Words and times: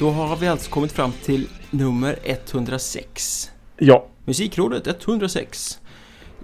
Då 0.00 0.10
har 0.10 0.36
vi 0.36 0.48
alltså 0.48 0.70
kommit 0.70 0.92
fram 0.92 1.12
till 1.24 1.48
nummer 1.70 2.18
106. 2.24 3.50
Ja. 3.76 4.06
Musikrådet 4.24 4.86
106. 4.86 5.78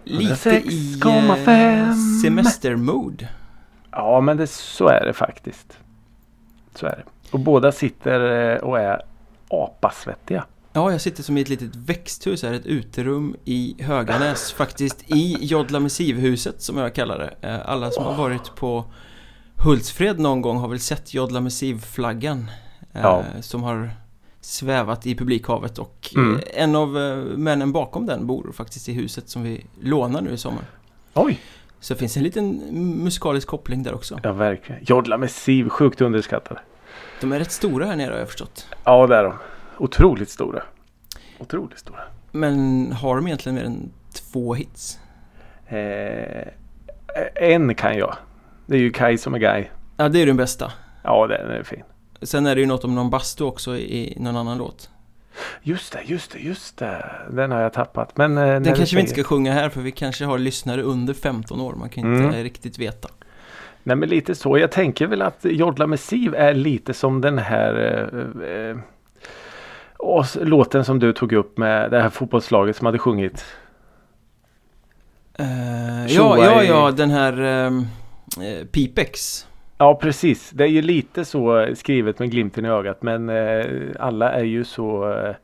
Lite 0.05 0.61
106,5. 0.61 1.51
i 1.51 1.79
eh, 1.79 1.95
semestermode. 2.23 3.29
Ja, 3.91 4.21
men 4.21 4.37
det, 4.37 4.47
så 4.47 4.89
är 4.89 5.05
det 5.07 5.13
faktiskt. 5.13 5.79
Så 6.75 6.87
är 6.87 6.91
det. 6.91 7.03
Och 7.31 7.41
båda 7.41 7.73
sitter 7.73 8.51
eh, 8.55 8.59
och 8.59 8.79
är 8.79 9.03
apasvettiga. 9.49 10.45
Ja, 10.73 10.93
jag 10.93 11.01
sitter 11.01 11.23
som 11.23 11.37
i 11.39 11.41
ett 11.41 11.49
litet 11.49 11.77
växthus 11.77 12.43
här, 12.43 12.53
ett 12.53 12.67
uterum 12.67 13.37
i 13.45 13.77
Höganäs. 13.83 14.53
Faktiskt 14.57 15.11
i 15.11 15.37
Jodla 15.41 15.81
Missivhuset 15.81 16.63
som 16.63 16.77
jag 16.77 16.95
kallar 16.95 17.19
det. 17.19 17.49
Eh, 17.49 17.69
Alla 17.71 17.91
som 17.91 18.05
har 18.05 18.15
varit 18.15 18.55
på 18.55 18.85
Hultsfred 19.65 20.19
någon 20.19 20.43
gång 20.43 20.57
har 20.57 20.69
väl 20.69 20.81
sett 20.81 21.15
Jodla 21.15 21.41
Missiv-flaggan. 21.41 22.51
Eh, 22.97 23.03
Ja. 23.03 23.25
Som 23.41 23.63
har 23.63 23.91
svävat 24.41 25.07
i 25.07 25.17
publikhavet 25.17 25.79
och 25.79 26.13
Mm. 26.17 26.35
eh, 26.37 26.43
en 26.63 26.77
av 26.77 26.99
eh, 26.99 27.17
männen 27.17 27.73
bakom 27.73 28.07
den 28.07 28.27
bor 28.27 28.53
faktiskt 28.53 28.89
i 28.89 28.93
huset 28.93 29.29
som 29.29 29.43
vi 29.43 29.67
lånar 29.81 30.21
nu 30.21 30.31
i 30.31 30.37
sommar. 30.37 30.65
Oj! 31.15 31.41
Så 31.81 31.95
det 31.95 31.99
finns 32.01 32.17
en 32.17 32.23
liten 32.23 32.49
musikalisk 33.05 33.49
koppling 33.49 33.83
där 33.83 33.95
också. 33.95 34.21
Ja, 34.23 34.33
verkligen. 34.33 34.81
Jodla 34.85 35.19
med 35.19 35.31
siv, 35.31 35.69
sjukt 35.69 36.01
underskattade. 36.01 36.61
De 37.21 37.33
är 37.33 37.39
rätt 37.39 37.53
stora 37.53 37.87
här 37.87 37.97
nere 37.97 38.13
har 38.13 38.19
jag 38.19 38.29
förstått. 38.29 38.67
Ja, 38.85 39.07
det 39.07 39.17
är 39.17 39.25
de. 39.25 39.33
Otroligt 39.79 40.31
stora. 40.31 40.63
Otroligt 41.39 41.79
stora. 41.79 42.01
Men 42.33 42.93
har 42.93 43.17
de 43.17 43.27
egentligen 43.27 43.57
mer 43.57 43.65
än 43.65 43.91
två 44.33 44.55
hits? 44.55 44.99
Eh, 45.67 46.49
en 47.35 47.75
kan 47.75 47.99
jag. 47.99 48.17
Det 48.67 48.75
är 48.77 48.81
ju 48.81 48.91
Kai 48.93 49.19
som 49.19 49.35
är 49.35 49.39
Guy. 49.39 49.65
Ja, 49.97 50.09
det 50.09 50.23
är 50.23 50.27
den 50.27 50.37
bästa. 50.37 50.73
Ja, 51.03 51.27
den 51.27 51.51
är 51.51 51.63
fin. 51.63 51.83
Sen 52.23 52.47
är 52.47 52.55
det 52.55 52.61
ju 52.61 52.67
något 52.67 52.85
om 52.85 52.95
någon 52.95 53.11
bastu 53.11 53.45
också 53.45 53.77
i 53.77 54.15
någon 54.21 54.37
annan 54.37 54.59
låt. 54.59 54.91
Just 55.63 55.93
det, 55.93 56.01
just 56.05 56.31
det, 56.33 56.39
just 56.39 56.77
det. 56.79 57.11
Den 57.31 57.51
har 57.51 57.61
jag 57.61 57.73
tappat. 57.73 58.17
Men, 58.17 58.39
eh, 58.39 58.45
Den 58.45 58.65
kanske 58.65 58.97
vi 58.97 59.01
inte 59.01 59.13
säger- 59.13 59.23
ska 59.25 59.29
sjunga 59.29 59.53
här 59.53 59.69
för 59.69 59.81
vi 59.81 59.91
kanske 59.93 60.25
har 60.25 60.39
lyssnare 60.39 60.83
under 60.83 61.15
15 61.15 61.61
år. 61.61 61.75
Man 61.75 61.89
kan 61.89 62.15
inte 62.15 62.25
Mm. 62.29 62.43
riktigt 62.45 62.79
veta. 62.79 63.09
Nej 63.83 63.97
men 63.97 64.09
lite 64.09 64.35
så. 64.35 64.59
Jag 64.59 64.71
tänker 64.73 65.07
väl 65.07 65.23
att 65.23 65.39
Jodla 65.43 65.87
med 65.87 66.01
Siv 66.01 66.35
är 66.35 66.55
lite 66.55 66.95
som 66.95 67.21
den 67.21 67.39
här 67.39 67.75
eh, 68.43 68.49
eh, 68.71 68.77
och 69.99 70.25
s- 70.25 70.39
låten 70.41 70.85
som 70.85 70.99
du 70.99 71.13
tog 71.13 71.33
upp 71.33 71.59
med 71.59 71.91
det 71.91 72.03
här 72.03 72.11
fotbollslaget 72.11 72.77
som 72.77 72.87
hade 72.87 72.99
sjungit. 72.99 73.45
Uh, 75.41 76.07
ja, 76.13 76.39
ja, 76.45 76.63
ja, 76.63 76.91
den 76.91 77.11
här 77.11 77.41
eh, 77.67 77.71
Pipex. 78.73 79.47
Ja 79.79 79.95
precis. 79.95 80.51
Det 80.51 80.65
är 80.65 80.69
ju 80.69 80.83
lite 80.83 81.25
så 81.25 81.67
skrivet 81.75 82.19
med 82.19 82.31
glimten 82.31 82.65
i 82.65 82.69
ögat 82.69 83.03
men 83.03 83.29
eh, 83.29 83.65
alla 84.01 84.33
är 84.33 84.45
ju 84.45 84.65
så 84.65 85.13
eh, 85.13 85.35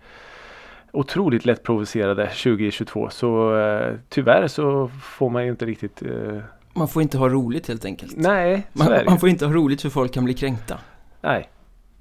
otroligt 0.93 1.45
lätt 1.45 1.63
provocerade 1.63 2.27
2022 2.27 3.09
så 3.11 3.59
eh, 3.59 3.95
tyvärr 4.09 4.47
så 4.49 4.89
får 5.03 5.31
man 5.31 5.45
ju 5.45 5.51
inte 5.51 5.67
riktigt 5.67 6.03
eh, 6.03 6.39
Man 6.75 6.89
får 6.89 7.03
inte 7.03 7.19
ha 7.19 7.29
roligt 7.29 7.69
helt 7.69 7.85
enkelt. 7.85 8.17
Nej, 8.17 8.67
så 8.73 8.79
man, 8.79 8.93
är 8.93 8.99
det 8.99 9.11
man 9.11 9.19
får 9.19 9.29
inte 9.29 9.47
ha 9.47 9.53
roligt 9.53 9.83
för 9.83 9.89
folk 9.89 10.13
kan 10.13 10.25
bli 10.25 10.35
kränkta. 10.35 10.79
Nej, 11.21 11.49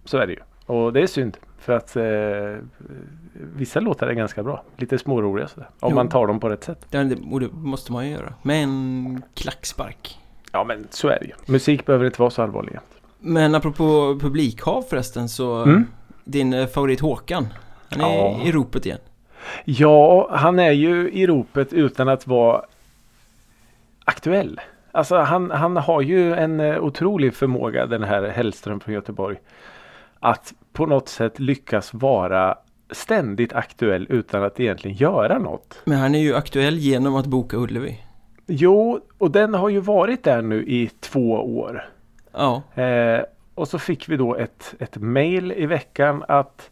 så 0.05 0.17
är 0.17 0.27
det 0.27 0.33
ju. 0.33 0.39
Och 0.65 0.93
det 0.93 1.01
är 1.01 1.07
synd 1.07 1.37
för 1.59 1.73
att 1.73 1.95
eh, 1.95 2.03
vissa 3.33 3.79
låtar 3.79 4.07
är 4.07 4.13
ganska 4.13 4.43
bra. 4.43 4.63
Lite 4.77 4.97
småroliga 4.97 5.47
sådär. 5.47 5.69
Om 5.79 5.89
Jo. 5.89 5.95
man 5.95 6.09
tar 6.09 6.27
dem 6.27 6.39
på 6.39 6.49
rätt 6.49 6.63
sätt. 6.63 6.85
Det, 6.89 7.03
det, 7.03 7.15
det 7.15 7.49
måste 7.53 7.91
man 7.91 8.05
ju 8.07 8.11
göra. 8.11 8.33
Med 8.41 8.63
en 8.63 9.21
klackspark. 9.35 10.17
Ja 10.51 10.63
men 10.63 10.87
så 10.89 11.07
är 11.07 11.19
det 11.19 11.25
ju. 11.25 11.31
Musik 11.45 11.85
behöver 11.85 12.05
inte 12.05 12.21
vara 12.21 12.29
så 12.29 12.41
allvarlig. 12.41 12.79
Men 13.19 13.55
apropå 13.55 14.17
publikhav 14.21 14.81
förresten 14.81 15.29
så 15.29 15.63
Mm. 15.63 15.85
Din 16.23 16.53
eh, 16.53 16.67
favorit 16.67 16.99
Håkan 16.99 17.47
Han 17.89 18.01
är 18.01 18.15
Ja. 18.17 18.39
i 18.43 18.51
ropet 18.51 18.85
igen 18.85 18.99
Ja, 19.65 20.29
han 20.31 20.59
är 20.59 20.71
ju 20.71 21.11
i 21.11 21.27
ropet 21.27 21.73
utan 21.73 22.09
att 22.09 22.27
vara 22.27 22.61
aktuell. 24.05 24.59
Alltså 24.91 25.15
han, 25.17 25.51
han 25.51 25.77
har 25.77 26.01
ju 26.01 26.33
en 26.33 26.59
eh, 26.59 26.77
otrolig 26.83 27.33
förmåga 27.35 27.85
den 27.85 28.03
här 28.03 28.23
Hellström 28.29 28.79
från 28.79 28.93
Göteborg. 28.93 29.37
Att 30.19 30.53
på 30.73 30.85
något 30.85 31.09
sätt 31.09 31.39
lyckas 31.39 31.93
vara 31.93 32.55
ständigt 32.91 33.53
aktuell 33.53 34.07
utan 34.09 34.43
att 34.43 34.59
egentligen 34.59 34.97
göra 34.97 35.37
något. 35.39 35.81
Men 35.85 35.97
han 35.97 36.15
är 36.15 36.19
ju 36.19 36.35
aktuell 36.35 36.77
genom 36.77 37.15
att 37.15 37.25
boka 37.25 37.57
Ullevi 37.57 37.99
Jo, 38.53 38.99
och 39.17 39.31
den 39.31 39.53
har 39.53 39.69
ju 39.69 39.79
varit 39.79 40.23
där 40.23 40.41
nu 40.41 40.63
i 40.67 40.89
två 40.99 41.31
år. 41.59 41.85
Ja 42.31 42.61
Eh, 42.75 43.21
och 43.55 43.67
så 43.67 43.79
fick 43.79 44.09
vi 44.09 44.17
då 44.17 44.35
ett, 44.35 44.75
ett 44.79 44.97
mail 44.97 45.51
i 45.51 45.65
veckan 45.65 46.23
att 46.27 46.71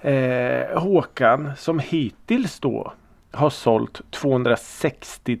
eh, 0.00 0.78
Håkan 0.80 1.50
som 1.56 1.78
hittills 1.78 2.60
då 2.60 2.92
har 3.32 3.50
sålt 3.50 4.00
260 4.10 5.38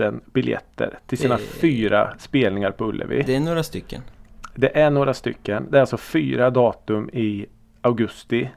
000 0.00 0.20
biljetter 0.32 0.98
till 1.06 1.18
sina 1.18 1.36
Det- 1.36 1.42
fyra 1.42 2.14
spelningar 2.18 2.70
på 2.70 2.84
Ullevi. 2.84 3.16
Det... 3.16 3.22
Det 3.22 3.34
är 3.36 3.40
några 3.40 3.62
stycken 3.62 4.02
är 4.74 4.90
några 4.90 5.14
stycken. 5.14 5.66
Det 5.70 5.76
är 5.76 5.80
alltså 5.80 5.96
fyra 5.96 6.50
datum 6.50 7.10
i 7.12 7.46
augusti 7.80 8.50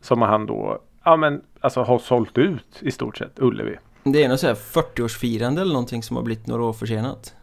som 0.00 0.22
han 0.22 0.46
då 0.46 0.78
ja, 1.04 1.16
men, 1.16 1.42
alltså, 1.60 1.82
har 1.82 1.98
sålt 1.98 2.38
ut 2.38 2.78
i 2.80 2.90
stort 2.90 3.16
sett 3.16 3.38
Ullevi. 3.38 3.76
Det 4.04 4.24
är 4.24 4.28
något 4.28 4.40
så 4.40 4.46
här 4.46 4.54
40-årsfirande 4.54 5.60
eller 5.60 5.72
någonting 5.72 6.02
som 6.02 6.16
har 6.16 6.22
blivit 6.22 6.46
några 6.46 6.62
år 6.64 6.72
försenat 6.72 7.34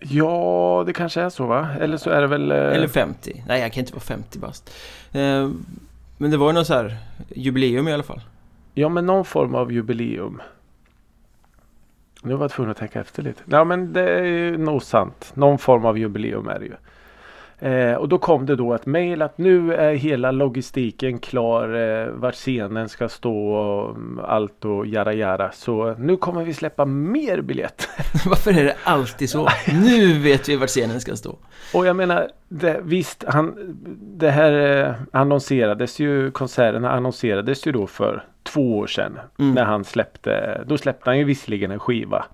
Ja, 0.00 0.82
det 0.86 0.92
kanske 0.92 1.20
är 1.20 1.28
så 1.30 1.46
va? 1.46 1.68
Eller 1.80 1.96
så 1.96 2.10
är 2.10 2.20
det 2.20 2.26
väl... 2.26 2.50
Eh, 2.50 2.56
Eller 2.56 2.88
50 2.88 3.44
Nej 3.46 3.60
jag 3.60 3.72
kan 3.72 3.80
inte 3.80 3.92
vara 3.92 4.00
50 4.00 4.38
bast 4.38 4.70
eh, 5.12 5.50
Men 6.16 6.30
det 6.30 6.36
var 6.36 6.46
ju 6.46 6.52
något 6.52 6.66
så 6.66 6.74
här 6.74 6.96
jubileum 7.28 7.88
i 7.88 7.92
alla 7.92 8.02
fall 8.02 8.20
Ja 8.74 8.88
men 8.88 9.06
någon 9.06 9.24
form 9.24 9.54
av 9.54 9.72
jubileum. 9.72 10.42
Nu 12.22 12.34
var 12.34 12.44
jag 12.44 12.50
tvungen 12.50 12.70
att 12.70 12.76
tänka 12.76 13.00
efter 13.00 13.22
lite. 13.22 13.42
Ja 13.50 13.64
men 13.64 13.92
det 13.92 14.10
är 14.10 14.58
nog 14.58 14.82
sant. 14.82 15.30
Någon 15.34 15.58
form 15.58 15.84
av 15.84 15.98
jubileum 15.98 16.48
är 16.48 16.58
det 16.58 16.64
ju. 16.64 16.74
Eh, 17.60 17.94
och 17.94 18.08
då 18.08 18.18
kom 18.18 18.46
det 18.46 18.56
då 18.56 18.74
ett 18.74 18.86
mail 18.86 19.22
att 19.22 19.38
nu 19.38 19.74
är 19.74 19.94
hela 19.94 20.30
logistiken 20.30 21.18
klar. 21.18 21.74
Eh, 21.74 22.08
vart 22.08 22.34
scenen 22.34 22.88
ska 22.88 23.08
stå 23.08 23.48
och 23.48 23.90
mm, 23.96 24.20
allt 24.24 24.64
och 24.64 24.86
jara 24.86 25.12
jara. 25.12 25.52
Så 25.52 25.94
nu 25.98 26.16
kommer 26.16 26.44
vi 26.44 26.54
släppa 26.54 26.84
mer 26.84 27.40
biljetter. 27.40 27.88
Varför 28.28 28.58
är 28.58 28.64
det 28.64 28.76
alltid 28.84 29.30
så? 29.30 29.48
Nu 29.72 30.18
vet 30.18 30.48
vi 30.48 30.56
vart 30.56 30.68
scenen 30.68 31.00
ska 31.00 31.16
stå 31.16 31.36
Och 31.74 31.86
jag 31.86 31.96
menar, 31.96 32.28
det, 32.48 32.80
visst, 32.82 33.24
han, 33.28 33.76
det 34.00 34.30
här 34.30 34.52
eh, 34.86 34.94
annonserades 35.12 35.98
ju, 35.98 36.30
konserterna 36.30 36.90
annonserades 36.90 37.66
ju 37.66 37.72
då 37.72 37.86
för 37.86 38.24
två 38.42 38.78
år 38.78 38.86
sedan. 38.86 39.18
Mm. 39.38 39.54
När 39.54 39.64
han 39.64 39.84
släppte, 39.84 40.64
då 40.66 40.78
släppte 40.78 41.10
han 41.10 41.18
ju 41.18 41.24
visserligen 41.24 41.70
en 41.70 41.78
skiva. 41.78 42.24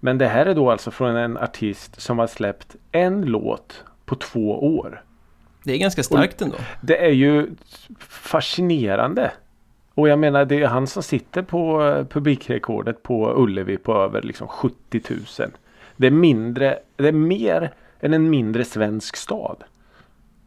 Men 0.00 0.18
det 0.18 0.26
här 0.26 0.46
är 0.46 0.54
då 0.54 0.70
alltså 0.70 0.90
från 0.90 1.16
en 1.16 1.36
artist 1.36 2.00
som 2.00 2.18
har 2.18 2.26
släppt 2.26 2.76
en 2.92 3.22
låt 3.22 3.84
på 4.08 4.14
två 4.14 4.76
år. 4.76 5.02
Det 5.64 5.72
är 5.72 5.78
ganska 5.78 6.02
starkt 6.02 6.42
ändå 6.42 6.56
Det 6.80 7.04
är 7.04 7.10
ju 7.10 7.50
fascinerande. 7.98 9.32
Och 9.94 10.08
jag 10.08 10.18
menar 10.18 10.44
det 10.44 10.62
är 10.62 10.66
han 10.66 10.86
som 10.86 11.02
sitter 11.02 11.42
på 11.42 11.86
eh, 11.86 12.04
publikrekordet 12.04 13.02
på 13.02 13.42
Ullevi 13.42 13.76
på 13.76 13.94
över 13.94 14.22
liksom 14.22 14.48
70 14.48 15.00
000. 15.10 15.50
Det 15.96 16.06
är 16.06 16.10
mindre, 16.10 16.78
det 16.96 17.08
är 17.08 17.12
mer 17.12 17.72
än 18.00 18.14
en 18.14 18.30
mindre 18.30 18.64
svensk 18.64 19.16
stad. 19.16 19.64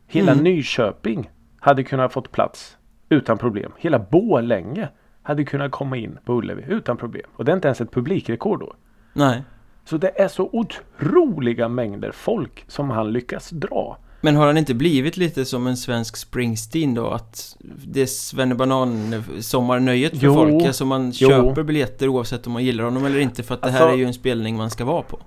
Hela 0.08 0.32
Mm. 0.32 0.44
Nyköping 0.44 1.30
hade 1.60 1.84
kunnat 1.84 2.14
fått 2.14 2.32
plats 2.32 2.78
utan 3.10 3.38
problem. 3.38 3.72
Hela 3.78 4.00
Borlänge 4.00 4.90
hade 5.24 5.44
kunnat 5.44 5.72
komma 5.72 5.98
in 5.98 6.18
på 6.26 6.34
Ullevi 6.34 6.64
utan 6.68 6.98
problem. 6.98 7.30
Och 7.36 7.46
det 7.46 7.52
är 7.52 7.56
inte 7.56 7.68
ens 7.68 7.82
ett 7.82 7.92
publikrekord 7.92 8.60
då. 8.60 8.74
Nej 9.14 9.44
Så 9.86 9.98
det 9.98 10.22
är 10.22 10.28
så 10.28 10.50
otroliga 10.54 11.68
mängder 11.68 12.12
folk 12.12 12.66
som 12.68 12.90
han 12.90 13.14
lyckas 13.14 13.50
dra. 13.50 13.98
Men 14.24 14.36
har 14.36 14.48
han 14.48 14.58
inte 14.58 14.74
blivit 14.74 15.18
lite 15.18 15.46
som 15.46 15.68
en 15.68 15.78
svensk 15.78 16.18
Springsteen 16.18 16.94
då? 16.94 17.08
Att 17.08 17.56
det 17.86 18.02
är 18.02 18.06
Svennebanan 18.06 19.24
sommarnöjet 19.40 20.20
för 20.20 20.26
Jo, 20.26 20.34
folk? 20.34 20.64
Alltså 20.66 20.86
man 20.86 21.12
jo. 21.16 21.30
köper 21.30 21.64
biljetter 21.64 22.08
oavsett 22.08 22.48
om 22.48 22.54
man 22.54 22.64
gillar 22.64 22.84
honom 22.84 23.06
eller 23.06 23.20
inte 23.20 23.44
för 23.44 23.54
att 23.56 23.62
det 23.62 23.70
här 23.72 23.80
Alltså- 23.82 23.94
är 23.94 23.98
ju 23.98 24.06
en 24.06 24.14
spelning 24.14 24.58
man 24.58 24.70
ska 24.70 24.86
vara 24.86 25.02
på. 25.02 25.20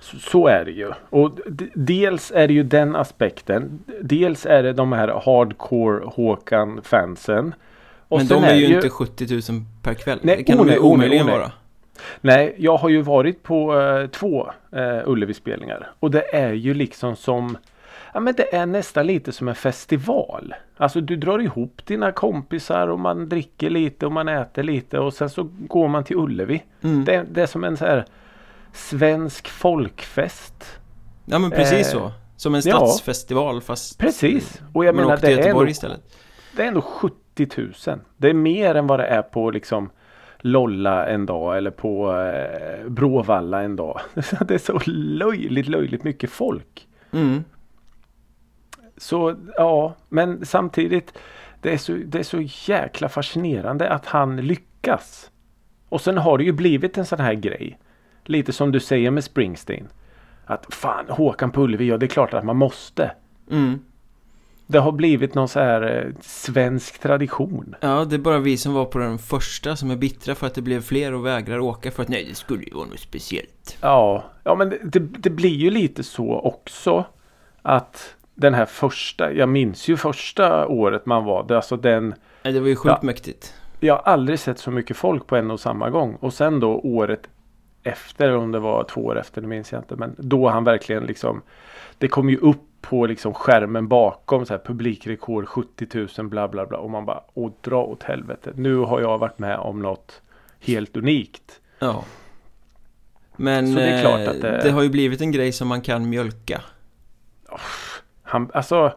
Så, 0.00 0.16
så 0.18 0.46
är 0.46 0.64
det 0.64 0.70
ju. 0.70 0.90
Och 1.10 1.30
dels 1.74 2.32
är 2.34 2.48
det 2.48 2.54
ju 2.54 2.62
den 2.62 2.96
aspekten. 2.96 3.78
Dels 4.02 4.46
är 4.46 4.62
det 4.62 4.72
de 4.72 4.92
här 4.92 5.08
hardcore 5.08 6.04
Håkan-fansen. 6.04 7.54
Men 8.08 8.26
de 8.26 8.44
är 8.44 8.54
ju 8.54 8.74
inte 8.74 8.88
70 8.90 9.52
000 9.52 9.62
per 9.82 9.94
kväll. 9.94 10.18
Nej, 10.22 10.36
det 10.36 10.42
kan 10.42 10.56
de 10.58 10.68
ju 10.68 10.78
omöjligen 10.78 11.26
vara. 11.26 11.52
Nej, 12.20 12.54
jag 12.58 12.76
har 12.76 12.88
ju 12.88 13.02
varit 13.02 13.42
på 13.42 13.80
eh, 13.80 14.06
två 14.06 14.50
eh, 14.72 15.00
Ullevi-spelningar. 15.04 15.90
Och 16.00 16.10
det 16.10 16.34
är 16.34 16.52
ju 16.52 16.74
liksom 16.74 17.16
som 17.16 17.56
Ja 18.12 18.20
men 18.20 18.34
det 18.34 18.54
är 18.54 18.66
nästan 18.66 19.06
lite 19.06 19.32
som 19.32 19.48
en 19.48 19.54
festival. 19.54 20.54
Alltså 20.76 21.00
du 21.00 21.16
drar 21.16 21.38
ihop 21.38 21.86
dina 21.86 22.12
kompisar 22.12 22.88
och 22.88 23.00
man 23.00 23.28
dricker 23.28 23.70
lite 23.70 24.06
och 24.06 24.12
man 24.12 24.28
äter 24.28 24.62
lite 24.62 24.98
och 24.98 25.14
sen 25.14 25.30
så 25.30 25.48
går 25.58 25.88
man 25.88 26.04
till 26.04 26.16
Ullevi. 26.16 26.62
Mm. 26.82 27.04
Det, 27.04 27.26
det 27.30 27.42
är 27.42 27.46
som 27.46 27.64
en 27.64 27.76
så 27.76 27.84
här 27.84 28.04
svensk 28.72 29.48
folkfest. 29.48 30.80
Ja 31.24 31.38
men 31.38 31.50
precis 31.50 31.94
Eh, 31.94 32.00
så. 32.00 32.12
Som 32.36 32.54
en 32.54 32.62
ja. 32.64 32.76
stadsfestival 32.76 33.60
fast 33.60 33.98
Precis. 33.98 34.60
Och 34.72 34.84
jag 34.84 34.94
menar 34.94 35.16
det 35.16 35.32
är 35.32 35.68
istället. 35.68 36.00
det 36.56 36.62
är 36.62 36.66
ändå 36.66 36.82
70 36.82 37.48
000. 37.56 37.72
Det 38.16 38.30
är 38.30 38.34
mer 38.34 38.74
än 38.74 38.86
vad 38.86 39.00
det 39.00 39.06
är 39.06 39.22
på 39.22 39.50
liksom 39.50 39.90
Lolla 40.40 41.06
en 41.06 41.26
dag 41.26 41.56
eller 41.56 41.70
på 41.70 42.16
eh, 42.16 42.88
Bråvalla 42.88 43.62
en 43.62 43.76
dag. 43.76 44.00
det 44.40 44.54
är 44.54 44.58
så 44.58 44.80
löjligt, 44.86 45.68
löjligt 45.68 46.04
mycket 46.04 46.30
folk. 46.30 46.88
Mm. 47.12 47.44
Så 48.96 49.36
ja, 49.56 49.94
men 50.08 50.46
samtidigt 50.46 51.18
det 51.60 51.72
är, 51.72 51.78
så, 51.78 51.92
det 51.92 52.18
är 52.18 52.22
så 52.22 52.40
jäkla 52.72 53.08
fascinerande 53.08 53.90
att 53.90 54.06
han 54.06 54.36
lyckas. 54.36 55.30
Och 55.88 56.00
sen 56.00 56.18
har 56.18 56.38
det 56.38 56.44
ju 56.44 56.52
blivit 56.52 56.98
en 56.98 57.06
sån 57.06 57.20
här 57.20 57.34
grej. 57.34 57.78
Lite 58.24 58.52
som 58.52 58.72
du 58.72 58.80
säger 58.80 59.10
med 59.10 59.24
Springsteen. 59.24 59.88
Att 60.44 60.74
fan 60.74 61.04
Håkan 61.08 61.50
på 61.50 61.62
Ullevi, 61.62 61.88
ja 61.88 61.96
det 61.96 62.06
är 62.06 62.08
klart 62.08 62.34
att 62.34 62.44
man 62.44 62.56
måste. 62.56 63.12
Mm. 63.50 63.78
Det 64.70 64.78
har 64.78 64.92
blivit 64.92 65.34
någon 65.34 65.48
så 65.48 65.60
här 65.60 66.06
eh, 66.06 66.12
svensk 66.20 66.98
tradition. 66.98 67.74
Ja, 67.80 68.04
det 68.04 68.16
är 68.16 68.18
bara 68.18 68.38
vi 68.38 68.56
som 68.56 68.74
var 68.74 68.84
på 68.84 68.98
den 68.98 69.18
första 69.18 69.76
som 69.76 69.90
är 69.90 69.96
bittra 69.96 70.34
för 70.34 70.46
att 70.46 70.54
det 70.54 70.62
blev 70.62 70.80
fler 70.80 71.14
och 71.14 71.26
vägrar 71.26 71.58
åka 71.58 71.90
för 71.90 72.02
att 72.02 72.08
nej, 72.08 72.26
det 72.28 72.34
skulle 72.34 72.64
ju 72.64 72.74
vara 72.74 72.86
något 72.86 73.00
speciellt. 73.00 73.78
Ja, 73.80 74.24
ja 74.44 74.54
men 74.54 74.68
det, 74.68 74.98
det, 74.98 75.30
blir 75.30 75.56
ju 75.56 75.70
lite 75.70 76.02
så 76.02 76.32
också. 76.32 77.04
Att 77.62 78.14
den 78.34 78.54
här 78.54 78.66
första, 78.66 79.32
jag 79.32 79.48
minns 79.48 79.88
ju 79.88 79.96
första 79.96 80.66
året 80.66 81.06
man 81.06 81.24
var 81.24 81.44
det, 81.48 81.56
alltså 81.56 81.76
den 81.76 82.14
det 82.42 82.60
var 82.60 82.68
ju 82.68 82.76
sjukt 82.76 82.98
Ja. 83.00 83.06
mäktigt. 83.06 83.54
Jag 83.80 83.94
har 83.94 84.02
aldrig 84.02 84.38
sett 84.38 84.58
så 84.58 84.70
mycket 84.70 84.96
folk 84.96 85.26
på 85.26 85.36
en 85.36 85.50
och 85.50 85.60
samma 85.60 85.90
gång. 85.90 86.14
Och 86.20 86.32
sen 86.32 86.60
då 86.60 86.78
året 86.78 87.28
efter, 87.82 88.36
om 88.36 88.52
det 88.52 88.58
var 88.58 88.84
två 88.84 89.00
år 89.04 89.18
efter, 89.18 89.40
det 89.40 89.46
minns 89.46 89.72
jag 89.72 89.80
inte. 89.80 89.96
Men 89.96 90.14
då 90.18 90.48
han 90.48 90.64
verkligen 90.64 91.04
liksom 91.04 91.42
Det 91.98 92.08
kom 92.08 92.30
ju 92.30 92.36
upp 92.36 92.69
på 92.80 93.06
liksom 93.06 93.34
skärmen 93.34 93.88
bakom 93.88 94.46
så 94.46 94.52
här 94.54 94.60
publikrekord 94.64 95.48
70 95.48 96.06
000 96.18 96.28
bla 96.28 96.48
bla 96.48 96.66
bla. 96.66 96.78
Och 96.78 96.90
man 96.90 97.06
bara 97.06 97.22
åh 97.34 97.52
dra 97.60 97.82
åt 97.84 98.02
helvete. 98.02 98.52
Nu 98.56 98.76
har 98.76 99.00
jag 99.00 99.18
varit 99.18 99.38
med 99.38 99.58
om 99.58 99.82
något 99.82 100.22
helt 100.60 100.96
unikt. 100.96 101.60
Ja. 101.78 102.04
Men 103.36 103.68
Så 103.68 103.74
det 103.78 103.84
är 103.84 104.00
klart 104.00 104.20
eh, 104.20 104.30
att 104.30 104.40
det- 104.40 104.60
det 104.62 104.70
har 104.70 104.82
ju 104.82 104.88
blivit 104.88 105.20
en 105.20 105.32
grej 105.32 105.52
som 105.52 105.68
man 105.68 105.80
kan 105.80 106.08
mjölka. 106.10 106.60
Han, 108.22 108.50
alltså 108.54 108.92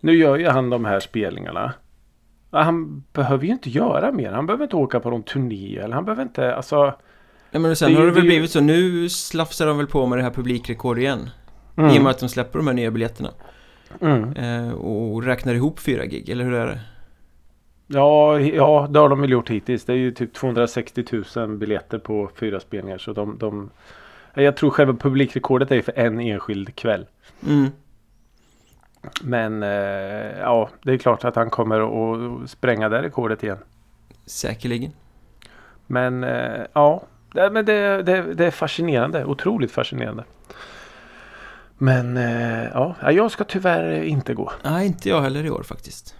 Nu 0.00 0.16
gör 0.16 0.36
ju 0.36 0.48
han 0.48 0.70
de 0.70 0.84
här 0.84 1.00
spelningarna. 1.00 1.72
Han 2.50 3.04
behöver 3.12 3.46
ju 3.46 3.52
inte 3.52 3.70
göra 3.70 4.12
mer. 4.12 4.32
Han 4.32 4.46
behöver 4.46 4.64
inte 4.64 4.76
åka 4.76 5.00
på 5.00 5.10
någon 5.10 5.22
turné. 5.22 5.76
Eller 5.78 5.94
han 5.94 6.04
behöver 6.04 6.22
inte, 6.22 6.54
alltså 6.54 6.94
Ja, 7.50 7.58
men 7.58 7.76
sen 7.76 7.92
Det 7.92 7.98
har 7.98 8.06
det 8.06 8.12
väl 8.12 8.22
blivit 8.22 8.50
så. 8.50 8.60
Nu 8.60 9.08
slafsar 9.08 9.66
de 9.66 9.76
väl 9.78 9.86
på 9.86 10.06
med 10.06 10.18
det 10.18 10.22
här 10.22 10.30
publikrekord 10.30 10.98
igen. 10.98 11.30
Mm, 11.76 11.90
I 11.90 11.98
och 11.98 12.02
med 12.02 12.10
att 12.10 12.18
de 12.18 12.28
släpper 12.28 12.58
de 12.58 12.66
här 12.66 12.74
nya 12.74 12.90
biljetterna. 12.90 13.30
mm. 14.00 14.32
Eh, 14.32 14.72
och 14.72 15.22
räknar 15.24 15.54
ihop 15.54 15.80
fyra 15.80 16.04
gig, 16.06 16.28
eller 16.28 16.44
hur 16.44 16.54
är 16.54 16.66
det? 16.66 16.80
Ja, 17.86 18.40
ja, 18.40 18.86
det 18.90 18.98
har 18.98 19.08
de 19.08 19.20
väl 19.20 19.30
gjort 19.30 19.50
hittills. 19.50 19.84
Det 19.84 19.92
är 19.92 19.96
ju 19.96 20.10
typ 20.10 20.34
260 20.34 21.04
000 21.36 21.56
biljetter 21.56 21.98
på 21.98 22.30
fyra 22.36 22.60
spelningar. 22.60 22.98
Så 22.98 23.12
de, 23.12 23.38
de 23.38 23.70
Jag 24.34 24.56
tror 24.56 24.70
själva 24.70 24.92
publikrekordet 24.94 25.70
är 25.70 25.82
för 25.82 25.98
en 25.98 26.20
enskild 26.20 26.74
kväll. 26.74 27.06
Mm. 27.46 27.66
Men 29.22 29.62
eh, 29.62 30.38
ja, 30.38 30.68
det 30.82 30.92
är 30.92 30.98
klart 30.98 31.24
att 31.24 31.36
han 31.36 31.50
kommer 31.50 31.80
att 31.80 32.50
spränga 32.50 32.88
det 32.88 33.02
rekordet 33.02 33.42
igen. 33.42 33.58
Säkerligen. 34.26 34.92
Men 35.86 36.24
eh, 36.24 36.62
ja, 36.72 37.02
det, 37.32 37.50
men 37.50 37.64
det, 37.64 38.02
det, 38.02 38.34
det 38.34 38.46
är 38.46 38.50
fascinerande. 38.50 39.24
Otroligt 39.24 39.72
fascinerande. 39.72 40.24
Men 41.78 42.16
eh, 42.16 42.64
ja, 42.74 42.96
jag 43.12 43.30
ska 43.30 43.44
tyvärr 43.44 44.02
inte 44.02 44.34
gå. 44.34 44.52
Nej, 44.64 44.86
inte 44.86 45.08
jag 45.08 45.20
heller 45.22 45.44
i 45.44 45.50
år 45.50 45.62
faktiskt. 45.62 46.14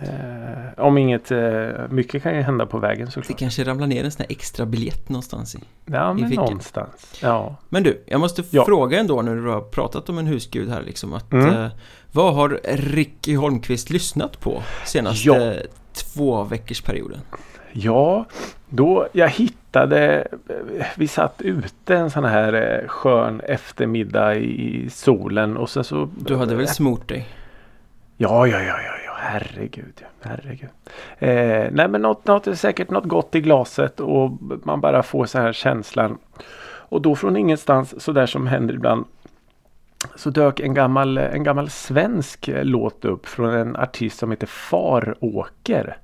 Eh, 0.00 0.84
om 0.84 0.98
inget, 0.98 1.30
eh, 1.30 1.68
mycket 1.90 2.22
kan 2.22 2.34
ju 2.36 2.42
hända 2.42 2.66
på 2.66 2.78
vägen 2.78 3.06
Det 3.06 3.12
såklart. 3.12 3.38
kanske 3.38 3.64
ramlar 3.64 3.86
ner 3.86 4.04
en 4.04 4.10
sån 4.10 4.24
här 4.28 4.32
extra 4.36 4.66
biljett 4.66 5.08
någonstans 5.08 5.54
i. 5.54 5.58
Ja, 5.84 6.12
men 6.14 6.28
fickan. 6.28 6.44
någonstans. 6.44 7.18
Ja. 7.22 7.56
Men 7.68 7.82
du, 7.82 8.02
jag 8.06 8.20
måste 8.20 8.42
Ja. 8.50 8.64
fråga 8.64 8.98
ändå 9.00 9.22
när 9.22 9.34
du 9.36 9.48
har 9.48 9.60
pratat 9.60 10.08
om 10.08 10.18
en 10.18 10.26
husgud 10.26 10.68
här 10.70 10.82
liksom 10.82 11.12
att 11.14 11.32
Mm. 11.32 11.54
eh, 11.54 11.68
Vad 12.12 12.34
har 12.34 12.60
Ricky 12.74 13.36
Holmqvist 13.36 13.90
lyssnat 13.90 14.40
på 14.40 14.62
senaste 14.84 15.28
Ja. 15.28 15.52
två 15.92 16.42
veckors 16.44 16.80
perioden? 16.82 17.20
Ja, 17.76 18.24
då 18.68 19.08
jag 19.12 19.28
hittade, 19.28 20.28
vi 20.96 21.08
satt 21.08 21.42
ute 21.42 21.96
en 21.96 22.10
sån 22.10 22.24
här 22.24 22.52
eh, 22.52 22.88
skön 22.88 23.40
eftermiddag 23.40 24.34
i 24.36 24.90
solen 24.90 25.56
och 25.56 25.70
sen 25.70 25.84
så 25.84 26.08
Du 26.18 26.36
hade 26.36 26.54
väl 26.54 26.68
smort 26.68 27.08
dig? 27.08 27.28
Ja, 28.16 28.46
ja, 28.46 28.58
ja, 28.58 28.80
ja, 28.82 28.92
ja, 29.06 29.12
herregud, 29.16 30.04
herregud. 30.20 30.70
Eh, 31.18 31.68
nej, 31.72 31.88
men 31.88 32.02
något, 32.02 32.26
något, 32.26 32.58
säkert 32.58 32.90
något 32.90 33.04
gott 33.04 33.34
i 33.34 33.40
glaset 33.40 34.00
och 34.00 34.30
man 34.40 34.80
bara 34.80 35.02
får 35.02 35.26
så 35.26 35.38
här 35.38 35.52
känslan. 35.52 36.18
Och 36.66 37.02
då 37.02 37.16
från 37.16 37.36
ingenstans, 37.36 38.04
så 38.04 38.12
där 38.12 38.26
som 38.26 38.46
händer 38.46 38.74
ibland, 38.74 39.04
så 40.14 40.30
dök 40.30 40.60
en 40.60 40.74
gammal, 40.74 41.18
en 41.18 41.44
gammal 41.44 41.70
svensk 41.70 42.48
eh, 42.48 42.64
låt 42.64 43.04
upp 43.04 43.26
från 43.26 43.54
en 43.54 43.76
artist 43.76 44.18
som 44.18 44.30
heter 44.30 44.46
Faråker. 44.46 45.96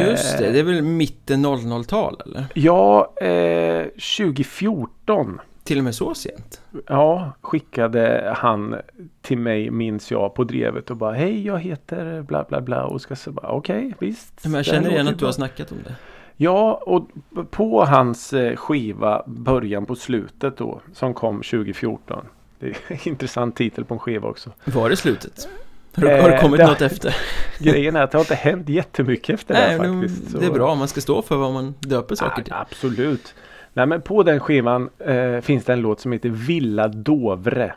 Just 0.00 0.38
det, 0.38 0.46
Eh, 0.46 0.52
det 0.52 0.58
är 0.58 0.62
väl 0.62 0.82
mitten 0.82 1.46
00-tal 1.46 2.20
eller? 2.26 2.44
Ja, 2.54 3.12
eh, 3.20 3.84
2014. 3.84 5.40
Till 5.64 5.78
och 5.78 5.84
med 5.84 5.94
så 5.94 6.14
sent? 6.14 6.60
Ja, 6.86 7.32
skickade 7.40 8.34
han 8.36 8.76
till 9.22 9.38
mig 9.38 9.70
minns 9.70 10.10
jag 10.10 10.34
på 10.34 10.44
drevet 10.44 10.90
och 10.90 10.96
bara 10.96 11.12
Hej 11.12 11.46
jag 11.46 11.58
heter 11.58 12.22
bla 12.22 12.44
bla 12.48 12.60
bla 12.60 12.84
och 12.84 13.00
ska 13.00 13.16
bara 13.26 13.48
okej 13.50 13.94
visst. 13.98 14.44
Men 14.44 14.54
jag 14.54 14.64
känner 14.64 14.90
igen 14.90 15.08
att 15.08 15.14
du 15.14 15.18
bra." 15.18 15.26
har 15.26 15.32
snackat 15.32 15.72
om 15.72 15.78
det. 15.84 15.94
Ja 16.36 16.82
och 16.86 17.08
på 17.50 17.84
hans 17.84 18.32
eh, 18.32 18.56
skiva 18.56 19.22
Början 19.26 19.86
på 19.86 19.94
slutet 19.94 20.56
då 20.56 20.80
som 20.92 21.14
kom 21.14 21.36
2014. 21.36 22.26
Det 22.58 22.66
är 22.66 22.76
en 22.88 22.98
intressant 23.08 23.56
titel 23.56 23.84
på 23.84 23.94
en 23.94 24.00
skiva 24.00 24.28
också. 24.28 24.50
Var 24.64 24.90
det 24.90 24.96
slutet? 24.96 25.48
Har 25.96 26.02
det, 26.02 26.20
har 26.22 26.28
det 26.28 26.34
Eh, 26.34 26.40
kommit 26.42 26.60
det- 26.60 26.66
något 26.66 26.80
efter? 26.80 27.16
Grejen 27.58 27.96
är 27.96 28.02
att 28.02 28.10
det 28.10 28.18
har 28.18 28.22
inte 28.22 28.34
hänt 28.34 28.68
jättemycket 28.68 29.34
efter 29.34 29.54
Nej, 29.54 29.78
det 29.78 29.84
här 29.84 30.00
faktiskt. 30.00 30.30
så- 30.30 30.38
det 30.38 30.46
är 30.46 30.50
bra. 30.50 30.74
Man 30.74 30.88
ska 30.88 31.00
stå 31.00 31.22
för 31.22 31.36
vad 31.36 31.52
man 31.52 31.74
döper 31.80 32.14
saker 32.14 32.42
till. 32.42 32.52
Ja, 32.56 32.60
absolut. 32.70 33.34
Nej 33.72 33.86
men 33.86 34.02
på 34.02 34.22
den 34.22 34.40
skivan 34.40 34.90
eh, 34.98 35.40
finns 35.40 35.64
det 35.64 35.72
en 35.72 35.80
låt 35.80 36.00
som 36.00 36.12
heter 36.12 36.28
Villa 36.28 36.88
Dovre. 36.88 37.74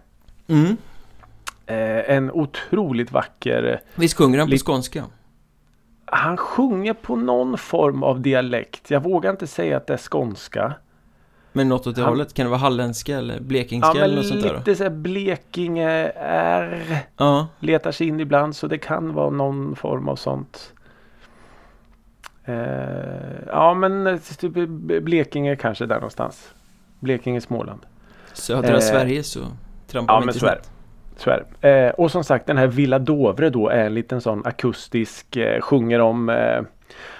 Mm. 0.47 0.77
Eh, 1.65 2.15
en 2.15 2.31
otroligt 2.31 3.11
vacker 3.11 3.81
Visst 3.95 4.17
sjunger 4.17 4.39
han 4.39 4.49
på 4.49 4.57
skånska? 4.57 5.03
Han 6.05 6.37
sjunger 6.37 6.93
på 6.93 7.15
någon 7.15 7.57
form 7.57 8.03
av 8.03 8.21
dialekt. 8.21 8.91
Jag 8.91 9.03
vågar 9.03 9.31
inte 9.31 9.47
säga 9.47 9.77
att 9.77 9.87
det 9.87 9.93
är 9.93 9.97
skånska. 9.97 10.73
Men 11.53 11.69
något 11.69 11.87
åt 11.87 11.95
det 11.95 12.01
Han- 12.01 12.09
hållet? 12.09 12.33
Kan 12.33 12.45
det 12.45 12.49
vara 12.49 12.59
halländska 12.59 13.17
eller 13.17 13.39
blekingska 13.39 13.91
Ja, 13.97 14.03
eller 14.03 14.15
något 14.15 14.25
sånt 14.27 14.41
där 14.41 14.49
då? 14.49 14.57
lite 14.57 14.75
så 14.75 14.83
här 14.83 14.89
Blekinge 14.89 16.11
R 16.19 16.97
Ja, 17.17 17.47
letar 17.59 17.91
sig 17.91 18.07
in 18.07 18.19
ibland 18.19 18.55
så 18.55 18.67
det 18.67 18.77
kan 18.77 19.13
vara 19.13 19.29
någon 19.29 19.75
form 19.75 20.09
av 20.09 20.15
sånt. 20.15 20.73
Eh, 22.45 22.55
ja 23.47 23.73
men 23.73 24.07
eh, 24.07 24.17
typ 24.19 24.53
Blekinge 25.03 25.55
kanske 25.55 25.85
där 25.85 25.95
någonstans. 25.95 26.53
Blekinge, 26.99 27.41
Småland. 27.41 27.81
södra 28.33 28.73
Eh, 28.73 28.79
Sverige 28.79 29.23
så 29.23 29.39
trampar 29.87 30.13
ja, 30.13 30.19
man 30.19 30.29
inte 30.29 30.37
är 30.37 30.39
snett. 30.39 30.71
Så 31.17 31.29
är 31.29 31.43
det. 31.61 31.69
Eh, 31.69 31.89
och 31.91 32.11
som 32.11 32.23
sagt 32.23 32.47
den 32.47 32.57
här 32.57 32.67
Villa 32.67 32.99
Dovre 32.99 33.49
då 33.49 33.69
är 33.69 33.85
en 33.85 33.93
liten 33.93 34.21
sån 34.21 34.45
akustisk, 34.45 35.35
eh, 35.35 35.61
sjunger 35.61 35.99
om 36.01 36.29
eh, 36.29 36.61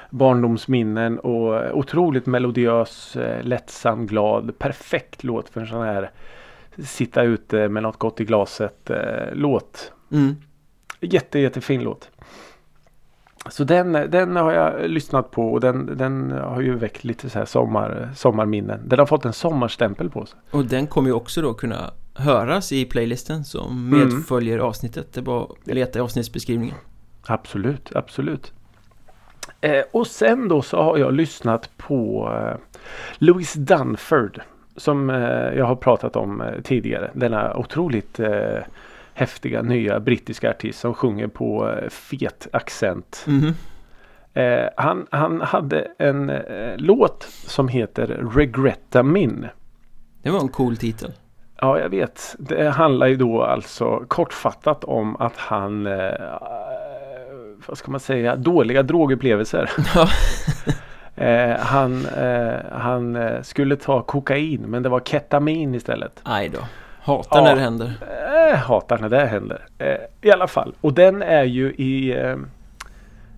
barndomsminnen 0.10 1.20
och 1.20 1.78
otroligt 1.78 2.26
melodiös, 2.26 3.16
eh, 3.16 3.44
lättsam, 3.44 4.08
glad, 4.08 4.60
perfekt 4.60 5.24
låt 5.24 5.50
för 5.50 5.62
en 5.62 5.68
sån 5.68 5.82
här 5.86 6.12
sitta 6.84 7.24
ute 7.24 7.70
med 7.70 7.84
något 7.84 7.98
gott 7.98 8.22
i 8.22 8.26
glaset 8.26 8.90
eh, 8.90 9.34
låt. 9.34 9.92
Mm. 10.12 10.36
Jätte, 11.00 11.40
jättefin 11.40 11.84
låt. 11.84 12.10
Så 13.50 13.64
den, 13.64 13.92
den 13.94 14.36
har 14.36 14.52
jag 14.52 14.90
lyssnat 14.90 15.32
på 15.32 15.54
och 15.54 15.60
den, 15.60 15.98
den 15.98 16.32
har 16.32 16.62
ju 16.62 16.76
väckt 16.76 17.04
lite 17.04 17.30
så 17.30 17.40
här 17.40 17.46
sommar, 17.46 18.10
sommarminnen. 18.16 18.82
Den 18.90 19.00
har 19.00 19.06
fått 19.06 19.26
en 19.26 19.34
sommarstämpel 19.34 20.10
på 20.10 20.26
sig. 20.26 20.40
Och 20.52 20.66
den 20.66 20.88
kommer 20.88 21.10
ju 21.10 21.14
också 21.14 21.42
då 21.42 21.54
kunna 21.54 21.92
höras 22.14 22.72
i 22.72 22.86
playlisten 22.86 23.44
som 23.44 23.94
Mm. 23.94 24.00
medföljer 24.00 24.60
avsnittet. 24.60 25.14
Det 25.14 25.20
är 25.20 25.24
bara 25.24 25.44
att 25.44 25.68
leta 25.68 26.00
i 26.00 26.02
avsnittsbeskrivningen. 26.02 26.76
Absolut, 27.28 27.92
absolut. 27.96 28.54
Eh, 29.62 29.84
och 29.92 30.08
sen 30.08 30.48
då 30.48 30.62
så 30.62 30.82
har 30.82 30.98
jag 30.98 31.14
lyssnat 31.14 31.70
på 31.78 32.30
eh, 32.34 32.58
Louis 33.18 33.54
Dunford. 33.54 34.42
Som 34.76 35.10
eh, 35.10 35.58
jag 35.58 35.66
har 35.66 35.76
pratat 35.76 36.16
om 36.16 36.42
eh, 36.42 36.62
tidigare. 36.64 37.12
Denna 37.14 37.56
otroligt 37.58 38.20
eh, 38.20 38.60
häftiga 39.14 39.62
nya 39.62 40.00
brittiska 40.00 40.50
artist 40.50 40.80
som 40.80 40.94
sjunger 40.94 41.28
på 41.28 41.70
eh, 41.70 41.90
fet 41.90 42.48
accent. 42.54 43.24
Mhm. 43.28 43.54
Eh, 44.34 44.70
han, 44.78 45.08
han 45.12 45.42
hade 45.42 45.88
en 45.98 46.32
låt 46.78 47.24
som 47.30 47.68
heter 47.68 48.08
Regretta 48.36 49.04
Min. 49.04 49.48
Det 50.22 50.30
var 50.30 50.40
en 50.40 50.48
cool 50.48 50.78
titel. 50.78 51.12
Ja, 51.62 51.80
jag 51.80 51.90
vet. 51.90 52.36
Det 52.40 52.70
handlar 52.70 53.08
ju 53.08 53.16
då 53.16 53.44
alltså 53.44 54.04
kortfattat 54.08 54.84
om 54.84 55.16
att 55.16 55.38
han 55.38 55.88
vad 57.68 57.78
ska 57.78 57.92
man 57.92 58.00
säga, 58.00 58.36
dåliga 58.36 58.84
drogupplevelser. 58.84 59.70
Eh, 61.20 61.58
han 61.60 62.06
eh, 62.06 62.56
han 62.72 63.16
eh, 63.16 63.42
skulle 63.42 63.76
ta 63.76 64.02
kokain 64.02 64.62
men 64.62 64.84
det 64.84 64.90
var 64.90 65.00
ketamin 65.00 65.76
istället. 65.76 66.20
Aj 66.24 66.50
då. 66.50 66.60
Hatar 67.02 67.38
Ja. 67.40 67.44
när 67.44 67.56
det 67.56 67.62
händer. 67.62 67.92
Eh, 68.52 68.58
hatar 68.58 68.98
när 68.98 69.10
det 69.10 69.26
händer. 69.26 69.66
Eh, 69.78 69.96
I 70.22 70.32
alla 70.32 70.48
fall. 70.48 70.74
Och 70.82 70.94
den 70.94 71.22
är 71.22 71.44
ju 71.44 71.74
i 71.74 72.18
eh, 72.20 72.36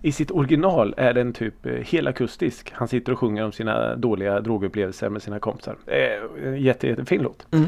i 0.01 0.12
sitt 0.12 0.31
original 0.31 0.93
är 0.98 1.13
den 1.13 1.33
typ 1.33 1.53
helakustisk. 1.88 2.71
Han 2.75 2.88
sitter 2.88 3.12
och 3.12 3.19
sjunger 3.19 3.45
om 3.45 3.51
sina 3.51 3.95
dåliga 3.95 4.39
drogupplevelser 4.39 5.09
med 5.09 5.21
sina 5.21 5.39
kompisar. 5.39 5.75
Eh, 5.88 6.55
jätte, 6.62 6.88
jättefin 6.88 7.21
låt. 7.21 7.48
Mm. 7.51 7.65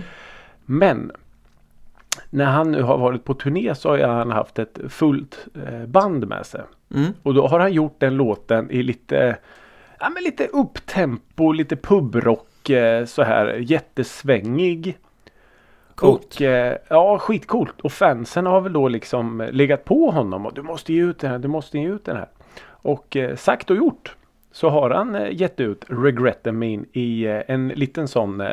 Men 0.66 1.12
när 2.30 2.46
han 2.46 2.72
nu 2.72 2.82
har 2.82 2.98
varit 2.98 3.24
på 3.24 3.34
turné 3.34 3.76
så 3.76 3.90
har 3.90 3.98
han 3.98 4.32
haft 4.32 4.60
ett 4.60 4.80
fullt 4.90 5.48
eh, 5.68 5.86
band 5.86 6.28
med 6.28 6.46
sig. 6.46 6.62
Mm. 6.96 7.14
Och 7.24 7.34
då 7.34 7.48
har 7.48 7.60
han 7.60 7.74
gjort 7.74 8.00
den 8.00 8.16
låten 8.16 8.72
i 8.72 8.84
lite 8.84 9.38
Ja 10.00 10.10
men 10.10 10.24
lite 10.24 10.48
upptempo, 10.48 11.52
lite 11.52 11.76
pubrock 11.76 12.70
eh, 12.70 13.06
så 13.06 13.24
här 13.24 13.56
jättesvängig. 13.56 14.98
Coolt. 15.96 16.36
Och 16.36 16.42
eh, 16.42 16.78
ja 16.88 17.20
skitcoolt. 17.20 17.82
Och 17.82 17.92
fansen 17.92 18.46
har 18.46 18.62
väl 18.62 18.74
då 18.74 18.88
liksom 18.88 19.50
legat 19.52 19.86
på 19.86 20.12
honom 20.12 20.46
och 20.46 20.54
du 20.54 20.62
måste 20.62 20.94
ge 20.94 21.02
ut 21.02 21.20
den 21.20 21.32
här, 21.32 21.40
du 21.40 21.48
måste 21.48 21.80
ge 21.80 21.88
ut 21.88 22.06
den 22.06 22.18
här. 22.18 22.28
Och 22.64 23.18
sagt 23.36 23.70
och 23.70 23.78
gjort. 23.78 24.16
Så 24.52 24.70
har 24.70 24.90
han 24.90 25.28
gett 25.32 25.60
ut 25.60 25.86
Regret 25.88 26.44
the 26.44 26.52
Mean 26.52 26.86
i 26.94 27.26
en 27.48 27.68
liten 27.68 28.08
sån 28.08 28.44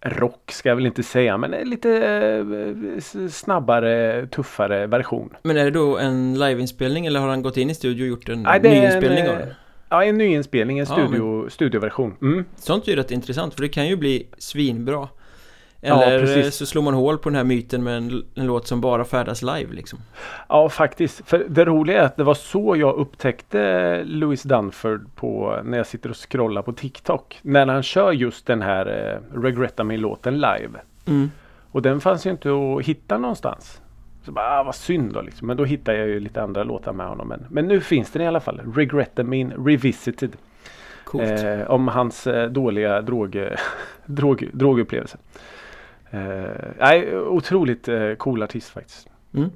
rock 0.00 0.50
ska 0.52 0.68
jag 0.68 0.76
väl 0.76 0.86
inte 0.86 1.02
säga 1.02 1.36
men 1.36 1.54
en 1.54 1.70
lite 1.70 1.90
eh, 2.06 3.28
snabbare, 3.28 4.26
tuffare 4.26 4.86
version. 4.86 5.30
Men 5.42 5.56
är 5.56 5.64
det 5.64 5.70
då 5.70 5.98
en 5.98 6.38
liveinspelning 6.38 7.06
eller 7.06 7.20
har 7.20 7.28
han 7.28 7.42
gått 7.42 7.56
in 7.56 7.70
i 7.70 7.74
studio 7.74 8.04
och 8.04 8.08
gjort 8.08 8.28
en 8.28 8.42
Nej, 8.42 8.60
det 8.60 8.70
nyinspelning 8.70 9.18
en, 9.18 9.30
av 9.30 9.34
eh, 9.34 9.38
den? 9.38 9.54
Ja, 9.88 10.04
en 10.04 10.18
nyinspelning, 10.18 10.78
en 10.78 10.86
Ja, 10.88 10.94
studio, 10.94 11.48
studioversion. 11.48 12.16
Mm. 12.22 12.44
Sånt 12.56 12.84
är 12.84 12.90
ju 12.90 12.96
rätt 12.96 13.10
intressant 13.10 13.54
för 13.54 13.62
det 13.62 13.68
kan 13.68 13.88
ju 13.88 13.96
bli 13.96 14.26
svinbra. 14.38 15.08
Ja, 15.80 16.04
Eller 16.04 16.20
precis. 16.20 16.56
så 16.56 16.66
slår 16.66 16.82
man 16.82 16.94
hål 16.94 17.18
på 17.18 17.28
den 17.28 17.36
här 17.36 17.44
myten 17.44 17.84
med 17.84 17.96
en, 17.96 18.24
en 18.34 18.46
låt 18.46 18.66
som 18.66 18.80
bara 18.80 19.04
färdas 19.04 19.42
live 19.42 19.74
liksom. 19.74 19.98
Ja, 20.48 20.68
faktiskt. 20.68 21.28
För 21.28 21.46
det 21.48 21.64
roliga 21.64 22.00
är 22.00 22.04
att 22.06 22.16
det 22.16 22.24
var 22.24 22.34
så 22.34 22.76
jag 22.76 22.94
upptäckte 22.96 24.02
Louis 24.04 24.42
Dunford 24.42 25.14
på 25.14 25.60
när 25.64 25.78
jag 25.78 25.86
sitter 25.86 26.10
och 26.10 26.30
scrollar 26.30 26.62
på 26.62 26.72
TikTok. 26.72 27.38
När 27.42 27.66
han 27.66 27.82
kör 27.82 28.12
just 28.12 28.46
den 28.46 28.62
här 28.62 28.86
eh, 28.86 29.40
Regretta 29.40 29.84
Me-låten 29.84 30.34
live. 30.34 30.80
Mm. 31.06 31.30
Och 31.70 31.82
den 31.82 32.00
fanns 32.00 32.26
ju 32.26 32.30
inte 32.30 32.50
att 32.50 32.86
hitta 32.86 33.18
någonstans. 33.18 33.80
Så 34.24 34.32
bara, 34.32 34.60
ah, 34.60 34.62
vad 34.62 34.74
synd 34.74 35.12
då 35.12 35.22
liksom. 35.22 35.46
Men 35.46 35.56
då 35.56 35.64
hittade 35.64 35.98
jag 35.98 36.08
ju 36.08 36.20
lite 36.20 36.42
andra 36.42 36.64
låtar 36.64 36.92
med 36.92 37.06
honom. 37.06 37.28
Men, 37.28 37.46
men 37.50 37.68
nu 37.68 37.80
finns 37.80 38.10
den 38.12 38.22
i 38.22 38.26
alla 38.26 38.40
fall. 38.40 38.60
Regretta 38.74 39.22
Me 39.24 39.44
Revisited. 39.44 40.36
Eh, 41.20 41.70
om 41.70 41.88
hans 41.88 42.26
eh, 42.26 42.50
dåliga 42.50 43.00
drog, 43.02 43.48
drog, 44.06 44.50
drogupplevelse. 44.52 45.18
Eh, 45.34 45.40
nej, 46.78 47.16
otroligt 47.18 47.88
eh, 47.88 48.14
cool 48.14 48.42
artist 48.42 48.68
faktiskt. 48.68 49.08
Mm. 49.34 49.50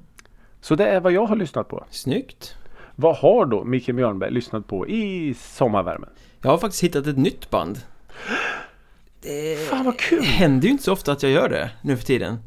Så 0.61 0.75
det 0.75 0.87
är 0.87 1.01
vad 1.01 1.13
jag 1.13 1.27
har 1.27 1.37
lyssnat 1.37 1.69
på. 1.69 1.85
Snyggt. 1.91 2.55
Vad 2.97 3.17
har 3.17 3.47
då 3.47 3.65
Micke 3.65 3.87
Björnberg 3.95 4.31
lyssnat 4.31 4.67
på 4.67 4.89
i 4.89 5.35
sommarvärmen? 5.35 6.09
Jag 6.43 6.51
har 6.51 6.59
faktiskt 6.59 6.85
hittat 6.85 7.07
ett 7.07 7.19
nytt 7.19 7.51
band. 7.51 7.79
Det 9.23 9.69
Fan 9.69 9.85
vad 9.85 9.99
kul! 9.99 10.23
händer 10.23 10.67
ju 10.67 10.73
inte 10.73 10.85
så 10.85 10.93
ofta 10.93 11.13
att 11.13 11.23
jag 11.23 11.33
gör 11.33 11.49
det 11.49 11.71
nu 11.83 11.97
för 11.97 12.05
tiden. 12.05 12.39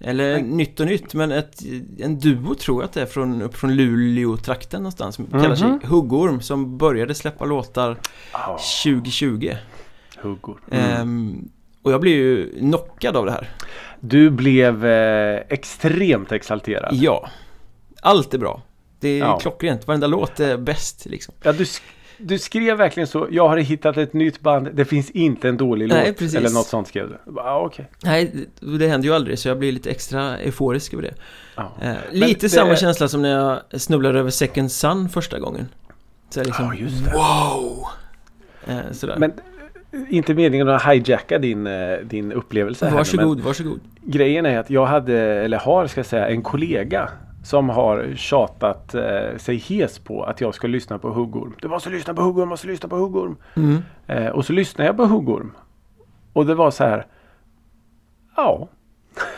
Eller 0.00 0.32
Nej. 0.32 0.42
nytt 0.42 0.80
och 0.80 0.86
nytt, 0.86 1.14
men 1.14 1.32
ett, 1.32 1.60
en 1.98 2.18
duo 2.18 2.54
tror 2.54 2.82
jag 2.82 2.88
att 2.88 2.92
det 2.92 3.02
är 3.02 3.06
från, 3.06 3.42
upp 3.42 3.56
från 3.56 3.76
Luleå-trakten 3.76 4.82
någonstans. 4.82 5.14
Som 5.14 5.26
kallar 5.26 5.54
sig. 5.54 5.78
Huggorm, 5.84 6.40
som 6.40 6.78
började 6.78 7.14
släppa 7.14 7.44
låtar 7.44 7.96
Oh, 8.34 8.56
2020. 8.84 9.52
huggor. 10.18 10.60
Ehm, 10.70 11.48
och 11.88 11.94
jag 11.94 12.00
blev 12.00 12.14
ju 12.14 12.50
knockad 12.58 13.16
av 13.16 13.26
det 13.26 13.32
här. 13.32 13.50
Du 14.00 14.30
blev 14.30 14.86
eh, 14.86 15.40
extremt 15.48 16.32
exalterad. 16.32 16.94
Ja. 16.94 17.28
Allt 18.02 18.34
är 18.34 18.38
bra. 18.38 18.62
Det 19.00 19.08
är 19.08 19.18
Ja. 19.18 19.38
klockrent. 19.38 19.86
Varenda 19.86 20.06
låt 20.06 20.40
är 20.40 20.56
bäst 20.56 21.06
liksom. 21.06 21.34
Ja, 21.42 21.52
du, 21.52 21.64
sk- 21.64 21.82
du 22.18 22.38
skrev 22.38 22.76
verkligen 22.76 23.06
så. 23.06 23.26
Jag 23.30 23.48
har 23.48 23.56
hittat 23.56 23.96
ett 23.96 24.12
nytt 24.12 24.40
band. 24.40 24.68
Det 24.74 24.84
finns 24.84 25.10
inte 25.10 25.48
en 25.48 25.56
dålig 25.56 25.88
Nej, 25.88 26.06
låt. 26.08 26.18
precis. 26.18 26.34
Eller 26.36 26.50
något 26.50 26.66
sånt 26.66 26.88
skrev 26.88 27.08
du. 27.08 27.18
Ja, 27.36 27.60
okej. 27.66 27.90
Nej, 28.04 28.48
det, 28.60 28.78
det 28.78 28.88
händer 28.88 29.08
ju 29.08 29.14
aldrig 29.14 29.38
så 29.38 29.48
jag 29.48 29.58
blir 29.58 29.72
lite 29.72 29.90
extra 29.90 30.38
euforisk 30.38 30.92
över 30.92 31.02
det. 31.02 31.14
Ja. 31.56 31.72
Eh, 31.82 31.94
lite 32.10 32.40
det- 32.46 32.50
samma 32.50 32.76
känsla 32.76 33.08
som 33.08 33.22
när 33.22 33.30
jag 33.70 33.80
snubblade 33.80 34.18
över 34.18 34.30
Second 34.30 34.72
Sun 34.72 35.08
första 35.08 35.38
gången. 35.38 35.68
Så 36.30 36.40
jag 36.40 36.46
liksom, 36.46 36.64
Ja, 36.64 36.74
just 36.74 37.04
det. 37.04 37.12
wow! 37.12 37.86
Eh, 38.66 38.92
sådär. 38.92 39.16
Men 39.18 39.32
inte 40.08 40.34
meningen 40.34 40.68
att 40.68 40.82
hijacka 40.82 41.38
din, 41.38 41.66
eh, 41.66 41.98
din 41.98 42.32
upplevelse 42.32 42.86
här 42.86 42.96
varsågod, 42.96 43.40
varsågod. 43.40 43.80
Men 44.00 44.10
grejen 44.10 44.46
är 44.46 44.58
att 44.58 44.70
jag 44.70 44.86
hade, 44.86 45.14
eller 45.18 45.58
har 45.58 45.86
ska 45.86 45.98
jag 45.98 46.06
säga, 46.06 46.28
en 46.28 46.42
kollega 46.42 47.08
som 47.44 47.68
har 47.68 48.12
tjatat 48.16 48.94
eh, 48.94 49.36
sig 49.36 49.56
hes 49.56 49.98
på 49.98 50.22
att 50.24 50.40
jag 50.40 50.54
ska 50.54 50.66
lyssna 50.66 50.98
på 50.98 51.08
huggorm. 51.10 51.54
Du 51.60 51.68
måste 51.68 51.90
lyssna 51.90 52.14
på 52.14 52.22
huggorm, 52.22 52.48
måste 52.48 52.66
lyssna 52.66 52.88
på 52.88 52.96
huggorm. 52.96 53.36
Mm. 53.56 53.82
Eh, 54.06 54.26
och 54.26 54.44
så 54.44 54.52
lyssnade 54.52 54.88
jag 54.88 54.96
på 54.96 55.04
huggorm. 55.06 55.52
Och 56.32 56.46
det 56.46 56.54
var 56.54 56.70
så 56.70 56.84
här. 56.84 57.06
Ja, 58.36 58.68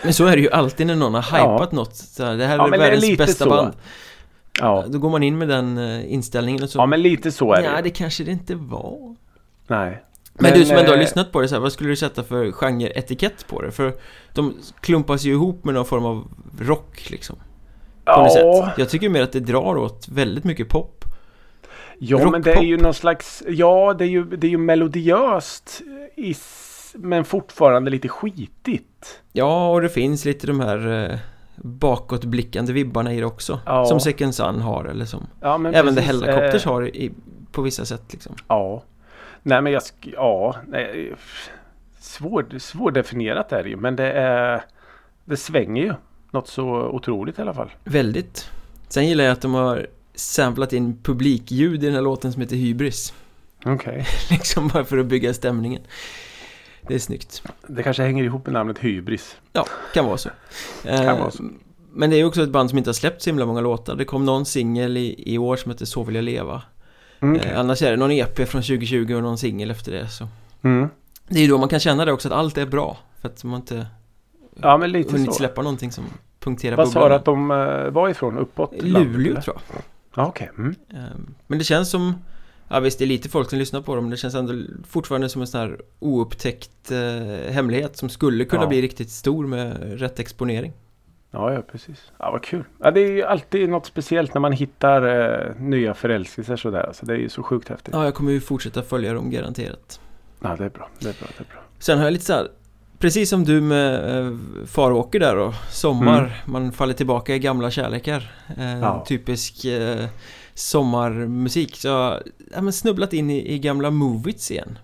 Men 0.04 0.14
så 0.14 0.26
är 0.26 0.37
det 0.37 0.42
ju 0.42 0.50
alltid 0.50 0.87
när 0.87 0.97
någon 0.97 1.14
har 1.14 1.23
hypat 1.23 1.73
något. 1.73 1.97
Så 1.97 2.25
här, 2.25 2.37
det 2.37 2.47
här 2.47 2.57
Ja, 2.57 2.69
är 2.69 2.73
är 2.75 2.78
världens 2.78 3.02
lite 3.02 3.25
bästa 3.25 3.45
så. 3.45 3.50
band. 3.50 3.73
ja, 4.61 4.85
Då 4.88 4.99
går 4.99 5.11
man 5.11 5.23
in 5.23 5.38
med 5.38 5.49
den 5.49 5.78
eh, 5.78 6.12
inställningen 6.12 6.62
och 6.62 6.71
så. 6.71 6.78
ja 6.78 6.87
men 6.87 7.02
lite 7.02 7.33
så 7.33 7.52
är 7.52 7.57
det. 7.61 7.66
ja, 7.66 7.76
ju. 7.76 7.83
det 7.83 7.90
kanske 7.90 8.25
det 8.25 8.30
inte 8.30 8.54
var. 8.54 9.16
Nej. 9.66 10.02
Men, 10.42 10.52
du 10.59 10.64
som 10.64 10.76
ändå 10.76 10.90
har 10.90 10.97
eh, 10.97 11.00
lyssnat 11.00 11.32
på 11.32 11.40
det, 11.40 11.49
så 11.49 11.54
här, 11.54 11.62
vad 11.62 11.73
skulle 11.73 11.90
du 11.90 11.97
sätta 11.97 12.23
för 12.23 12.52
genre-etikett 12.52 13.47
på 13.49 13.62
det? 13.62 13.70
För 13.70 13.94
de 14.35 14.54
klumpas 14.80 15.23
ju 15.25 15.30
ihop 15.32 15.64
med 15.64 15.75
någon 15.75 15.85
form 15.85 16.04
av 16.04 16.28
rock 16.61 17.11
liksom. 17.11 17.37
På 18.04 18.20
något 18.23 18.32
Ja, 18.37 18.64
sätt. 18.66 18.78
Jag 18.78 18.88
tycker 18.88 19.09
mer 19.09 19.23
att 19.23 19.32
det 19.32 19.40
drar 19.40 19.76
åt 19.76 20.09
väldigt 20.09 20.44
mycket 20.44 20.68
pop. 20.68 21.04
ja 21.99 22.30
men 22.30 22.42
det 22.42 22.52
är 22.52 22.62
ju 22.62 22.76
någon 22.76 22.94
slags, 22.94 23.42
ja 23.49 23.94
det 23.99 24.04
är 24.04 24.09
ju, 24.09 24.25
det 24.25 24.47
är 24.47 24.50
ju 24.50 24.59
melodiöst 24.59 25.80
i, 26.16 26.30
s- 26.30 26.92
men 26.99 27.25
fortfarande 27.25 27.90
lite 27.90 28.09
skitigt. 28.09 29.20
Ja, 29.32 29.70
och 29.70 29.80
det 29.80 29.88
finns 29.88 30.25
lite 30.25 30.47
de 30.47 30.61
här 30.61 31.11
eh, 31.11 31.18
bakåtblickande 31.56 32.73
vibbarna 32.73 33.12
i 33.14 33.20
det 33.20 33.26
också. 33.26 33.61
Ja. 33.66 33.85
Som 33.87 34.00
Second 34.00 34.35
Sun 34.35 34.61
har, 34.61 34.85
eller 34.85 35.04
som 35.04 35.26
Ja, 35.40 35.54
även 35.54 35.73
The 35.73 35.82
precis, 35.82 36.06
Helicopters 36.06 36.66
eh, 36.66 36.73
har 36.73 36.87
i, 36.97 37.12
på 37.52 37.62
vissa 37.62 37.85
sätt 37.85 38.02
liksom. 38.12 38.35
Ja. 38.49 38.82
Nej 39.42 39.62
men 39.62 39.73
jag, 39.73 39.82
ja, 40.00 40.56
nej, 40.68 41.14
svår, 41.99 42.59
svårdefinierat 42.59 43.52
är 43.52 43.62
det 43.62 43.68
ju 43.68 43.76
men 43.76 43.97
det 43.97 44.12
är, 44.12 44.64
det 45.25 45.37
svänger 45.37 45.82
ju. 45.82 45.94
Något 46.30 46.49
så 46.49 46.64
otroligt 46.68 47.38
i 47.38 47.42
alla 47.42 47.54
fall. 47.54 47.70
Väldigt. 47.85 48.50
Sen 48.88 49.09
gillar 49.09 49.25
jag 49.25 49.32
att 49.32 49.42
de 49.42 49.54
har 49.54 49.87
samplat 50.14 50.73
in 50.73 50.99
publikljud 51.02 51.82
i 51.82 51.87
den 51.87 51.94
här 51.94 52.02
låten 52.02 52.32
som 52.32 52.42
heter 52.42 52.56
Hybris. 52.56 53.14
Okej. 53.64 54.06
liksom 54.30 54.68
bara 54.68 54.85
för 54.85 54.99
att 54.99 55.06
bygga 55.06 55.35
stämningen. 55.35 55.82
Det 56.88 56.94
är 56.94 56.99
snyggt. 56.99 57.42
Det 57.66 57.82
kanske 57.82 58.02
hänger 58.02 58.25
ihop 58.25 58.47
med 58.47 58.52
namnet 58.52 58.78
Hybris. 58.78 59.37
Ja, 59.52 59.66
kan 59.94 60.06
vara 60.06 60.18
så. 60.18 60.30
Kan 60.82 60.94
Eh, 60.94 61.18
vara 61.18 61.30
så. 61.30 61.44
Men 61.92 62.11
det 62.11 62.16
är 62.16 62.25
också 62.25 62.42
ett 62.42 62.50
band 62.50 62.70
som 62.70 62.78
inte 62.78 62.88
har 62.88 62.94
släppt 62.94 63.23
så 63.23 63.30
himla 63.30 63.47
många 63.47 63.61
låtar. 63.61 63.97
Det 63.97 64.04
kom 64.04 64.25
någon 64.25 64.47
singel 64.47 64.97
i, 64.97 65.35
i 65.35 65.38
år 65.38 65.56
som 65.56 65.70
heter 65.70 65.87
Så 65.87 66.02
vill 66.02 66.14
jag 66.14 66.25
leva. 66.25 66.62
Mm, 67.21 67.35
Eh, 67.37 67.41
okej. 67.41 67.55
annars 67.55 67.83
är 67.83 67.91
det 67.91 67.97
någon 67.97 68.11
EP 68.11 68.37
från 68.49 68.62
2020 68.62 69.15
och 69.15 69.23
någon 69.23 69.39
singel 69.39 69.71
efter 69.71 69.93
det. 69.93 70.09
Så. 70.09 70.29
Mm. 70.62 70.89
Det 71.29 71.39
är 71.39 71.43
ju 71.43 71.49
då 71.49 71.59
man 71.59 71.69
kan 71.69 71.81
känna 71.81 72.05
det 72.05 72.12
också 72.12 72.29
att 72.29 72.35
allt 72.35 72.59
är 72.59 72.67
bra. 72.67 72.99
För 73.21 73.29
att 73.29 73.45
man 73.45 73.61
inte 73.61 73.87
Ja 74.62 74.77
men 74.77 74.93
lite 74.93 75.12
hunnit 75.12 75.27
så. 75.27 75.33
släppa 75.33 75.62
någonting 75.62 75.93
som 75.93 76.05
punkterar 76.41 76.77
Vad 76.77 76.89
sa 76.89 76.93
bubblan. 77.00 77.11
du 77.11 77.17
att 77.17 77.25
de 77.25 77.50
eh, 77.50 77.91
var 77.91 78.09
ifrån? 78.09 78.39
Uppåt? 78.39 78.73
Luleå 78.83 79.31
eller? 79.31 79.41
tror 79.41 79.57
jag. 79.75 79.83
Ja 80.15 80.27
okej. 80.27 80.50
Mm. 80.59 80.75
Ehm, 80.91 81.35
Men 81.47 81.59
det 81.59 81.65
känns 81.65 81.91
som 81.91 82.15
Ja 82.73 82.81
visst, 82.81 82.99
det 82.99 83.05
är 83.05 83.07
lite 83.07 83.29
folk 83.29 83.50
som 83.50 83.59
lyssnar 83.59 83.81
på 83.81 83.95
dem 83.95 84.05
men 84.05 84.11
det 84.11 84.17
känns 84.17 84.35
ändå 84.35 84.55
fortfarande 84.89 85.29
som 85.29 85.41
en 85.41 85.47
sån 85.47 85.61
här 85.61 85.81
oupptäckt 85.99 86.91
eh, 86.91 87.53
hemlighet 87.53 87.97
som 87.97 88.09
skulle 88.09 88.45
kunna 88.45 88.62
Ja. 88.62 88.69
bli 88.69 88.83
riktigt 88.83 89.11
stor 89.11 89.47
med 89.47 89.77
rätt 90.00 90.19
exponering. 90.21 90.73
Ja, 91.30 91.52
ja 91.52 91.62
precis. 91.62 92.12
Ja 92.18 92.30
vad 92.30 92.42
kul. 92.44 92.64
Ja, 92.78 92.90
det 92.90 93.00
är 93.00 93.10
ju 93.12 93.22
alltid 93.22 93.68
något 93.68 93.87
speciellt 93.87 94.34
när 94.34 94.40
man 94.40 94.52
hittar 94.52 95.02
eh, 95.49 95.54
nya 95.60 95.94
förälskelser 95.94 96.56
sådär. 96.56 96.87
Alltså, 96.87 97.06
det 97.06 97.12
är 97.12 97.18
ju 97.18 97.28
så 97.28 97.42
sjukt 97.42 97.68
häftigt. 97.68 97.94
Ja. 97.94 98.00
Ja, 98.00 98.04
jag 98.04 98.14
kommer 98.14 98.32
ju 98.32 98.40
fortsätta 98.40 98.82
följa 98.82 99.12
dem 99.14 99.30
garanterat. 99.30 100.00
det 100.40 100.49
är 100.49 100.56
bra. 100.56 100.64
Det 100.64 100.68
är 100.68 100.70
bra. 100.70 100.88
Det 101.00 101.08
är 101.44 101.49
bra. 101.52 101.60
Sen 101.78 101.99
har 101.99 102.04
jag 102.04 102.12
lite 102.12 102.25
så 102.25 102.32
här, 102.32 102.49
precis 102.99 103.30
som 103.30 103.44
du 103.44 103.60
med 103.60 104.18
eh, 104.26 104.32
Faråker 104.66 105.20
där 105.20 105.37
och 105.37 105.54
sommar, 105.70 106.18
Mm. 106.18 106.30
man 106.46 106.72
faller 106.72 106.94
tillbaka 106.94 107.34
i 107.34 107.38
gamla 107.38 107.70
kärlekar. 107.70 108.32
Eh, 108.58 108.78
Ja. 108.80 109.04
Typisk 109.08 109.64
eh, 109.64 110.04
sommarmusik. 110.54 111.76
Så 111.76 111.88
jag 111.88 111.94
har 111.94 112.22
ja, 112.66 112.72
snubblat 112.72 113.12
in 113.12 113.30
i, 113.30 113.54
i 113.54 113.58
gamla 113.58 113.90
Movits 113.90 114.50
igen. 114.50 114.78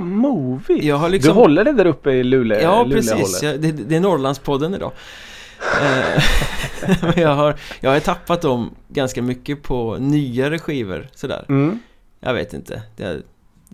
Movie! 0.00 0.86
Jag 0.86 0.96
har 0.96 1.08
liksom... 1.08 1.34
Du 1.34 1.40
håller 1.40 1.64
det 1.64 1.72
där 1.72 1.86
uppe 1.86 2.10
i 2.10 2.24
Luleå? 2.24 2.60
Ja, 2.60 2.82
Luleåhållet. 2.84 3.18
precis. 3.18 3.42
Ja, 3.42 3.56
det, 3.56 3.72
det 3.72 3.96
är 3.96 4.00
Norrlandspodden 4.00 4.74
idag. 4.74 4.92
Eh, 5.82 6.22
jag 7.20 7.34
har, 7.34 7.54
jag 7.80 7.90
har 7.90 8.00
tappat 8.00 8.42
dem 8.42 8.70
ganska 8.88 9.22
mycket 9.22 9.62
på 9.62 9.96
nyare 10.00 10.58
skivor 10.58 11.08
sådär. 11.14 11.44
Mm. 11.48 11.78
Jag 12.20 12.34
vet 12.34 12.54
inte. 12.54 12.82
Det 12.96 13.22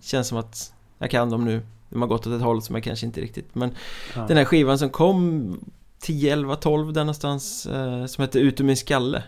känns 0.03 0.27
som 0.27 0.37
att 0.37 0.73
jag 0.99 1.11
kan 1.11 1.29
dem 1.29 1.45
nu. 1.45 1.61
De 1.89 2.01
har 2.01 2.09
gått 2.09 2.27
åt 2.27 2.33
ett 2.33 2.41
håll 2.41 2.61
som 2.61 2.75
jag 2.75 2.83
kanske 2.83 3.05
inte 3.05 3.21
riktigt 3.21 3.55
Men 3.55 3.75
Ja. 4.15 4.25
den 4.27 4.37
här 4.37 4.45
skivan 4.45 4.79
som 4.79 4.89
kom 4.89 5.59
10, 5.99 6.33
11, 6.33 6.55
12 6.55 6.93
där 6.93 7.01
någonstans 7.01 7.65
eh, 7.65 8.05
Som 8.05 8.21
hette 8.21 8.39
Ut 8.39 8.59
ur 8.59 8.65
min 8.65 8.77
skalle 8.77 9.23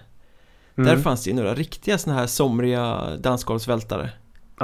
Mm. 0.75 0.95
Där 0.95 1.03
fanns 1.03 1.23
det 1.23 1.29
ju 1.29 1.35
några 1.35 1.53
riktiga 1.55 1.97
såna 1.97 2.15
här 2.15 2.27
somriga 2.27 3.01
dansgolvsvältare 3.19 4.09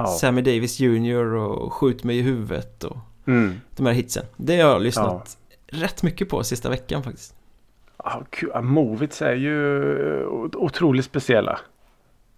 ja. 0.01 0.08
Sammy 0.08 0.42
Davis 0.42 0.80
Jr 0.80 1.34
och 1.34 1.74
Skjut 1.74 2.04
mig 2.04 2.18
i 2.18 2.22
huvudet 2.22 2.84
och 2.84 2.98
Mm. 3.27 3.62
de 3.75 3.86
här 3.86 3.94
hitsen 3.94 4.25
Det 4.38 4.62
har 4.62 4.70
jag 4.72 4.82
lyssnat 4.82 5.38
rätt 5.68 6.04
mycket 6.04 6.30
på 6.30 6.44
sista 6.44 6.70
veckan 6.70 7.04
faktiskt 7.04 7.36
Ja. 8.04 8.24
Ja, 8.54 8.62
Movits 8.62 9.22
är 9.22 9.34
ju 9.36 9.56
o- 10.25 10.50
otroligt 10.54 11.06
speciella. 11.06 11.60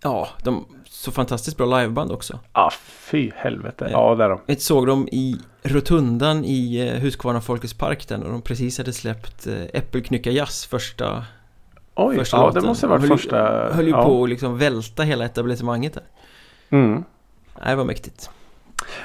Ja, 0.04 0.28
de 0.44 0.66
så 0.86 1.12
fantastiskt 1.12 1.58
bra 1.58 1.66
liveband 1.80 2.12
också 2.12 2.40
Ja, 2.54 2.72
fy 2.84 3.32
helvete. 3.36 3.88
Ja. 3.92 4.10
Ja, 4.10 4.16
det 4.16 4.24
är 4.24 4.30
de. 4.30 4.40
Jag 4.46 4.62
såg 4.62 4.88
dem 4.88 5.08
i 5.12 5.38
Rotundan 5.64 6.46
i 6.46 6.88
eh, 6.88 7.00
Huskvarna 7.02 7.42
Folkets 7.42 7.74
Park 7.74 8.08
där 8.08 8.24
och 8.24 8.32
de 8.32 8.42
precis 8.42 8.78
hade 8.78 8.94
släppt 8.94 9.48
eh, 9.48 9.64
Äppelknycka 9.74 10.32
Jazz 10.32 10.66
första 10.66 11.26
Oj, 11.96 12.16
första 12.16 12.38
ja 12.38 12.46
låten. 12.46 12.62
det 12.62 12.68
måste 12.68 12.88
ha 12.88 12.92
varit 12.92 13.02
höll, 13.02 13.10
ju- 13.12 13.18
första. 13.18 13.74
Höll 13.74 13.86
ju 13.86 13.92
ja. 13.92 14.04
på 14.06 14.24
att 14.24 14.30
liksom 14.30 14.58
välta 14.58 15.04
hela 15.04 15.26
etablissemanget 15.26 15.94
där 15.94 16.04
Mm. 16.70 17.04
Det 17.66 17.76
var 17.76 17.86
mäktigt 17.86 18.30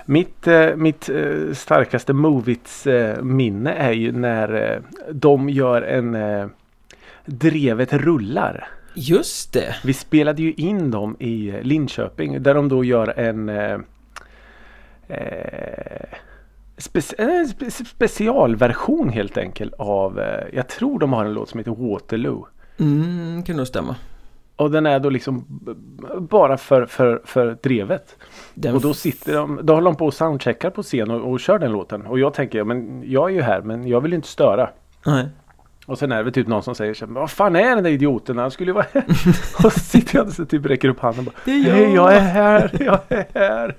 Mitt, 0.07 0.47
eh, 0.47 0.77
mitt 0.77 1.09
eh, 1.09 1.53
starkaste 1.55 2.13
Movits 2.13 2.87
eh, 2.87 3.23
minne 3.23 3.73
är 3.73 3.93
ju 3.93 4.13
när 4.13 4.73
eh, 4.73 4.79
de 5.13 5.49
gör 5.49 5.83
en 5.83 6.51
Drevet 7.25 7.93
rullar. 7.93 8.69
Just 8.95 9.53
det! 9.53 9.75
Vi 9.85 9.93
spelade 9.93 10.43
ju 10.43 10.53
in 10.53 10.91
dem 10.91 11.17
i 11.21 11.55
Linköping 11.63 12.43
där 12.43 12.55
de 12.55 12.69
då 12.69 12.85
gör 12.85 13.19
en 13.19 13.49
eh, 13.49 13.79
speci- 16.77 17.15
en 17.19 17.49
spe 17.49 17.71
specialversion 17.71 19.09
helt 19.09 19.37
enkelt 19.37 19.75
av 19.79 20.21
Jag 20.53 20.69
tror 20.69 20.99
de 20.99 21.13
har 21.13 21.25
en 21.25 21.35
låt 21.35 21.49
som 21.49 21.59
heter 21.59 21.91
Waterloo. 21.91 22.47
Mm, 22.79 23.43
kan 23.43 23.57
nog 23.57 23.67
stämma 23.67 23.97
Och 24.57 24.71
den 24.71 24.87
är 24.87 24.99
då 24.99 25.11
liksom 25.11 25.45
bara 26.19 26.57
för, 26.57 26.87
för, 26.87 27.23
för 27.25 27.59
drevet. 27.63 28.17
Den 28.55 28.75
Och 28.75 28.81
då 28.81 28.95
sitter 28.95 29.35
de, 29.35 29.61
då 29.63 29.75
håller 29.75 29.85
de 29.85 29.97
på 29.97 30.07
och 30.07 30.15
soundcheckar 30.15 30.71
på 30.71 30.83
scen 30.83 31.11
och, 31.11 31.33
och 31.33 31.41
kör 31.41 31.59
den 31.59 31.73
låten. 31.73 32.07
Och 32.07 32.19
jag 32.19 32.35
tänker, 32.35 32.59
ja, 32.59 32.65
men 32.65 33.03
jag 33.07 33.31
är 33.31 33.35
ju 33.35 33.43
här 33.43 33.63
men 33.63 33.89
jag 33.89 34.01
vill 34.01 34.13
ju 34.13 34.17
inte 34.17 34.29
störa. 34.29 34.71
Nej 35.07 35.29
Och 35.87 35.99
sen 35.99 36.13
är 36.13 36.25
det 36.25 36.33
typ 36.33 36.47
någon 36.47 36.63
som 36.63 36.75
säger 36.75 36.95
så 36.95 37.05
här, 37.05 37.13
"Men 37.13 37.21
vad 37.21 37.31
fan 37.31 37.57
är 37.57 37.75
den 37.75 37.85
där 37.85 37.91
idioten? 37.91 38.39
Han 38.39 38.51
skulle 38.51 38.71
ju 38.71 38.75
vara 38.75 38.87
här. 38.93 39.05
och 39.65 39.73
så 39.73 39.81
sitter 39.81 40.17
jag 40.19 40.27
och 40.27 40.33
så 40.33 40.45
typ 40.45 40.67
räcker 40.67 40.89
upp 40.89 41.01
handen 41.01 41.27
och 41.27 41.33
bara! 41.47 41.53
Hej 41.53 41.95
jag 41.95 42.15
är 42.15 42.21
här, 42.21 42.71
jag 42.81 42.99
är 43.09 43.27
här. 43.35 43.77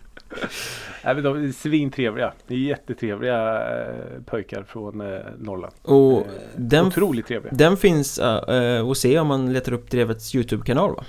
Nej, 1.05 1.15
men 1.15 1.24
de 1.24 1.43
är 1.47 1.51
svintrevliga. 1.51 2.33
Det 2.47 2.53
är 2.53 2.57
jättetrevliga 2.59 3.67
eh, 3.79 4.21
pojkar 4.25 4.63
från 4.63 5.01
eh, 5.01 5.19
Norrland. 5.38 5.74
Och 5.81 6.17
Eh, 6.19 6.25
den, 6.55 6.85
Otroligt 6.88 7.27
trevliga. 7.27 7.53
den 7.53 7.77
finns 7.77 8.19
uh, 8.19 8.89
att 8.91 8.97
se 8.97 9.19
om 9.19 9.27
man 9.27 9.53
letar 9.53 9.71
upp 9.74 9.89
Drevets 9.91 10.35
YouTube-kanal 10.35 10.95
va? 10.95 11.03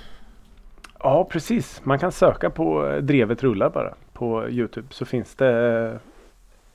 Ja 0.99 1.27
precis. 1.31 1.81
Man 1.83 1.99
kan 1.99 2.11
söka 2.11 2.49
på 2.49 2.87
eh, 2.87 2.97
Drevet 2.97 3.43
rullar 3.43 3.69
bara 3.69 3.93
på 4.13 4.49
Youtube 4.49 4.87
så 4.91 5.05
finns 5.05 5.35
det 5.35 5.99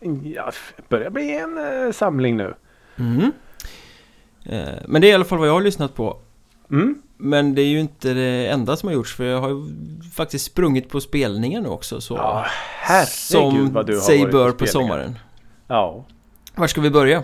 eh, 0.01 0.13
Ja, 0.25 0.51
börjar 0.89 1.11
bli 1.11 1.37
en 1.39 1.59
eh, 1.87 1.93
samling 1.93 2.37
nu. 2.37 2.55
Mm. 2.99 3.33
Eh, 4.47 4.69
Men 4.89 5.01
det 5.01 5.07
är 5.07 5.11
i 5.11 5.15
alla 5.15 5.25
fall 5.25 5.39
vad 5.39 5.49
jag 5.49 5.53
har 5.55 5.61
lyssnat 5.61 5.95
på 5.95 6.17
Mm. 6.71 7.03
Men 7.25 7.55
det 7.55 7.63
är 7.63 7.67
ju 7.67 7.81
inte 7.81 8.15
det 8.15 8.47
enda 8.49 8.77
som 8.77 8.87
har 8.89 8.95
gjorts 8.95 9.15
för 9.17 9.25
jag 9.25 9.41
har 9.41 9.49
ju 9.49 9.63
faktiskt 10.15 10.45
sprungit 10.45 10.89
på 10.89 11.01
spelningen 11.01 11.67
också 11.67 12.01
så 12.01 12.15
Ja, 12.15 12.45
herregud 12.81 13.09
Som 13.67 13.73
vad 13.73 13.87
du 13.87 13.95
har 13.95 14.01
sig 14.01 14.27
bör 14.27 14.51
på 14.51 14.59
på 14.59 14.67
spelningar. 14.67 14.95
sommaren 14.95 15.19
Ja. 15.67 16.05
Var 16.55 16.67
ska 16.67 16.81
vi 16.81 16.91
börja? 16.91 17.19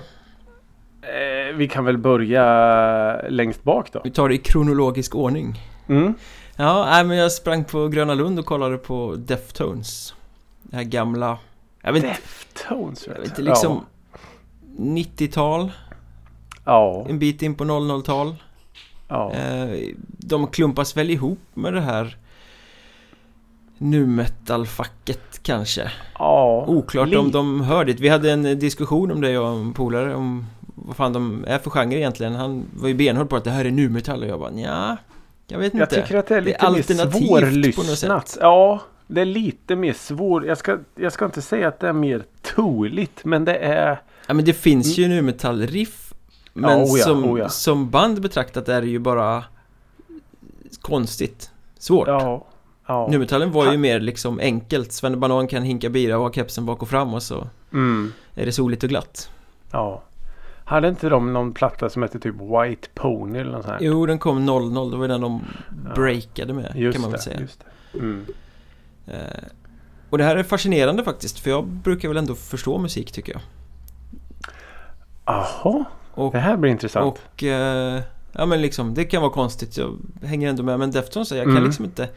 Eh, 1.02 1.54
vi 1.56 1.68
kan 1.68 1.84
väl 1.84 1.98
börja 1.98 3.22
längst 3.28 3.62
bak 3.62 3.92
då. 3.92 4.00
Vi 4.04 4.10
tar 4.10 4.28
det 4.28 4.34
i 4.34 4.38
kronologisk 4.38 5.14
ordning 5.14 5.60
Mm. 5.88 6.14
Ja, 6.56 6.86
nej, 6.90 7.04
men 7.04 7.16
jag 7.16 7.32
sprang 7.32 7.64
på 7.64 7.88
Gröna 7.88 8.14
Lund 8.14 8.38
och 8.38 8.46
kollade 8.46 8.76
på 8.78 9.14
Deftones 9.18 10.14
Det 10.62 10.76
här 10.76 10.84
gamla 10.84 11.38
Jag 11.82 11.92
vet, 11.92 12.02
Deftones 12.02 13.06
jag 13.06 13.14
vet 13.14 13.24
inte, 13.24 13.42
liksom 13.42 13.84
90-tal 14.78 15.70
Ja. 16.64 17.06
En 17.08 17.18
bit 17.18 17.42
in 17.42 17.54
på 17.54 17.64
00-tal 17.64 18.34
Ja. 19.08 19.32
Eh, 19.32 19.94
De 20.08 20.46
klumpas 20.46 20.96
väl 20.96 21.10
ihop 21.10 21.38
med 21.54 21.72
det 21.72 21.80
här 21.80 22.16
nu 23.78 24.06
metal-facket 24.06 25.42
kanske 25.42 25.90
ja. 26.18 26.64
Oklart 26.68 27.14
om 27.14 27.30
de 27.30 27.60
hör 27.60 27.84
dit 27.84 28.00
Vi 28.00 28.08
hade 28.08 28.32
en 28.32 28.58
diskussion 28.58 29.10
om 29.10 29.20
det 29.20 29.30
jag 29.30 29.52
och 29.52 29.60
en 29.60 29.72
polare 29.72 30.14
om 30.14 30.46
vad 30.74 30.96
fan 30.96 31.12
de 31.12 31.44
är 31.48 31.58
för 31.58 31.70
genre 31.70 31.96
egentligen 31.96 32.34
Han 32.34 32.64
var 32.76 32.88
ju 32.88 32.94
benhård 32.94 33.28
på 33.28 33.36
att 33.36 33.44
det 33.44 33.50
här 33.50 33.64
är 33.64 33.70
nu 33.70 33.88
metall 33.88 34.22
och 34.22 34.28
jag 34.28 34.40
bara 34.40 34.52
ja 34.52 34.96
Jag 35.46 35.58
vet 35.58 35.74
Jag 35.74 35.82
inte 35.82 36.02
tycker 36.02 36.16
att 36.16 36.26
det 36.26 36.36
är 36.36 36.40
Det 36.40 36.54
är 36.54 36.70
lite 36.70 36.94
mer 36.94 37.02
alternativt 37.02 37.76
på 37.76 37.82
något 37.82 37.98
sätt. 37.98 38.38
Ja. 38.40 38.80
Det 39.10 39.20
är 39.20 39.24
lite 39.24 39.76
mer 39.76 39.92
svår. 39.92 40.46
Jag 40.46 40.58
ska, 40.58 40.78
jag 40.94 41.12
ska 41.12 41.24
inte 41.24 41.42
säga 41.42 41.68
att 41.68 41.80
det 41.80 41.88
är 41.88 41.92
mer 41.92 42.22
toligt. 42.42 43.24
Men 43.24 43.44
det 43.44 43.56
är... 43.56 44.00
Ja 44.26 44.34
men 44.34 44.44
det 44.44 44.52
finns 44.52 44.98
ju 44.98 45.08
nu 45.08 45.22
metall-riff 45.22 46.07
Men 46.52 46.78
oh 46.78 46.98
ja, 46.98 47.04
som, 47.04 47.24
oh 47.24 47.38
ja. 47.38 47.48
som 47.48 47.90
band 47.90 48.20
betraktat 48.22 48.68
är 48.68 48.80
det 48.80 48.86
ju 48.88 48.98
bara 48.98 49.44
Konstigt 50.80 51.50
Svårt 51.78 52.08
Ja. 52.08 52.44
ja. 52.86 53.08
Nu-metallen 53.10 53.52
var 53.52 53.72
ju 53.72 53.78
mer 53.78 54.00
liksom 54.00 54.38
enkelt 54.40 54.92
Sven 54.92 55.20
Banan 55.20 55.46
kan 55.48 55.62
hinka 55.62 55.88
bira 55.88 56.16
och 56.16 56.22
ha 56.22 56.32
kepsen 56.32 56.66
bak 56.66 56.82
och 56.82 56.88
fram 56.88 57.14
och 57.14 57.22
så 57.22 57.48
Mm. 57.72 58.12
är 58.34 58.46
det 58.46 58.52
soligt 58.52 58.82
och 58.82 58.88
glatt 58.88 59.30
Ja. 59.72 60.02
Hade 60.64 60.88
inte 60.88 61.08
de 61.08 61.32
någon 61.32 61.52
platta 61.54 61.90
som 61.90 62.02
hette 62.02 62.18
typ 62.20 62.34
White 62.34 62.88
Pony 62.94 63.38
eller 63.38 63.52
något 63.52 63.64
sånt 63.64 63.72
här? 63.80 63.86
Jo, 63.86 64.06
den 64.06 64.18
kom 64.18 64.46
00, 64.46 64.90
det 64.90 64.96
var 64.96 65.08
den 65.08 65.20
de 65.20 65.44
breakade 65.94 66.52
med 66.52 66.72
Just 66.76 66.94
kan 66.94 67.02
man 67.02 67.10
väl 67.10 67.20
säga 67.20 67.40
Just 67.40 67.64
det. 67.92 67.98
Mm. 67.98 68.26
Eh, 69.06 69.14
Och 70.10 70.18
det 70.18 70.24
här 70.24 70.36
är 70.36 70.42
fascinerande 70.42 71.04
faktiskt 71.04 71.38
för 71.38 71.50
jag 71.50 71.66
brukar 71.66 72.08
väl 72.08 72.16
ändå 72.16 72.34
förstå 72.34 72.78
musik 72.78 73.12
tycker 73.12 73.32
jag 73.32 73.42
Jaha, 75.24 75.84
Och, 76.18 76.32
det 76.32 76.38
här 76.38 76.56
blir 76.56 76.70
intressant. 76.70 77.18
och 77.34 77.44
eh, 77.44 78.00
ja 78.32 78.46
men 78.46 78.62
liksom 78.62 78.94
det 78.94 79.04
kan 79.04 79.22
vara 79.22 79.32
konstigt, 79.32 79.76
jag 79.76 79.98
hänger 80.22 80.48
ändå 80.48 80.62
med 80.62 80.78
men 80.78 80.90
Deftones, 80.90 81.30
jag 81.30 81.42
kan 81.44 81.50
Mm. 81.50 81.64
liksom 81.64 81.84
inte 81.84 82.08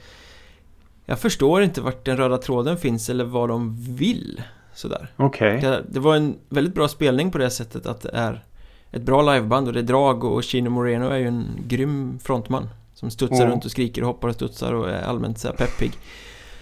Jag 1.05 1.19
förstår 1.19 1.63
inte 1.63 1.81
vart 1.81 2.05
den 2.05 2.17
röda 2.17 2.37
tråden 2.37 2.77
finns 2.77 3.09
eller 3.09 3.23
vad 3.23 3.49
de 3.49 3.75
vill 3.95 4.41
sådär 4.73 5.07
Okej. 5.15 5.61
det, 5.61 5.83
det 5.89 5.99
var 5.99 6.15
en 6.15 6.35
väldigt 6.49 6.73
bra 6.75 6.87
spelning 6.87 7.31
på 7.31 7.37
det 7.37 7.49
sättet 7.49 7.85
att 7.85 8.01
det 8.01 8.09
är 8.13 8.43
ett 8.91 9.01
bra 9.01 9.33
liveband 9.33 9.67
och 9.67 9.73
det 9.73 9.79
är 9.79 9.83
drag 9.83 10.23
och 10.23 10.43
Chino 10.43 10.69
Moreno 10.69 11.09
är 11.09 11.17
ju 11.17 11.27
en 11.27 11.45
grym 11.67 12.19
frontman 12.23 12.69
Som 12.93 13.09
studsar 13.11 13.35
Mm. 13.35 13.51
runt 13.51 13.65
och 13.65 13.71
skriker 13.71 14.01
och 14.01 14.07
hoppar 14.07 14.27
och 14.27 14.35
studsar 14.35 14.73
och 14.73 14.89
är 14.89 15.01
allmänt 15.03 15.39
så 15.39 15.51
peppig 15.51 15.91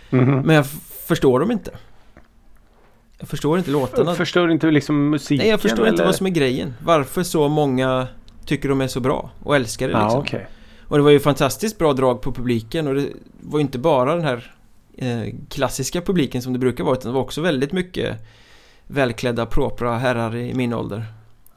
Mhm. 0.10 0.40
Men 0.46 0.56
jag 0.56 0.66
förstår 1.08 1.40
dem 1.40 1.52
inte 1.52 1.72
Jag 3.20 3.28
förstår 3.30 3.58
inte 3.58 3.72
låtarna 3.72 4.16
Förstår 4.16 4.52
inte 4.52 4.72
liksom 4.72 5.10
musiken? 5.10 5.38
Nej 5.44 5.50
jag 5.50 5.62
förstår 5.62 5.88
inte 5.88 5.96
eller? 6.02 6.06
vad 6.06 6.16
som 6.16 6.26
är 6.26 6.32
grejen 6.32 6.74
Varför 6.84 7.24
så 7.24 7.48
många 7.48 8.08
tycker 8.46 8.70
de 8.70 8.82
är 8.82 8.88
så 8.88 9.00
bra 9.00 9.32
och 9.44 9.56
älskar 9.56 9.88
det 9.88 9.94
Ja, 9.94 10.04
liksom 10.04 10.20
okej. 10.20 10.48
Och 10.88 10.98
det 10.98 11.04
var 11.04 11.12
ju 11.12 11.20
fantastiskt 11.20 11.78
bra 11.78 11.94
drag 11.94 12.22
på 12.22 12.32
publiken 12.34 12.88
och 12.88 12.96
det 12.96 13.06
var 13.42 13.60
ju 13.60 13.62
inte 13.62 13.80
bara 13.80 14.16
den 14.16 14.24
här 14.26 14.54
eh, 14.98 15.34
klassiska 15.50 16.02
publiken 16.02 16.42
som 16.42 16.54
det 16.54 16.60
brukar 16.60 16.84
vara 16.84 16.96
utan 16.96 17.12
det 17.12 17.16
var 17.16 17.22
också 17.22 17.42
väldigt 17.42 17.72
mycket 17.72 18.18
välklädda 18.88 19.46
propra 19.46 19.98
herrar 19.98 20.36
i 20.36 20.54
min 20.54 20.74
ålder 20.74 21.06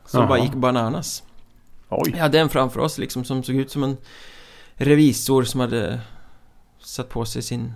Som 0.07 0.21
Jaha. 0.21 0.29
bara 0.29 0.39
gick 0.39 0.55
bananas 0.55 1.23
Oj. 1.89 2.11
Jag 2.15 2.19
hade 2.23 2.39
en 2.41 2.49
framför 2.49 2.81
oss 2.81 2.99
liksom 2.99 3.25
som 3.25 3.43
såg 3.43 3.57
ut 3.57 3.71
som 3.71 3.83
en 3.83 3.97
revisor 4.75 5.43
som 5.43 5.61
hade 5.61 6.01
satt 6.81 7.09
på 7.09 7.25
sig 7.25 7.43
sin 7.43 7.73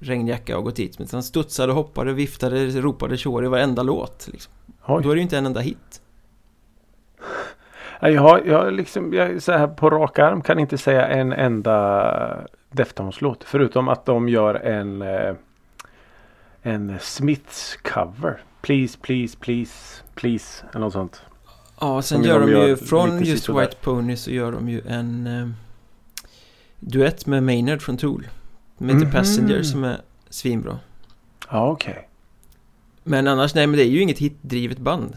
regnjacka 0.00 0.58
och 0.58 0.64
gått 0.64 0.78
hit 0.78 0.98
Men 0.98 1.08
han 1.12 1.22
studsade, 1.22 1.72
hoppade, 1.72 2.12
viftade, 2.12 2.66
ropade 2.66 3.16
tjår 3.16 3.44
i 3.44 3.48
varenda 3.48 3.82
låt 3.82 4.28
liksom. 4.32 4.52
Oj. 4.86 5.02
Då 5.02 5.10
är 5.10 5.14
det 5.14 5.18
ju 5.18 5.22
inte 5.22 5.38
en 5.38 5.46
enda 5.46 5.60
hit 5.60 6.00
Ja, 8.00 8.10
Jag 8.10 8.22
har, 8.22 8.42
jag 8.46 8.72
liksom, 8.72 9.12
jag, 9.12 9.42
så 9.42 9.52
här 9.52 9.66
på 9.66 9.90
rak 9.90 10.18
arm 10.18 10.42
kan 10.42 10.58
inte 10.58 10.78
säga 10.78 11.06
en 11.06 11.32
enda 11.32 12.46
Deftones-låt. 12.70 13.44
Förutom 13.44 13.88
att 13.88 14.06
de 14.06 14.28
gör 14.28 14.54
en 14.54 15.02
eh, 15.02 15.34
en 16.66 16.98
Smiths 17.00 17.76
cover. 17.82 18.42
Please, 18.62 18.98
please, 19.02 19.38
please, 19.40 20.02
please. 20.14 20.64
Eller 20.70 20.80
något 20.80 20.92
sånt. 20.92 21.22
Ja, 21.80 22.02
sen 22.02 22.18
Som 22.18 22.28
gör 22.28 22.40
de 22.40 22.46
de 22.46 22.52
ju 22.52 22.68
gör 22.68 22.76
från 22.76 23.18
lite 23.18 23.30
just. 23.30 23.48
White 23.48 23.76
Pony 23.80 24.16
så 24.16 24.30
gör 24.30 24.52
de 24.52 24.68
ju 24.68 24.82
en 24.88 25.26
eh, 25.26 25.48
duett 26.80 27.26
med 27.26 27.42
Maynard 27.42 27.82
från 27.82 27.96
Tool. 27.96 28.26
Som 28.78 28.88
heter 28.88 29.00
Mhm. 29.04 29.10
Passenger 29.12 29.62
som 29.62 29.84
är 29.84 30.00
svinbra. 30.30 30.78
Ja, 31.50 31.70
okej. 31.70 32.08
Men 33.02 33.26
annars, 33.28 33.54
nej 33.54 33.66
men 33.66 33.76
det 33.76 33.84
är 33.84 33.88
ju 33.88 34.00
inget 34.02 34.18
hitdrivet 34.18 34.78
band. 34.78 35.16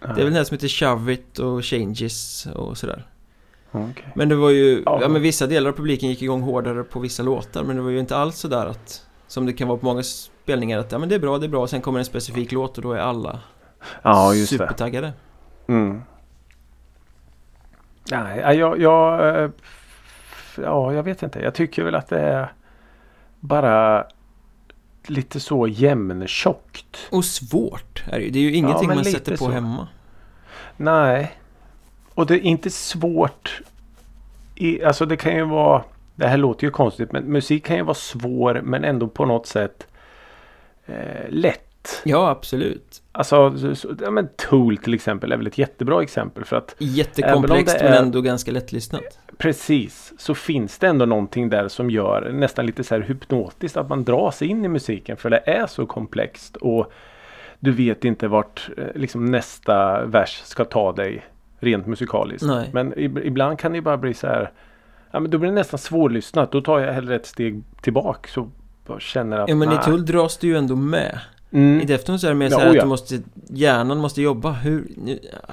Ja. 0.00 0.06
Det 0.14 0.20
är 0.20 0.24
väl 0.24 0.34
den 0.34 0.46
som 0.46 0.54
heter 0.54 0.68
Shove 0.68 1.12
It 1.12 1.38
och 1.38 1.64
Changes 1.64 2.46
och 2.46 2.78
sådär. 2.78 3.06
Okej. 3.72 4.12
Men 4.14 4.28
det 4.28 4.34
var 4.36 4.50
ju, 4.50 4.82
Ja. 4.86 4.98
ja. 5.02 5.08
men 5.08 5.22
vissa 5.22 5.46
delar 5.46 5.70
av 5.70 5.74
publiken 5.74 6.08
gick 6.08 6.22
igång 6.22 6.42
hårdare 6.42 6.84
på 6.84 7.00
vissa 7.00 7.22
låtar 7.22 7.64
men 7.64 7.76
det 7.76 7.82
var 7.82 7.90
ju 7.90 7.98
inte 8.00 8.16
alls 8.16 8.36
sådär 8.38 8.66
att 8.66 9.04
Som 9.26 9.46
det 9.46 9.52
kan 9.52 9.68
vara 9.68 9.78
på 9.78 9.86
många 9.86 10.02
spelningar 10.02 10.78
att 10.78 10.92
ja 10.92 10.98
men 10.98 11.08
det 11.08 11.14
är 11.14 11.18
bra, 11.18 11.38
det 11.38 11.46
är 11.46 11.48
bra, 11.50 11.66
sen 11.66 11.80
kommer 11.80 11.98
en 11.98 12.04
specifik 12.04 12.52
låt 12.52 12.76
och 12.76 12.82
då 12.82 12.92
är 12.92 12.98
alla 12.98 13.40
Ja, 14.02 14.34
just 14.34 14.52
det. 14.52 14.58
supertaggade 14.58 15.12
Mm. 15.66 16.02
Nej, 18.10 18.40
ja, 18.40 18.52
jag, 18.52 18.78
jag, 18.80 19.28
eh, 19.44 19.50
ja, 20.56 20.92
jag 20.92 21.02
vet 21.02 21.22
inte. 21.22 21.38
Jag 21.40 21.54
tycker 21.54 21.84
väl 21.84 21.94
att 21.94 22.08
det 22.08 22.20
är 22.20 22.52
bara 23.40 24.06
lite 25.06 25.40
så 25.40 25.68
jämntjockt. 25.68 27.08
Och 27.10 27.24
svårt 27.24 28.04
är 28.06 28.18
det 28.18 28.24
ju, 28.24 28.30
det 28.30 28.38
är 28.38 28.42
ju 28.42 28.52
ingenting 28.52 28.88
men 28.88 28.96
man 28.96 29.04
sätter 29.04 29.32
på 29.32 29.44
så. 29.44 29.50
hemma 29.50 29.88
Nej. 30.76 31.38
Och 32.14 32.26
det 32.26 32.34
är 32.34 32.40
inte 32.40 32.70
svårt. 32.70 33.60
I, 34.54 34.84
alltså 34.84 35.06
det 35.06 35.16
kan 35.16 35.36
ju 35.36 35.44
vara. 35.44 35.82
Det 36.14 36.26
här 36.26 36.36
låter 36.36 36.64
ju 36.64 36.70
konstigt 36.70 37.12
men 37.12 37.24
musik 37.24 37.64
kan 37.64 37.76
ju 37.76 37.82
vara 37.82 37.94
svår 37.94 38.60
men 38.64 38.84
ändå 38.84 39.08
på 39.08 39.24
något 39.24 39.46
sätt 39.46 39.86
eh, 40.86 41.28
lätt. 41.28 42.02
Ja, 42.04 42.30
absolut 42.30 43.02
Alltså 43.18 43.58
så, 43.58 43.74
så, 43.74 43.88
ja, 44.00 44.10
men 44.10 44.28
Tool 44.36 44.76
till 44.76 44.94
exempel 44.94 45.32
är 45.32 45.36
väl 45.36 45.46
ett 45.46 45.58
jättebra 45.58 46.02
exempel 46.02 46.44
för 46.44 46.56
att 46.56 46.74
Jättekomplext 46.78 47.78
det 47.78 47.84
men 47.84 47.92
är- 47.92 48.02
ändå 48.02 48.20
ganska 48.20 48.50
lättlyssnat 48.52 49.18
Precis, 49.38 50.12
så 50.18 50.34
finns 50.34 50.78
det 50.78 50.86
ändå 50.86 51.04
någonting 51.04 51.48
där 51.48 51.68
som 51.68 51.90
gör 51.90 52.30
nästan 52.32 52.66
lite 52.66 52.84
så 52.84 52.94
här 52.94 53.02
hypnotiskt 53.02 53.76
att 53.76 53.88
man 53.88 54.04
dras 54.04 54.42
in 54.42 54.64
i 54.64 54.68
musiken 54.68 55.16
för 55.16 55.30
det 55.30 55.42
är 55.46 55.66
så 55.66 55.86
komplext 55.86 56.56
och 56.56 56.92
du 57.60 57.72
vet 57.72 58.04
inte 58.04 58.28
vart 58.28 58.68
eh, 58.76 58.84
liksom 58.94 59.24
nästa 59.24 60.04
vers 60.04 60.40
ska 60.44 60.64
ta 60.64 60.92
dig 60.92 61.26
rent 61.60 61.86
musikaliskt. 61.86 62.46
Nej. 62.46 62.70
Men 62.72 62.94
ib- 62.94 63.22
ibland 63.24 63.58
kan 63.58 63.72
det 63.72 63.80
bara 63.80 63.96
bli 63.96 64.14
så 64.14 64.26
här 64.26 64.52
Ja 65.10 65.20
men 65.20 65.30
då 65.30 65.38
blir 65.38 65.48
det 65.48 65.54
nästan 65.54 65.78
svårlyssnat. 65.78 66.52
Då 66.52 66.60
tar 66.60 66.78
jag 66.78 66.92
hellre 66.92 67.14
ett 67.16 67.26
steg 67.26 67.62
tillbaka 67.82 68.28
så 68.28 68.50
känner 68.98 69.38
att 69.38 69.48
Ja 69.48 69.54
men 69.54 69.68
i 69.72 69.74
nej. 69.74 69.84
Tull 69.84 70.06
dras 70.06 70.36
du 70.38 70.46
ju 70.46 70.56
ändå 70.56 70.76
med 70.76 71.18
Mm. 71.50 71.80
I 71.80 71.84
Deftones 71.84 72.24
är 72.24 72.28
det 72.28 72.34
mer 72.34 72.46
Ja, 72.46 72.50
så 72.50 72.58
här 72.58 72.66
oh 72.66 72.70
att 72.70 72.76
ja. 72.76 72.82
du 72.82 72.88
måste 72.88 73.20
Hjärnan 73.48 73.98
måste 73.98 74.22
jobba 74.22 74.50
Hur, 74.52 74.86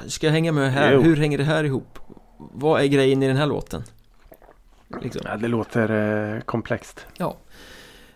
ska 0.07 0.27
jag 0.27 0.31
hänga 0.33 0.51
med 0.51 0.71
här? 0.73 0.93
Jo. 0.93 1.01
Hur 1.01 1.15
hänger 1.15 1.37
det 1.37 1.43
här 1.43 1.63
ihop? 1.63 1.99
Vad 2.37 2.81
är 2.81 2.85
grejen 2.85 3.23
i 3.23 3.27
den 3.27 3.37
här 3.37 3.45
låten? 3.45 3.83
Liksom. 5.01 5.21
Ja, 5.25 5.37
det 5.37 5.47
låter 5.47 5.89
eh, 6.35 6.41
komplext. 6.41 7.05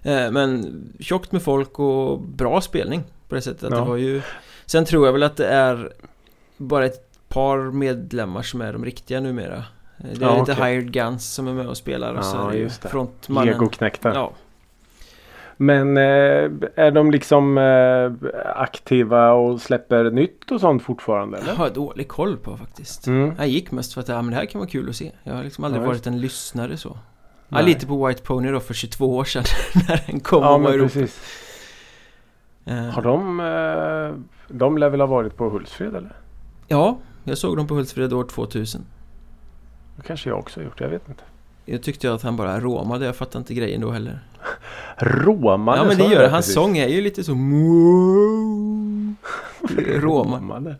Eh, 0.01 0.31
Men 0.31 0.65
tjockt 0.99 1.31
med 1.31 1.41
folk 1.41 1.79
och 1.79 2.19
bra 2.21 2.61
spelning 2.61 3.03
på 3.29 3.35
det 3.35 3.41
sättet 3.41 3.63
att 3.63 3.71
Ja. 3.71 3.77
det 3.79 3.85
var 3.89 3.97
ju 3.97 4.21
Sen 4.65 4.85
tror 4.85 5.05
jag 5.05 5.13
väl 5.13 5.23
att 5.23 5.37
det 5.37 5.47
är 5.47 5.93
bara 6.57 6.85
ett 6.85 7.09
par 7.27 7.71
medlemmar 7.71 8.41
som 8.41 8.61
är 8.61 8.73
de 8.73 8.85
riktiga 8.85 9.19
numera 9.19 9.63
Eh, 9.97 10.05
Det 10.19 10.25
är 10.25 10.29
Ja, 10.29 10.39
lite 10.39 10.51
okej. 10.51 10.71
hired 10.71 10.91
guns 10.93 11.33
som 11.33 11.47
är 11.47 11.53
med 11.53 11.67
och 11.67 11.77
spelar 11.77 12.13
och 12.13 12.25
så 12.25 12.37
Ja, 12.37 12.47
är 12.49 12.51
det 12.53 12.57
ju 12.57 12.69
frontmannen 12.69 13.53
Legoknäckta. 13.53 14.11
Ja, 14.13 14.31
Men 15.61 15.97
eh, 15.97 16.03
är 16.75 16.91
de 16.91 17.11
liksom 17.11 17.57
eh, 17.57 18.11
aktiva 18.55 19.31
och 19.31 19.61
släpper 19.61 20.11
nytt 20.11 20.51
och 20.51 20.61
sånt 20.61 20.83
fortfarande 20.83 21.37
jag 21.37 21.43
eller? 21.47 21.55
har 21.57 21.69
dålig 21.69 22.07
koll 22.07 22.37
på 22.37 22.57
faktiskt 22.57 23.07
Mm. 23.07 23.33
Jag 23.37 23.47
gick 23.47 23.71
mest 23.71 23.93
för 23.93 24.01
att 24.01 24.07
ja, 24.07 24.21
men 24.21 24.31
det 24.31 24.35
här 24.35 24.45
kan 24.45 24.59
vara 24.59 24.69
kul 24.69 24.89
att 24.89 24.95
se 24.95 25.11
Jag 25.23 25.33
har 25.33 25.43
liksom 25.43 25.63
aldrig 25.63 25.83
Ja, 25.83 25.87
varit 25.87 26.07
en 26.07 26.21
lyssnare 26.21 26.77
så 26.77 26.89
Ja, 27.49 27.55
Nej. 27.57 27.65
lite 27.65 27.87
på 27.87 28.07
White 28.07 28.21
Pony 28.23 28.51
då 28.51 28.59
för 28.59 28.73
22 28.73 29.15
år 29.17 29.23
sedan 29.23 29.43
när 29.87 30.03
den 30.07 30.19
kom 30.19 30.43
Ja 30.43 30.55
och 30.55 30.61
var 30.61 30.71
precis. 30.71 31.21
Eh, 32.65 32.75
Har 32.75 33.01
de, 33.01 33.37
de 34.47 34.77
lär 34.77 34.89
väl 34.89 34.99
ha 34.99 35.07
varit 35.07 35.35
på 35.37 35.49
Hultsfred 35.49 35.95
eller? 35.95 36.15
Ja, 36.67 36.97
jag 37.23 37.37
såg 37.37 37.57
dem 37.57 37.67
på 37.67 37.73
Hultsfred 37.75 38.13
år 38.13 38.23
2000 38.23 38.81
Det 39.95 40.01
kanske 40.03 40.29
jag 40.29 40.39
också 40.39 40.59
har 40.59 40.65
gjort, 40.65 40.81
jag 40.81 40.89
vet 40.89 41.09
inte. 41.09 41.23
Jag 41.71 41.83
tyckte 41.83 42.13
att 42.13 42.21
han 42.21 42.35
bara 42.35 42.59
råmade, 42.59 43.05
jag 43.05 43.15
fattar 43.15 43.39
inte 43.39 43.53
grejen 43.53 43.81
då 43.81 43.91
heller 43.91 44.19
Råmade 44.97 45.77
Ja 45.77 45.83
men 45.83 45.97
det 45.97 46.03
jag 46.03 46.11
gör 46.13 46.21
det, 46.21 46.29
hans 46.29 46.45
precis. 46.45 46.53
sång 46.55 46.77
är 46.77 46.87
ju 46.87 47.01
lite 47.01 47.23
så 47.23 47.31
Råma 49.77 50.37
Råmade. 50.37 50.75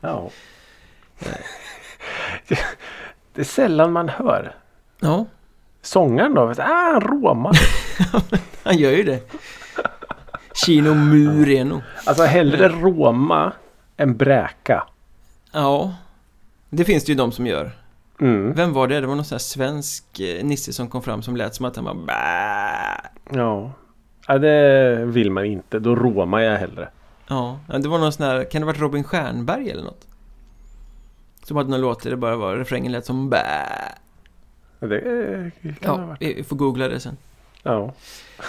Ja. 0.00 0.30
det 3.34 3.40
är 3.40 3.44
sällan 3.44 3.92
man 3.92 4.08
hör. 4.08 4.54
Ja, 5.00 5.26
Sångaren 5.82 6.34
då? 6.34 6.54
Ah, 6.58 6.92
han 6.92 7.00
råmar. 7.00 7.58
han 8.62 8.78
gör 8.78 8.90
ju 8.90 9.02
det 9.02 9.32
Chino 10.54 10.94
Mureno 10.94 11.82
Alltså 12.04 12.24
hellre 12.24 12.68
råma 12.68 13.52
än 13.96 14.16
bräka. 14.16 14.84
Ja 15.52 15.94
Det 16.70 16.84
finns 16.84 17.04
det 17.04 17.12
ju 17.12 17.18
de 17.18 17.32
som 17.32 17.46
gör 17.46 17.72
Mm. 18.20 18.52
Vem 18.52 18.72
var 18.72 18.88
det? 18.88 19.00
Det 19.00 19.06
var 19.06 19.14
någon 19.14 19.24
sån 19.24 19.34
här 19.34 19.40
svensk 19.40 20.20
eh, 20.20 20.44
nisse 20.44 20.72
som 20.72 20.88
kom 20.88 21.02
fram 21.02 21.22
som 21.22 21.36
lät 21.36 21.54
som 21.54 21.64
att 21.66 21.76
han 21.76 21.84
bara 21.84 21.94
Bää. 21.94 23.10
Ja. 23.32 23.72
ja, 24.26 24.38
det 24.38 25.04
vill 25.04 25.30
man 25.30 25.44
inte. 25.44 25.78
Då 25.78 25.94
råmar 25.96 26.40
jag 26.40 26.58
hellre. 26.58 26.88
Ja, 27.28 27.60
det 27.68 27.88
var 27.88 27.98
någon 27.98 28.12
sån 28.12 28.26
här, 28.26 28.44
kan 28.44 28.60
det 28.60 28.66
ha 28.66 28.72
varit 28.72 28.80
Robin 28.80 29.04
Stjernberg 29.04 29.70
eller 29.70 29.82
något? 29.82 30.06
Som 31.44 31.56
hade 31.56 31.70
någon 31.70 31.80
låt 31.80 32.02
där 32.02 32.10
det 32.10 32.16
bara 32.16 32.36
var, 32.36 32.56
refrängen 32.56 32.92
lät 32.92 33.06
som 33.06 33.30
bä. 33.30 33.42
Det 34.80 35.50
kan 35.80 35.90
ha 35.90 36.00
Ja, 36.00 36.06
varit. 36.06 36.22
vi 36.22 36.34
vi 36.34 36.44
får 36.44 36.56
googla 36.56 36.88
det 36.88 37.00
sen. 37.00 37.16
Ja. 37.62 37.92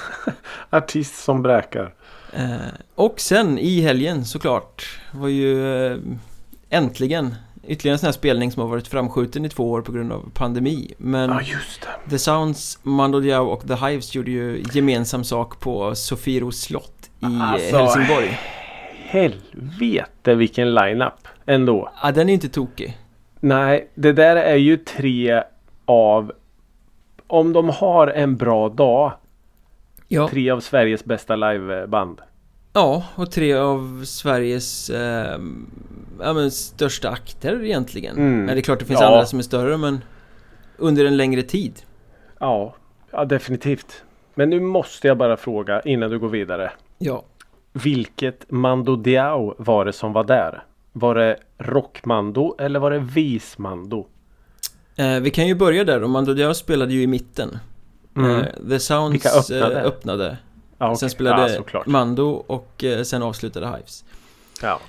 Artist 0.70 1.24
som 1.24 1.42
bräkar. 1.42 1.94
Eh, 2.34 2.58
och 2.96 3.20
sen 3.20 3.58
i 3.60 3.82
helgen 3.82 4.26
såklart 4.26 5.00
var 5.12 5.28
ju 5.28 5.76
eh, 5.92 5.98
äntligen 6.70 7.36
ytterligare 7.68 7.96
en 7.96 8.00
sån 8.00 8.08
här 8.08 8.12
spelning 8.14 8.52
som 8.52 8.62
har 8.62 8.70
varit 8.70 8.88
framskjuten 8.88 9.46
i 9.46 9.50
två 9.50 9.72
år 9.72 9.82
på 9.82 9.92
grund 9.92 10.12
av 10.12 10.32
pandemi. 10.34 10.94
Men 10.98 11.30
Ja. 11.30 11.40
The 12.10 12.20
Sounds, 12.20 12.80
Mando 12.84 13.20
Diao 13.20 13.46
och 13.46 13.68
The 13.68 13.74
Hives 13.76 14.16
gjorde 14.16 14.32
ju 14.32 14.64
gemensam 14.74 15.24
sak 15.24 15.60
på 15.60 15.96
Sofiero 15.96 16.52
slott 16.52 17.10
i 17.20 17.26
Alltså, 17.42 17.78
Helsingborg. 17.78 18.40
Helvete 19.06 20.36
vilken 20.36 20.74
line-up 20.74 21.28
ändå. 21.46 21.92
Ja, 22.04 22.12
den 22.12 22.30
är 22.30 22.34
inte 22.34 22.50
tokig. 22.50 22.98
Nej, 23.40 23.90
det 23.96 24.14
där 24.14 24.36
är 24.36 24.56
ju 24.56 24.78
tre 24.78 25.44
av 25.86 26.32
om 27.28 27.54
de 27.54 27.70
har 27.70 28.08
en 28.08 28.38
bra 28.38 28.70
dag, 28.70 29.14
Ja. 30.08 30.28
tre 30.28 30.50
av 30.50 30.60
Sveriges 30.60 31.06
bästa 31.06 31.36
liveband. 31.36 32.22
Ja, 32.74 33.04
och 33.16 33.32
tre 33.32 33.54
av 33.54 34.04
Sveriges 34.06 34.90
eh, 34.90 35.40
ja, 36.20 36.34
men 36.34 36.52
största 36.52 37.10
akter 37.10 37.64
egentligen. 37.64 38.18
Mm. 38.18 38.38
Men 38.46 38.48
det 38.48 38.60
är 38.60 38.62
klart 38.62 38.80
det 38.80 38.86
finns 38.86 39.02
Ja. 39.02 39.08
andra 39.08 39.26
som 39.26 39.40
är 39.40 39.44
större 39.44 39.78
men 39.78 40.00
under 40.78 41.06
en 41.06 41.18
längre 41.18 41.42
tid. 41.44 41.74
Ja, 42.40 42.76
ja, 43.12 43.26
definitivt. 43.26 44.04
Men 44.36 44.50
nu 44.50 44.60
måste 44.60 45.08
jag 45.08 45.18
bara 45.18 45.38
fråga 45.38 45.82
innan 45.82 46.10
du 46.10 46.20
går 46.20 46.30
vidare. 46.30 46.72
Ja. 46.98 47.24
Vilket 47.74 48.52
Mando 48.52 48.96
Diao 48.96 49.56
var 49.58 49.86
det 49.86 49.94
som 49.94 50.14
var 50.14 50.24
där? 50.24 50.64
Var 50.94 51.16
det 51.16 51.38
rockmando 51.58 52.56
eller 52.60 52.80
var 52.80 52.92
det 52.92 53.00
vismando? 53.00 54.08
Eh, 54.96 55.20
vi 55.20 55.30
kan 55.32 55.48
ju 55.48 55.56
börja 55.56 55.84
där 55.84 56.00
då. 56.00 56.08
Mando 56.08 56.34
Diao 56.34 56.54
spelade 56.54 56.94
ju 56.94 57.02
i 57.02 57.08
mitten. 57.08 57.58
Mm. 58.18 58.40
Eh, 58.40 58.46
The 58.70 58.80
Sounds 58.80 59.26
öppnade? 59.52 59.80
eh, 59.80 59.86
öppnade. 59.86 60.38
Ja, 60.82 60.88
okej. 60.88 60.98
Sen 60.98 61.10
spelade 61.10 61.64
ja. 61.74 61.84
Mando 61.86 62.44
och 62.48 62.84
eh, 62.84 63.04
sen 63.04 63.24
avslutade 63.24 63.68
Hives. 63.68 64.06
Ja. 64.62 64.80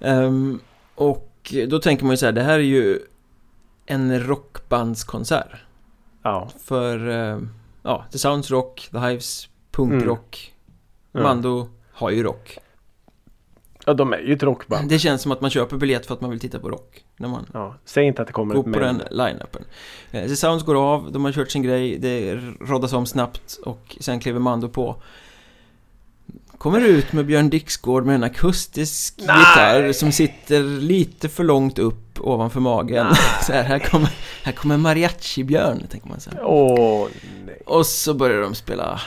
Ehm, 0.00 0.60
och 0.94 1.54
då 1.68 1.78
tänker 1.78 2.04
man 2.04 2.12
ju 2.12 2.16
så 2.16 2.26
här, 2.26 2.32
det 2.32 2.42
här 2.42 2.54
är 2.58 2.58
ju 2.58 2.98
en 3.86 4.26
rockbandskonsert. 4.26 5.50
Ja. 6.22 6.48
För, 6.64 7.08
eh, 7.08 7.38
ja, 7.82 8.04
The 8.12 8.18
Sounds 8.18 8.50
rock, 8.50 8.88
The 8.92 8.98
Hives 8.98 9.48
punkrock. 9.70 10.54
Ja. 11.12 11.22
Mando 11.22 11.68
har 11.92 12.10
ju 12.10 12.22
rock. 12.22 12.58
ja, 13.86 13.94
de 13.94 14.12
är 14.12 14.18
ju 14.18 14.32
ett 14.32 14.42
rockband. 14.42 14.88
Det 14.88 14.98
känns 14.98 15.22
som 15.22 15.32
att 15.32 15.40
man 15.40 15.50
köper 15.50 15.76
biljett 15.76 16.06
för 16.06 16.14
att 16.14 16.20
man 16.20 16.30
vill 16.30 16.40
titta 16.40 16.58
på 16.58 16.70
rock. 16.70 17.04
När 17.16 17.28
man 17.28 17.46
Ja. 17.52 17.74
Säg 17.84 18.04
inte 18.04 18.22
att 18.22 18.28
det 18.28 18.32
kommer 18.32 18.54
går 18.54 18.68
ett 18.68 18.74
på 18.74 18.80
den 18.80 19.02
line-upen. 19.10 19.64
Eh, 20.10 20.26
The 20.28 20.36
Sounds 20.36 20.64
går 20.64 20.94
av, 20.94 21.12
de 21.12 21.24
har 21.24 21.32
kört 21.32 21.50
sin 21.50 21.62
grej, 21.62 21.98
det 21.98 22.34
roddas 22.60 22.92
om 22.92 23.06
snabbt 23.06 23.58
och 23.64 23.96
sen 24.00 24.20
kliver 24.20 24.40
Mando 24.40 24.68
på. 24.68 24.96
Kommer 26.58 26.80
ut 26.80 27.12
med 27.12 27.26
Björn 27.26 27.50
Dixgård 27.50 28.06
med 28.06 28.14
en 28.14 28.22
akustisk 28.22 29.14
Nej! 29.18 29.36
gitarr 29.38 29.92
som 29.92 30.12
sitter 30.12 30.62
lite 30.62 31.28
för 31.28 31.44
långt 31.44 31.78
upp 31.78 32.20
ovanför 32.20 32.60
magen. 32.60 33.06
Så 33.46 33.52
här, 33.52 33.62
här 33.62 33.78
kommer, 33.78 34.10
här 34.44 34.52
kommer 34.52 34.76
mariachi-Björn, 34.76 35.86
tänker 35.90 36.08
man 36.08 36.20
så 36.20 36.30
här. 36.30 36.40
Åh 36.44 37.08
nej. 37.46 37.62
Och 37.66 37.86
så 37.86 38.14
börjar 38.14 38.40
de 38.40 38.54
spela 38.54 39.00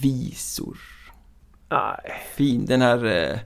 visor. 0.00 0.78
nej. 1.68 2.22
Fin, 2.36 2.66
den 2.66 2.82
här 2.82 3.04
eh, 3.32 3.38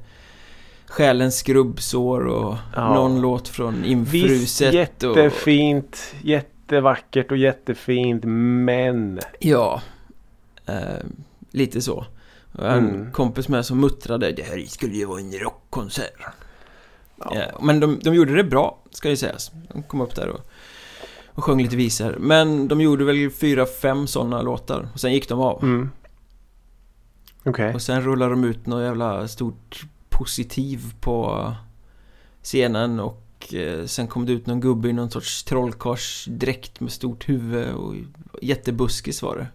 Själens 0.86 1.36
skrubbsår 1.38 2.26
och 2.26 2.56
Ja. 2.76 2.94
någon 2.94 3.20
låt 3.20 3.48
från 3.48 3.74
Visst, 3.82 3.86
Infruset 3.90 4.68
och... 4.68 4.74
jättefint, 5.16 6.14
jättevackert 6.22 7.30
och 7.30 7.36
jättefint 7.36 8.24
men 8.64 9.20
Ja, 9.38 9.82
eh, 10.66 10.74
lite 11.50 11.82
så. 11.82 12.06
Och 12.52 12.66
En 12.68 12.88
Mm. 12.94 13.12
kompis 13.12 13.48
med 13.48 13.66
som 13.66 13.80
muttrade 13.80 14.32
det 14.32 14.42
här 14.42 14.64
skulle 14.68 14.94
ju 14.94 15.04
vara 15.04 15.20
en 15.20 15.32
rockkonsert. 15.32 16.14
ja. 17.16 17.32
Ja, 17.34 17.58
men 17.62 17.80
de, 17.80 17.98
de 18.02 18.14
gjorde 18.14 18.34
det 18.36 18.44
bra, 18.44 18.78
ska 18.90 19.08
ju 19.10 19.16
sägas. 19.16 19.50
De 19.72 19.82
kom 19.82 20.00
upp 20.00 20.14
där 20.14 20.28
och 20.28 20.40
Och 21.34 21.44
sjöng 21.44 21.62
lite 21.62 21.76
visor. 21.76 22.16
Men 22.20 22.68
de 22.68 22.80
gjorde 22.80 23.04
väl 23.04 23.30
fyra, 23.30 23.66
fem 23.66 24.06
sådana 24.06 24.42
låtar. 24.42 24.88
Och 24.94 25.00
sen 25.00 25.12
gick 25.12 25.28
de 25.28 25.40
av. 25.40 25.62
Mm. 25.62 25.90
Okej. 27.44 27.74
Och 27.74 27.82
sen 27.82 28.02
rullade 28.02 28.30
de 28.30 28.44
ut 28.44 28.66
något 28.66 28.82
jävla 28.82 29.28
stort 29.28 29.82
positiv 30.08 30.94
på 31.00 31.52
scenen 32.42 33.00
och 33.00 33.54
eh, 33.54 33.84
sen 33.86 34.08
kom 34.08 34.26
det 34.26 34.32
ut 34.32 34.46
någon 34.46 34.60
gubbe 34.60 34.88
i 34.88 34.92
någon 34.92 35.10
sorts 35.10 35.42
trollkarlsdräkt 35.44 36.80
med 36.80 36.92
stort 36.92 37.28
huvud 37.28 37.74
och 37.74 37.94
jättebuskis 38.42 39.22
var 39.22 39.36
det. 39.36 39.46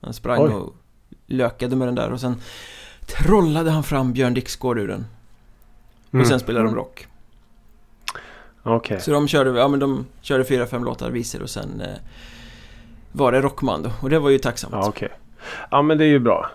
Han 0.00 0.14
sprang 0.14 0.40
Oj. 0.42 0.50
och 0.52 0.74
lökade 1.32 1.76
med 1.76 1.88
den 1.88 1.94
där 1.94 2.12
och 2.12 2.20
sen 2.20 2.36
trollade 3.06 3.70
han 3.70 3.82
fram 3.82 4.12
Björn 4.12 4.34
Dixgård 4.34 4.78
ur 4.78 4.88
den. 4.88 5.06
Mm. 6.12 6.22
Och 6.22 6.26
sen 6.28 6.40
spelade 6.40 6.64
de 6.64 6.74
rock. 6.74 7.06
Okej. 8.62 9.00
Så 9.00 9.10
de 9.10 9.28
körde, 9.28 9.50
ja 9.50 9.68
men 9.68 9.80
de 9.80 10.06
körde 10.20 10.44
fyra, 10.44 10.66
fem 10.66 10.84
låtar, 10.84 11.10
visor 11.10 11.42
och 11.42 11.50
sen 11.50 11.80
eh, 11.80 11.96
var 13.12 13.32
det 13.32 13.40
rockman 13.40 13.82
då. 13.82 13.90
Och 14.00 14.10
det 14.10 14.18
var 14.18 14.30
ju 14.30 14.38
tacksamt. 14.38 14.72
Ja, 14.74 14.88
okej. 14.88 15.08
Ja, 15.70 15.82
men 15.82 15.98
det 15.98 16.04
är 16.04 16.08
ju 16.08 16.18
bra. 16.18 16.50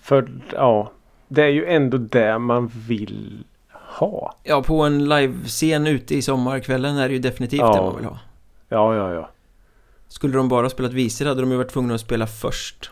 För 0.00 0.28
ja, 0.52 0.92
det 1.28 1.42
är 1.42 1.48
ju 1.48 1.66
ändå 1.66 1.98
det 1.98 2.38
man 2.38 2.70
vill 2.74 3.44
ha. 3.72 4.36
Ja, 4.42 4.62
på 4.62 4.82
en 4.82 5.08
livescen 5.08 5.86
ute 5.86 6.14
i 6.14 6.22
sommarkvällen 6.22 6.96
är 6.96 7.08
det 7.08 7.14
ju 7.14 7.20
definitivt 7.20 7.60
Ja. 7.60 7.74
det 7.74 7.82
man 7.82 7.96
vill 7.96 8.04
ha. 8.04 8.18
Ja, 8.68 8.96
ja, 8.96 9.12
ja. 9.14 9.30
Skulle 10.08 10.36
de 10.36 10.48
bara 10.48 10.70
spelat 10.70 10.92
visor 10.92 11.26
hade 11.26 11.40
de 11.40 11.50
ju 11.50 11.56
varit 11.56 11.70
tvungna 11.72 11.94
att 11.94 12.00
spela 12.00 12.26
först. 12.26 12.90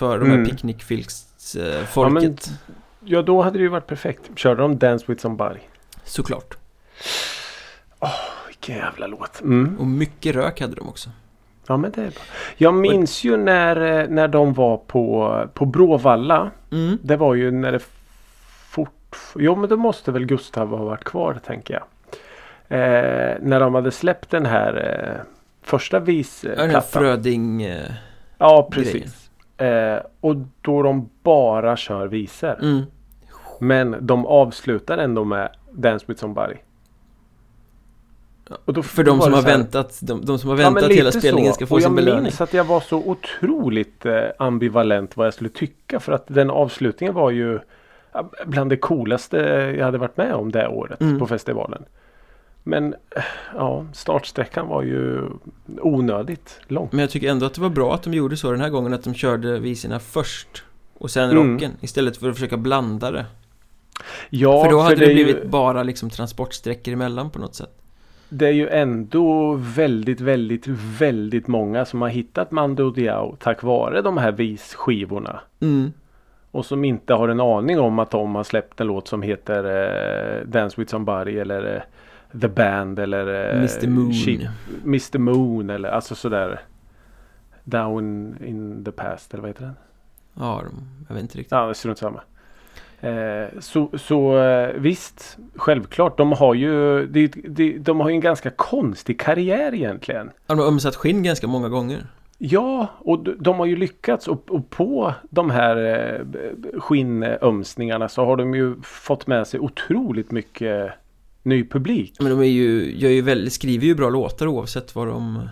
För 0.00 0.18
de 0.18 0.28
här 0.30 0.36
Mm. 0.36 0.48
picknickfilks-folket. 0.50 2.50
Ja, 3.04 3.22
då 3.22 3.42
hade 3.42 3.58
det 3.58 3.62
ju 3.62 3.68
varit 3.68 3.86
perfekt. 3.86 4.30
Körde 4.36 4.62
de 4.62 4.78
Dance 4.78 5.04
with 5.08 5.22
somebody? 5.22 5.60
Såklart. 6.04 6.56
Vilken 8.48 8.76
jävla 8.76 9.06
låt. 9.06 9.40
Mm. 9.40 9.76
Och 9.80 9.86
mycket 9.86 10.34
rök 10.36 10.60
hade 10.60 10.74
de 10.74 10.88
också. 10.88 11.10
Ja, 11.66 11.76
men 11.76 11.90
det 11.90 12.00
är 12.00 12.04
bra. 12.10 12.20
Jag 12.56 12.74
minns 12.74 13.24
ju 13.24 13.36
när, 13.36 14.00
eh, 14.00 14.06
när 14.08 14.28
de 14.28 14.52
var 14.54 14.76
på, 14.76 15.34
på 15.54 15.66
Bråvalla. 15.66 16.50
Mm. 16.72 16.98
Det 17.02 17.16
var 17.16 17.34
ju 17.34 17.50
när 17.50 17.72
det 17.72 17.80
fort... 18.70 19.16
Jo, 19.36 19.56
men 19.56 19.68
då 19.70 19.76
måste 19.76 20.12
väl 20.12 20.26
Gustav 20.26 20.68
ha 20.68 20.84
varit 20.84 21.04
kvar, 21.04 21.40
tänker 21.46 21.74
jag. 21.74 21.82
Eh, 22.68 23.36
när 23.40 23.60
de 23.60 23.74
hade 23.74 23.90
släppt 23.90 24.30
den 24.30 24.46
här 24.46 24.76
eh, 24.76 25.20
första 25.62 25.96
Ja, 25.96 26.00
den 26.02 26.12
här 26.12 26.14
visplattan. 26.14 26.82
Fröding... 26.82 27.62
Eh, 27.62 27.90
Ja, 28.42 28.68
precis. 28.72 29.29
Eh, 29.60 29.98
och 30.20 30.36
då 30.60 30.82
de 30.82 31.08
bara 31.22 31.76
kör 31.76 32.06
visor. 32.06 32.56
mm. 32.62 32.82
Men 33.60 33.96
de 34.00 34.26
avslutar 34.26 34.98
ändå 34.98 35.24
med 35.24 35.48
Dance 35.72 36.04
with 36.08 36.20
somebody. 36.20 36.54
Och 38.64 38.72
då 38.74 38.82
För 38.82 39.04
de 39.04 39.20
som 39.20 39.32
har 39.32 39.42
väntat, 39.42 39.98
de, 40.02 40.24
de 40.24 40.38
som 40.38 40.50
har 40.50 40.58
Ja, 40.58 40.70
väntat 40.70 40.90
hela 40.90 41.06
lite 41.08 41.20
spelningen 41.20 41.52
så. 41.52 41.56
ska 41.56 41.66
få 41.66 41.74
och 41.74 41.82
sin 41.82 41.90
jag 41.90 41.96
belöning. 41.96 42.22
minns 42.22 42.40
att 42.40 42.54
jag 42.54 42.64
var 42.64 42.80
så 42.80 42.96
otroligt 42.98 44.06
eh, 44.06 44.20
ambivalent 44.38 45.16
vad 45.16 45.26
jag 45.26 45.34
skulle 45.34 45.50
tycka. 45.50 46.00
För 46.00 46.12
att 46.12 46.24
den 46.26 46.50
avslutningen 46.50 47.14
var 47.14 47.30
ju 47.30 47.58
ja, 48.12 48.30
bland 48.46 48.70
det 48.70 48.76
coolaste 48.76 49.36
jag 49.78 49.84
hade 49.84 49.98
varit 49.98 50.16
med 50.16 50.34
om 50.34 50.52
det 50.52 50.68
året 50.68 51.00
Mm. 51.00 51.18
på 51.18 51.26
festivalen. 51.26 51.84
Men 52.62 52.94
ja, 53.54 53.86
startsträckan 53.92 54.68
var 54.68 54.82
ju 54.82 55.22
onödigt 55.80 56.60
lång. 56.68 56.88
Men 56.90 57.00
jag 57.00 57.10
tycker 57.10 57.30
ändå 57.30 57.46
att 57.46 57.54
det 57.54 57.60
var 57.60 57.68
bra 57.68 57.94
att 57.94 58.02
de 58.02 58.14
gjorde 58.14 58.36
så 58.36 58.50
den 58.50 58.60
här 58.60 58.68
gången, 58.70 58.92
att 58.94 59.04
de 59.04 59.14
körde 59.14 59.58
visorna 59.58 59.98
först. 59.98 60.64
Och 60.98 61.10
sen 61.10 61.30
Mm. 61.30 61.52
rocken, 61.52 61.72
istället 61.80 62.16
för 62.16 62.28
att 62.28 62.34
försöka 62.34 62.56
blanda 62.56 63.10
det. 63.10 63.26
Ja, 64.30 64.64
för 64.64 64.70
då 64.70 64.80
hade 64.80 64.96
det, 64.96 65.04
är 65.04 65.14
blivit 65.14 65.36
ju, 65.36 65.48
bara 65.48 65.82
liksom 65.82 66.10
transportsträckor 66.10 66.92
emellan 66.94 67.30
på 67.30 67.38
något 67.38 67.54
sätt. 67.54 67.70
det 68.28 68.46
är 68.46 68.52
ju 68.52 68.68
ändå 68.68 69.54
väldigt, 69.54 70.20
väldigt, 70.20 70.66
väldigt 70.98 71.46
många 71.46 71.84
som 71.84 72.02
har 72.02 72.08
hittat 72.08 72.50
Mando 72.50 72.90
Diao 72.90 73.36
tack 73.36 73.62
vare 73.62 74.02
de 74.02 74.16
här 74.16 74.32
visskivorna. 74.32 75.40
Mm. 75.60 75.92
Och 76.50 76.66
som 76.66 76.84
inte 76.84 77.14
har 77.14 77.28
en 77.28 77.40
aning 77.40 77.80
om 77.80 77.98
att 77.98 78.10
de 78.10 78.34
har 78.34 78.44
släppt 78.44 78.80
en 78.80 78.86
låt 78.86 79.08
som 79.08 79.22
heter 79.22 79.64
eh, 79.64 80.46
Dance 80.46 80.80
with 80.80 80.90
somebody 80.90 81.38
eller 81.38 81.74
eh, 81.76 81.82
The 82.40 82.48
Band 82.48 82.98
eller 82.98 83.50
eh, 83.50 83.56
Mr 83.58 83.88
Moon. 83.88 84.12
Sheep- 84.12 84.48
Mr 84.84 85.18
Moon 85.18 85.70
eller 85.70 85.88
alltså 85.88 86.14
sådär 86.14 86.60
Down 87.64 88.36
in 88.44 88.84
the 88.84 88.90
past 88.92 89.34
eller 89.34 89.42
vad 89.42 89.50
heter 89.50 89.64
den? 89.64 89.76
Ja, 90.34 90.62
de, 90.66 90.88
jag 91.08 91.14
vet 91.14 91.22
inte 91.22 91.38
riktigt. 91.38 91.52
Ja, 91.52 91.74
strunt 91.74 91.98
samma. 91.98 92.20
Eh, 93.00 93.48
så 93.60 93.90
så 93.94 94.38
eh, 94.38 94.74
visst, 94.76 95.38
självklart. 95.56 96.16
De 96.18 96.32
har 96.32 96.54
ju 96.54 97.06
de, 97.06 97.26
de, 97.48 97.78
de 97.78 98.00
har 98.00 98.08
ju 98.08 98.14
en 98.14 98.20
ganska 98.20 98.50
konstig 98.50 99.20
karriär 99.20 99.74
egentligen. 99.74 100.26
Ja, 100.46 100.54
de 100.54 100.58
har 100.58 100.66
ömsat 100.66 100.96
skinn 100.96 101.22
ganska 101.22 101.46
många 101.46 101.68
gånger. 101.68 102.06
Ja, 102.38 102.86
och 102.98 103.18
de, 103.24 103.34
de 103.38 103.58
har 103.58 103.66
ju 103.66 103.76
lyckats 103.76 104.28
och, 104.28 104.50
och 104.50 104.70
på 104.70 105.14
de 105.30 105.50
här 105.50 105.76
eh, 105.76 106.20
skinnömsningarna 106.80 108.08
så 108.08 108.24
har 108.24 108.36
de 108.36 108.54
ju 108.54 108.82
fått 108.82 109.26
med 109.26 109.46
sig 109.46 109.60
otroligt 109.60 110.30
mycket 110.30 110.92
ny 111.42 111.68
publik. 111.68 112.14
Men 112.20 112.30
de 112.30 112.40
är 112.40 112.44
ju, 112.44 112.98
gör 112.98 113.10
ju 113.10 113.22
väldigt, 113.22 113.52
skriver 113.52 113.86
ju 113.86 113.94
bra 113.94 114.10
låtar 114.10 114.46
oavsett 114.46 114.94
vad 114.94 115.06
de 115.06 115.48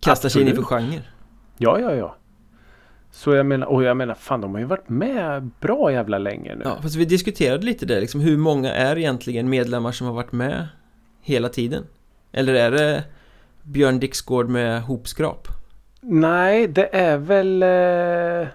kastar 0.00 0.28
sig 0.28 0.42
in 0.42 0.48
i 0.48 0.52
för 0.52 0.62
genre. 0.62 1.02
Ja, 1.58 1.80
ja, 1.80 1.94
ja. 1.94 2.16
Så 3.10 3.34
jag 3.34 3.46
menar, 3.46 3.66
och 3.66 3.82
jag 3.82 3.96
menar, 3.96 4.14
fan 4.14 4.40
de 4.40 4.52
har 4.52 4.60
ju 4.60 4.66
varit 4.66 4.88
med 4.88 5.50
bra 5.60 5.92
jävla 5.92 6.18
länge 6.18 6.54
nu. 6.54 6.62
Ja, 6.64 6.78
fast 6.82 6.96
vi 6.96 7.04
diskuterade 7.04 7.66
lite 7.66 7.86
det, 7.86 8.00
liksom 8.00 8.20
hur 8.20 8.36
många 8.36 8.72
är 8.72 8.98
egentligen 8.98 9.48
medlemmar 9.48 9.92
som 9.92 10.06
har 10.06 10.14
varit 10.14 10.32
med 10.32 10.68
hela 11.22 11.48
tiden? 11.48 11.84
Eller 12.32 12.54
är 12.54 12.70
det 12.70 13.04
Björn 13.62 14.00
Dixgård 14.00 14.48
med 14.48 14.82
hopskrap? 14.82 15.48
Nej, 16.00 16.68
det 16.68 16.96
är 16.96 17.18
väl... 17.18 17.62
Eh... 17.62 18.48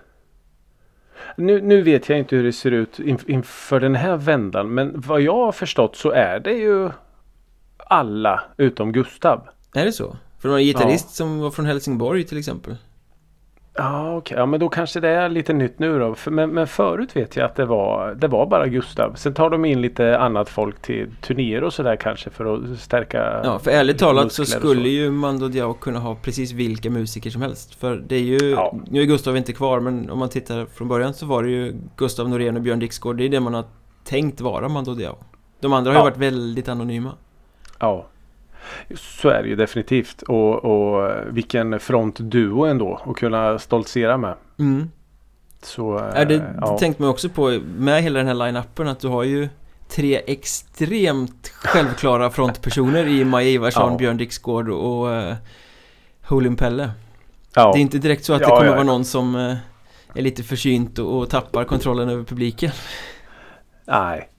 Nu, 1.40 1.62
nu 1.62 1.82
vet 1.82 2.10
jag 2.10 2.20
inte 2.20 2.36
hur 2.36 2.44
det 2.44 2.54
ser 2.54 2.72
ut 2.72 3.00
in, 3.00 3.20
inför 3.28 3.80
den 3.80 3.96
här 3.96 4.18
vändan. 4.18 4.74
Men 4.74 4.94
vad 4.96 5.22
jag 5.22 5.46
har 5.46 5.52
förstått 5.52 5.96
så 5.96 6.12
är 6.12 6.40
det 6.40 6.54
ju 6.54 6.90
alla 7.78 8.42
utom 8.58 8.92
Gustav. 8.92 9.48
Är 9.74 9.86
det 9.86 9.92
så? 9.92 10.18
För 10.40 10.50
det 10.50 10.52
var 10.52 10.60
en 10.60 10.66
gitarrist 10.66 11.10
som 11.10 11.40
var 11.40 11.52
från 11.52 11.66
Helsingborg 11.66 12.24
till 12.24 12.38
exempel. 12.38 12.76
Ja, 13.80 14.16
okej. 14.18 14.38
Ja, 14.38 14.46
men 14.46 14.60
då 14.60 14.70
kanske 14.70 15.00
det 15.00 15.10
är 15.10 15.30
lite 15.30 15.54
nytt 15.54 15.80
nu 15.80 16.00
då. 16.00 16.16
Men, 16.30 16.50
men 16.50 16.68
förut 16.68 17.16
vet 17.16 17.36
jag 17.36 17.46
att 17.46 17.56
det 17.56 17.66
var, 17.66 18.16
det 18.16 18.28
var 18.28 18.46
bara 18.46 18.68
Gustav. 18.68 19.14
Sen 19.16 19.34
tar 19.34 19.50
de 19.50 19.66
in 19.66 19.82
lite 19.82 20.18
annat 20.20 20.50
folk 20.50 20.82
till 20.82 21.08
turnéer 21.22 21.64
och 21.64 21.74
sådär 21.74 21.96
kanske 21.96 22.30
för 22.30 22.56
att 22.56 22.80
stärka 22.80 23.42
Ja, 23.44 23.60
för 23.60 23.72
ärligt 23.72 23.98
talat 23.98 24.32
så 24.32 24.46
skulle 24.46 24.90
ju 24.90 25.12
Mando 25.12 25.48
Diao 25.48 25.74
kunna 25.74 26.00
ha 26.00 26.16
precis 26.16 26.52
vilka 26.52 26.90
musiker 26.90 27.30
som 27.30 27.42
helst. 27.42 27.76
För 27.76 27.96
det 28.08 28.16
är 28.16 28.20
ju, 28.20 28.50
Ja. 28.50 28.76
nu 28.88 29.02
är 29.02 29.06
Gustav 29.06 29.38
inte 29.38 29.54
kvar 29.54 29.80
men 29.80 30.10
om 30.10 30.20
man 30.20 30.30
tittar 30.30 30.66
från 30.66 30.88
början 30.88 31.14
så 31.14 31.26
var 31.26 31.44
det 31.44 31.50
ju 31.50 31.74
Gustav 31.98 32.30
Norén 32.30 32.56
och 32.56 32.62
Björn 32.62 32.80
Dixgård. 32.80 33.18
Det 33.18 33.24
är 33.26 33.30
det 33.30 33.40
man 33.40 33.54
har 33.54 33.64
tänkt 34.04 34.42
vara 34.42 34.70
Mando 34.70 34.94
Diao. 34.94 35.16
De 35.62 35.74
andra 35.74 35.92
har 35.92 35.96
ju 35.96 36.00
Ja. 36.00 36.04
varit 36.04 36.18
väldigt 36.18 36.70
anonyma. 36.70 37.12
Ja. 37.80 38.06
Så 38.96 39.30
är 39.30 39.44
det 39.44 39.50
ju 39.50 39.56
definitivt. 39.56 40.22
Och, 40.22 40.66
och 40.66 41.12
vilken 41.30 41.80
frontduo 41.80 42.66
ändå 42.66 43.02
att 43.06 43.16
kunna 43.16 43.60
stoltsera 43.60 44.18
med. 44.18 44.34
Mm. 44.60 44.92
Så, 45.62 46.12
Ja, 46.16 46.26
det 46.26 46.36
eh, 46.36 46.42
ja. 46.62 46.78
tänkte 46.78 47.02
man 47.02 47.12
också 47.12 47.30
på 47.30 47.60
med 47.78 48.04
hela 48.04 48.20
den 48.20 48.28
här 48.28 48.34
line-upen 48.34 48.88
att 48.88 49.00
du 49.00 49.08
har 49.08 49.24
ju 49.24 49.50
tre 49.90 50.22
extremt 50.28 51.48
självklara 51.48 52.30
frontpersoner 52.30 53.08
i 53.08 53.26
Maja 53.26 53.50
Ivarsson, 53.50 53.92
Ja. 53.92 53.98
Björn 53.98 54.18
Dixgård 54.18 54.70
och 54.70 55.08
uh, 55.08 55.34
Holin 56.24 56.56
Pelle. 56.56 56.92
ja. 57.56 57.72
Det 57.74 57.80
är 57.80 57.82
inte 57.82 57.98
direkt 57.98 58.26
så 58.26 58.34
att 58.34 58.40
det 58.40 58.46
kommer 58.46 58.66
ja, 58.66 58.72
vara 58.72 58.84
någon 58.84 59.06
som 59.06 59.36
eh, 59.36 59.56
är 60.16 60.22
lite 60.22 60.44
försynt 60.44 61.00
och, 61.00 61.18
och 61.18 61.30
tappar 61.30 61.64
kontrollen 61.64 62.10
över 62.10 62.24
publiken. 62.24 62.72
Nej. 63.86 64.30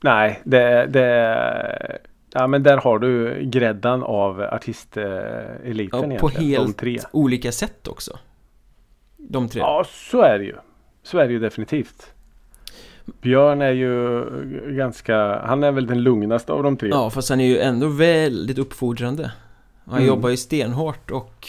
Nej, 0.00 0.40
det, 0.44 0.86
det 0.86 1.98
Ja 2.34 2.46
men 2.46 2.62
där 2.62 2.76
har 2.76 2.98
du 2.98 3.40
gräddan 3.44 4.02
av 4.02 4.40
artisteliten 4.42 6.10
Ja, 6.10 6.18
på 6.18 6.28
helt 6.28 7.06
olika 7.12 7.52
sätt 7.52 7.88
också. 7.88 8.18
De 9.16 9.48
tre. 9.48 9.60
Ja 9.60 9.84
så 9.88 10.20
är 10.22 10.38
det 10.38 10.44
ju. 10.44 10.56
Så 11.02 11.18
är 11.18 11.26
det 11.26 11.32
ju 11.32 11.38
definitivt. 11.38 12.06
Björn 13.20 13.62
är 13.62 13.70
ju 13.72 14.24
ganska, 14.76 15.40
han 15.46 15.62
är 15.64 15.72
väl 15.72 15.86
den 15.86 16.02
lugnaste 16.02 16.52
av 16.52 16.62
de 16.62 16.76
tre. 16.76 16.88
Ja, 16.88 17.10
fast 17.10 17.28
han 17.30 17.40
är 17.40 17.46
ju 17.46 17.58
ändå 17.58 17.86
väldigt 17.86 18.58
uppfordrande. 18.58 19.32
Han 19.84 19.94
Mm. 19.94 20.06
jobbar 20.08 20.28
ju 20.28 20.36
stenhårt 20.36 21.10
och... 21.10 21.46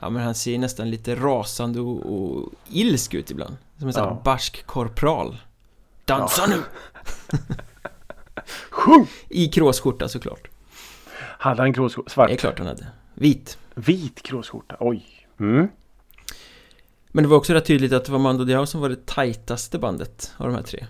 Ja, 0.00 0.10
men 0.10 0.22
han 0.22 0.34
ser 0.34 0.58
nästan 0.58 0.90
lite 0.90 1.14
rasande 1.14 1.80
och, 1.80 2.06
och 2.14 2.52
ilsk 2.68 3.14
ut 3.14 3.30
ibland. 3.30 3.56
Som 3.78 3.86
en 3.86 3.92
sån 3.92 4.02
här 4.04 4.10
Ja. 4.10 4.20
barsk 4.24 4.66
korpral. 4.66 5.36
Dansa 6.04 6.46
nu! 6.46 6.56
Sjung! 8.70 9.06
I 9.28 9.48
kråsskjorta 9.48 10.08
såklart. 10.08 10.48
Hade 11.18 11.62
han 11.62 11.72
gråskjorta? 11.72 12.10
Svart? 12.10 12.28
Det 12.28 12.34
är 12.34 12.38
klart 12.38 12.58
han 12.58 12.68
hade. 12.68 12.86
Vit. 13.14 13.58
Vit 13.74 14.22
gråskjorta, 14.22 14.76
oj. 14.80 15.04
Mm. 15.40 15.68
Men 17.12 17.24
det 17.24 17.30
var 17.30 17.36
också 17.36 17.52
rätt 17.52 17.64
tydligt 17.66 17.92
att 17.92 18.04
det 18.04 18.12
var 18.12 18.18
Mando 18.18 18.44
Diao 18.44 18.66
som 18.66 18.80
var 18.80 18.88
det 18.88 19.06
tajtaste 19.06 19.78
bandet 19.78 20.34
av 20.36 20.46
de 20.46 20.54
här 20.54 20.62
tre. 20.62 20.86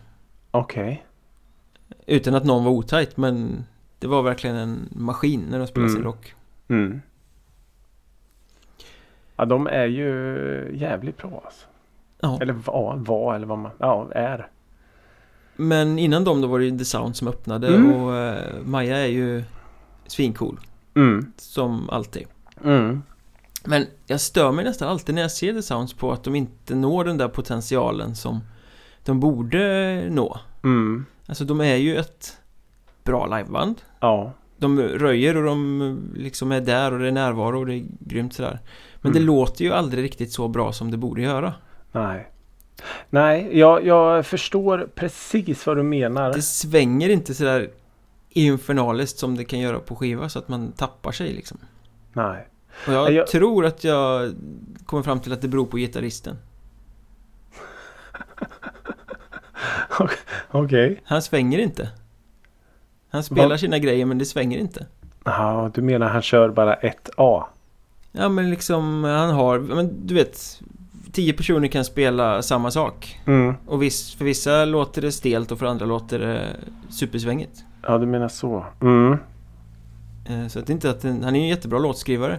Okej. 0.50 1.04
Utan 2.06 2.34
att 2.34 2.44
någon 2.44 2.64
var 2.64 2.70
otajt, 2.72 3.16
men 3.16 3.64
det 3.98 4.06
var 4.06 4.22
verkligen 4.22 4.56
en 4.56 4.88
maskin 4.90 5.46
när 5.50 5.58
de 5.58 5.66
spelade 5.66 5.90
sin 5.92 6.00
Mm. 6.00 6.12
rock. 6.12 6.34
Mm. 6.68 7.02
Ja, 9.36 9.44
de 9.44 9.66
är 9.66 9.86
ju 9.86 10.70
jävligt 10.74 11.16
bra 11.16 11.42
alltså. 11.44 11.66
Ja. 12.20 12.38
Eller 12.42 12.52
var, 12.52 12.96
var 12.96 13.34
eller 13.34 13.46
vad 13.46 13.58
man, 13.58 13.72
ja, 13.78 14.08
är. 14.14 14.48
Men 15.60 15.98
innan 15.98 16.24
dem 16.24 16.40
då 16.40 16.48
var 16.48 16.58
det 16.58 16.64
ju 16.64 16.78
The 16.78 16.84
Sound 16.84 17.16
som 17.16 17.28
öppnade 17.28 17.68
Mm. 17.68 17.94
och 17.94 18.16
eh, 18.16 18.62
Maja 18.64 18.96
är 18.98 19.06
ju 19.06 19.42
svincool. 20.06 20.60
Mm. 20.96 21.32
Som 21.36 21.90
alltid. 21.90 22.26
Mm. 22.64 23.02
Men 23.64 23.86
jag 24.06 24.20
stör 24.20 24.52
mig 24.52 24.64
nästan 24.64 24.88
alltid 24.88 25.14
när 25.14 25.22
jag 25.22 25.30
ser 25.30 25.52
The 25.52 25.62
Sounds 25.62 25.94
på 25.94 26.12
att 26.12 26.24
de 26.24 26.34
inte 26.36 26.74
når 26.74 27.04
den 27.04 27.16
där 27.18 27.28
potentialen 27.28 28.16
som 28.16 28.40
de 29.04 29.20
borde 29.20 30.04
nå. 30.10 30.40
Mm. 30.64 31.06
Alltså 31.26 31.44
de 31.44 31.60
är 31.60 31.76
ju 31.76 31.96
ett 31.96 32.36
bra 33.04 33.26
liveband. 33.36 33.76
Ja. 34.00 34.32
De 34.56 34.80
röjer 34.80 35.36
och 35.36 35.44
de 35.44 35.98
liksom 36.16 36.52
är 36.52 36.60
där 36.60 36.92
och 36.92 36.98
det 36.98 37.08
är 37.08 37.12
närvaro 37.12 37.58
och 37.60 37.66
det 37.66 37.74
är 37.74 37.84
grymt 38.00 38.34
sådär. 38.34 38.58
Men 38.96 39.12
det 39.12 39.18
Mm. 39.18 39.26
låter 39.26 39.64
ju 39.64 39.72
aldrig 39.72 40.04
riktigt 40.04 40.32
så 40.32 40.48
bra 40.48 40.72
som 40.72 40.90
det 40.90 40.96
borde 40.96 41.22
göra. 41.22 41.52
Nej. 41.92 42.30
Nej, 43.10 43.58
jag, 43.58 43.86
jag 43.86 44.26
förstår 44.26 44.88
precis 44.94 45.66
vad 45.66 45.76
du 45.76 45.82
menar. 45.82 46.32
Det 46.32 46.42
svänger 46.42 47.08
inte 47.08 47.34
sådär 47.34 47.70
infernaliskt 48.30 49.18
som 49.18 49.36
det 49.36 49.44
kan 49.44 49.58
göra 49.58 49.78
på 49.78 49.96
skiva 49.96 50.28
så 50.28 50.38
att 50.38 50.48
man 50.48 50.72
tappar 50.72 51.12
sig 51.12 51.32
liksom. 51.32 51.58
Nej. 52.12 52.46
Och 52.86 52.92
jag, 52.92 53.12
Jag- 53.12 53.26
tror 53.26 53.66
att 53.66 53.84
jag 53.84 54.32
kommer 54.86 55.02
fram 55.02 55.20
till 55.20 55.32
att 55.32 55.40
det 55.42 55.48
beror 55.48 55.66
på 55.66 55.76
gitarristen. 55.76 56.36
Okej. 60.50 61.00
Han 61.04 61.22
svänger 61.22 61.58
inte. 61.58 61.88
Han 63.10 63.22
spelar 63.22 63.48
Vad- 63.48 63.60
sina 63.60 63.78
grejer 63.78 64.06
men 64.06 64.18
det 64.18 64.24
svänger 64.24 64.58
inte. 64.58 64.86
Ja, 65.24 65.70
du 65.74 65.82
menar 65.82 66.08
han 66.08 66.22
kör 66.22 66.48
bara 66.48 66.74
ett 66.74 67.10
A? 67.16 67.46
Ja 68.12 68.28
men 68.28 68.50
liksom 68.50 69.04
han 69.04 69.30
har, 69.30 69.58
men 69.58 70.06
du 70.06 70.14
vet 70.14 70.60
Tio 71.12 71.32
personer 71.32 71.68
kan 71.68 71.84
spela 71.84 72.42
samma 72.42 72.70
sak. 72.70 73.20
Mm. 73.26 73.54
Och 73.66 73.82
viss, 73.82 74.14
för 74.14 74.24
vissa 74.24 74.64
låter 74.64 75.02
det 75.02 75.12
stelt 75.12 75.52
och 75.52 75.58
för 75.58 75.66
andra 75.66 75.86
låter 75.86 76.18
det 76.18 76.56
supersvängigt. 76.90 77.64
Ja, 77.82 77.98
du 77.98 78.06
menar 78.06 78.28
så. 78.28 78.64
Mm. 78.80 79.16
Eh, 80.28 80.46
Så 80.48 80.58
att 80.58 80.66
det 80.66 80.70
är 80.70 80.74
inte 80.74 80.90
att 80.90 81.00
den, 81.00 81.24
han 81.24 81.36
är 81.36 81.40
en 81.40 81.48
jättebra 81.48 81.78
låtskrivare 81.78 82.38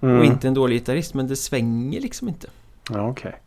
Mm. 0.00 0.18
och 0.18 0.24
inte 0.24 0.48
en 0.48 0.54
dålig 0.54 0.76
gitarrist 0.78 1.14
men 1.14 1.26
det 1.28 1.36
svänger 1.36 2.00
liksom 2.00 2.28
inte. 2.28 2.46
Ja, 2.90 3.08
okej. 3.08 3.40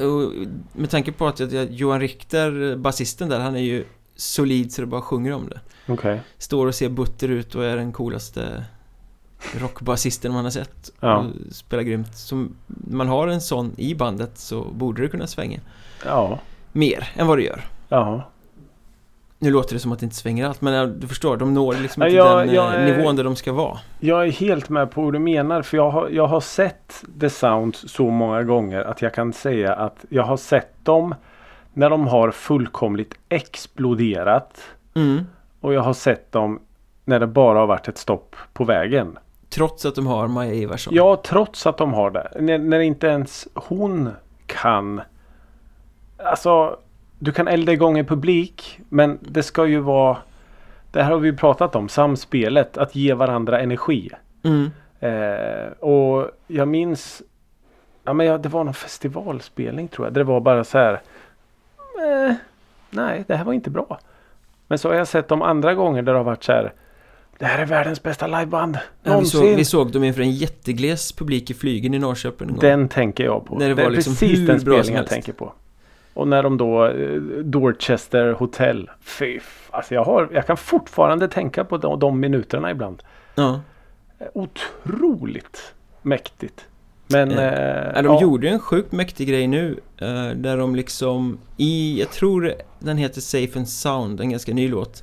Och 0.00 0.32
med 0.72 0.90
tanke 0.90 1.12
på 1.12 1.26
att 1.26 1.40
jag, 1.52 1.70
Johan 1.70 2.00
Richter, 2.00 2.76
basisten 2.76 3.28
där, 3.28 3.40
han 3.40 3.56
är 3.56 3.60
ju 3.60 3.84
solid 4.16 4.72
så 4.72 4.80
det 4.82 4.86
bara 4.86 5.02
sjunger 5.02 5.32
om 5.32 5.48
det. 5.48 5.60
Okej. 5.92 6.20
Står 6.38 6.66
och 6.66 6.74
ser 6.74 6.88
butter 6.88 7.28
ut 7.28 7.54
och 7.54 7.64
är 7.64 7.76
den 7.76 7.92
coolaste 7.92 8.64
rockbasisten 9.60 10.32
man 10.32 10.44
har 10.44 10.50
sett. 10.50 10.90
Ja. 11.00 11.26
Spelar 11.50 11.82
grymt. 11.82 12.16
Så 12.16 12.46
man 12.90 13.08
har 13.08 13.28
en 13.28 13.40
sån 13.40 13.72
i 13.76 13.94
bandet 13.94 14.38
så 14.38 14.64
borde 14.64 15.02
det 15.02 15.08
kunna 15.08 15.26
svänga 15.26 15.60
Ja. 16.04 16.38
mer 16.72 17.08
än 17.16 17.26
vad 17.26 17.38
det 17.38 17.42
gör. 17.42 17.60
Ja. 17.88 18.22
Nu 19.42 19.50
låter 19.50 19.74
det 19.74 19.80
som 19.80 19.92
att 19.92 19.98
det 19.98 20.04
inte 20.04 20.16
svänger 20.16 20.46
allt 20.46 20.60
men 20.60 21.00
du 21.00 21.08
förstår, 21.08 21.36
de 21.36 21.54
når 21.54 21.74
liksom 21.74 22.02
inte 22.02 22.16
jag- 22.16 22.46
den 22.46 22.54
jag 22.54 22.74
eh, 22.74 22.80
är- 22.80 22.96
nivån 22.96 23.16
där 23.16 23.24
de 23.24 23.36
ska 23.36 23.52
vara. 23.52 23.78
Jag 24.00 24.26
är 24.26 24.30
helt 24.32 24.68
med 24.68 24.90
på 24.90 25.02
vad 25.02 25.12
du 25.12 25.18
menar. 25.18 25.62
För 25.62 25.76
jag 25.76 25.90
har, 25.90 26.08
jag 26.08 26.26
har 26.26 26.40
sett 26.40 27.04
The 27.20 27.30
Sound 27.30 27.76
så 27.76 28.10
många 28.10 28.42
gånger 28.42 28.80
att 28.84 29.02
jag 29.02 29.14
kan 29.14 29.32
säga 29.32 29.74
att 29.74 30.04
jag 30.08 30.22
har 30.22 30.36
sett 30.36 30.84
dem 30.84 31.14
när 31.72 31.90
de 31.90 32.06
har 32.06 32.30
fullkomligt 32.30 33.14
exploderat. 33.28 34.60
Mm. 34.94 35.26
Och 35.60 35.74
jag 35.74 35.80
har 35.80 35.92
sett 35.94 36.32
dem 36.32 36.60
när 37.04 37.20
det 37.20 37.26
bara 37.26 37.58
har 37.58 37.66
varit 37.66 37.88
ett 37.88 37.98
stopp 37.98 38.36
på 38.52 38.64
vägen. 38.64 39.18
Trots 39.50 39.86
att 39.86 39.94
de 39.94 40.06
har 40.06 40.28
Maja 40.28 40.54
Ivarsson. 40.54 40.94
Ja, 40.94 41.20
trots 41.24 41.66
att 41.66 41.76
de 41.76 41.94
har 41.94 42.10
det. 42.10 42.32
När, 42.40 42.58
när 42.58 42.80
inte 42.80 43.06
ens 43.06 43.48
hon 43.54 44.10
kan. 44.46 45.00
Alltså, 46.16 46.78
du 47.18 47.32
kan 47.32 47.48
elda 47.48 47.72
igång 47.72 47.98
en 47.98 48.06
publik. 48.06 48.80
Men 48.88 49.18
det 49.20 49.42
ska 49.42 49.66
ju 49.66 49.80
vara. 49.80 50.16
Det 50.90 51.02
här 51.02 51.10
har 51.10 51.18
vi 51.18 51.32
pratat 51.32 51.76
om. 51.76 51.88
Samspelet. 51.88 52.78
Att 52.78 52.94
ge 52.94 53.14
varandra 53.14 53.60
energi. 53.60 54.10
Mm. 54.42 54.70
Eh, 55.00 55.72
och 55.72 56.30
jag 56.46 56.68
minns. 56.68 57.22
Ja, 58.04 58.12
men 58.12 58.26
ja, 58.26 58.38
det 58.38 58.48
var 58.48 58.64
någon 58.64 58.74
festivalspelning 58.74 59.88
tror 59.88 60.06
jag. 60.06 60.14
Där 60.14 60.20
det 60.20 60.24
var 60.24 60.40
bara 60.40 60.64
så 60.64 60.78
här. 60.78 60.92
Eh, 62.00 62.34
nej, 62.90 63.24
det 63.26 63.36
här 63.36 63.44
var 63.44 63.52
inte 63.52 63.70
bra. 63.70 63.98
Men 64.66 64.78
så 64.78 64.88
har 64.88 64.94
jag 64.94 65.08
sett 65.08 65.28
de 65.28 65.42
andra 65.42 65.74
gånger 65.74 66.02
där 66.02 66.12
det 66.12 66.18
har 66.18 66.24
varit 66.24 66.44
så 66.44 66.52
här. 66.52 66.72
Det 67.40 67.46
här 67.46 67.58
är 67.58 67.66
världens 67.66 68.02
bästa 68.02 68.26
liveband. 68.26 68.76
Ja, 68.76 68.80
vi, 69.02 69.10
Någonsin. 69.10 69.40
såg, 69.40 69.56
vi 69.56 69.64
såg 69.64 69.92
dem 69.92 70.04
inför 70.04 70.22
en 70.22 70.30
jättegles 70.30 71.12
publik 71.12 71.50
i 71.50 71.54
flygen 71.54 71.94
i 71.94 71.98
Norrköping 71.98 72.48
en 72.48 72.54
gång. 72.54 72.60
Den 72.60 72.88
tänker 72.88 73.24
jag 73.24 73.46
på. 73.46 73.58
När 73.58 73.68
det 73.68 73.74
det, 73.74 73.82
var 73.82 73.90
är 73.90 73.94
liksom 73.94 74.12
precis 74.12 74.46
den 74.46 74.60
spelningen 74.60 74.94
jag 74.94 75.06
tänker 75.06 75.32
på. 75.32 75.52
Och 76.14 76.28
när 76.28 76.42
de 76.42 76.56
då 76.56 76.86
eh, 76.86 77.20
Dorchester 77.44 78.32
Hotel. 78.32 78.90
Fy 79.00 79.40
Alltså 79.70 79.94
jag, 79.94 80.04
har, 80.04 80.28
jag 80.32 80.46
kan 80.46 80.56
fortfarande 80.56 81.28
tänka 81.28 81.64
på 81.64 81.76
de, 81.76 81.98
de 81.98 82.20
minuterna 82.20 82.70
ibland. 82.70 83.02
Ja. 83.34 83.60
Otroligt 84.34 85.74
mäktigt. 86.02 86.66
Men... 87.06 87.30
Eh, 87.30 87.44
Eh, 87.44 87.92
Ja, 87.94 88.02
de 88.02 88.18
gjorde 88.22 88.46
ju 88.46 88.52
en 88.52 88.58
sjukt 88.60 88.92
mäktig 88.92 89.28
grej 89.28 89.46
nu 89.46 89.80
eh, 89.98 90.28
Där 90.30 90.56
de 90.56 90.74
liksom 90.74 91.38
i, 91.56 92.00
jag 92.00 92.10
tror 92.10 92.52
den 92.78 92.96
heter 92.96 93.20
Safe 93.20 93.58
and 93.58 93.68
Sound, 93.68 94.20
en 94.20 94.30
ganska 94.30 94.54
ny 94.54 94.68
låt 94.68 95.02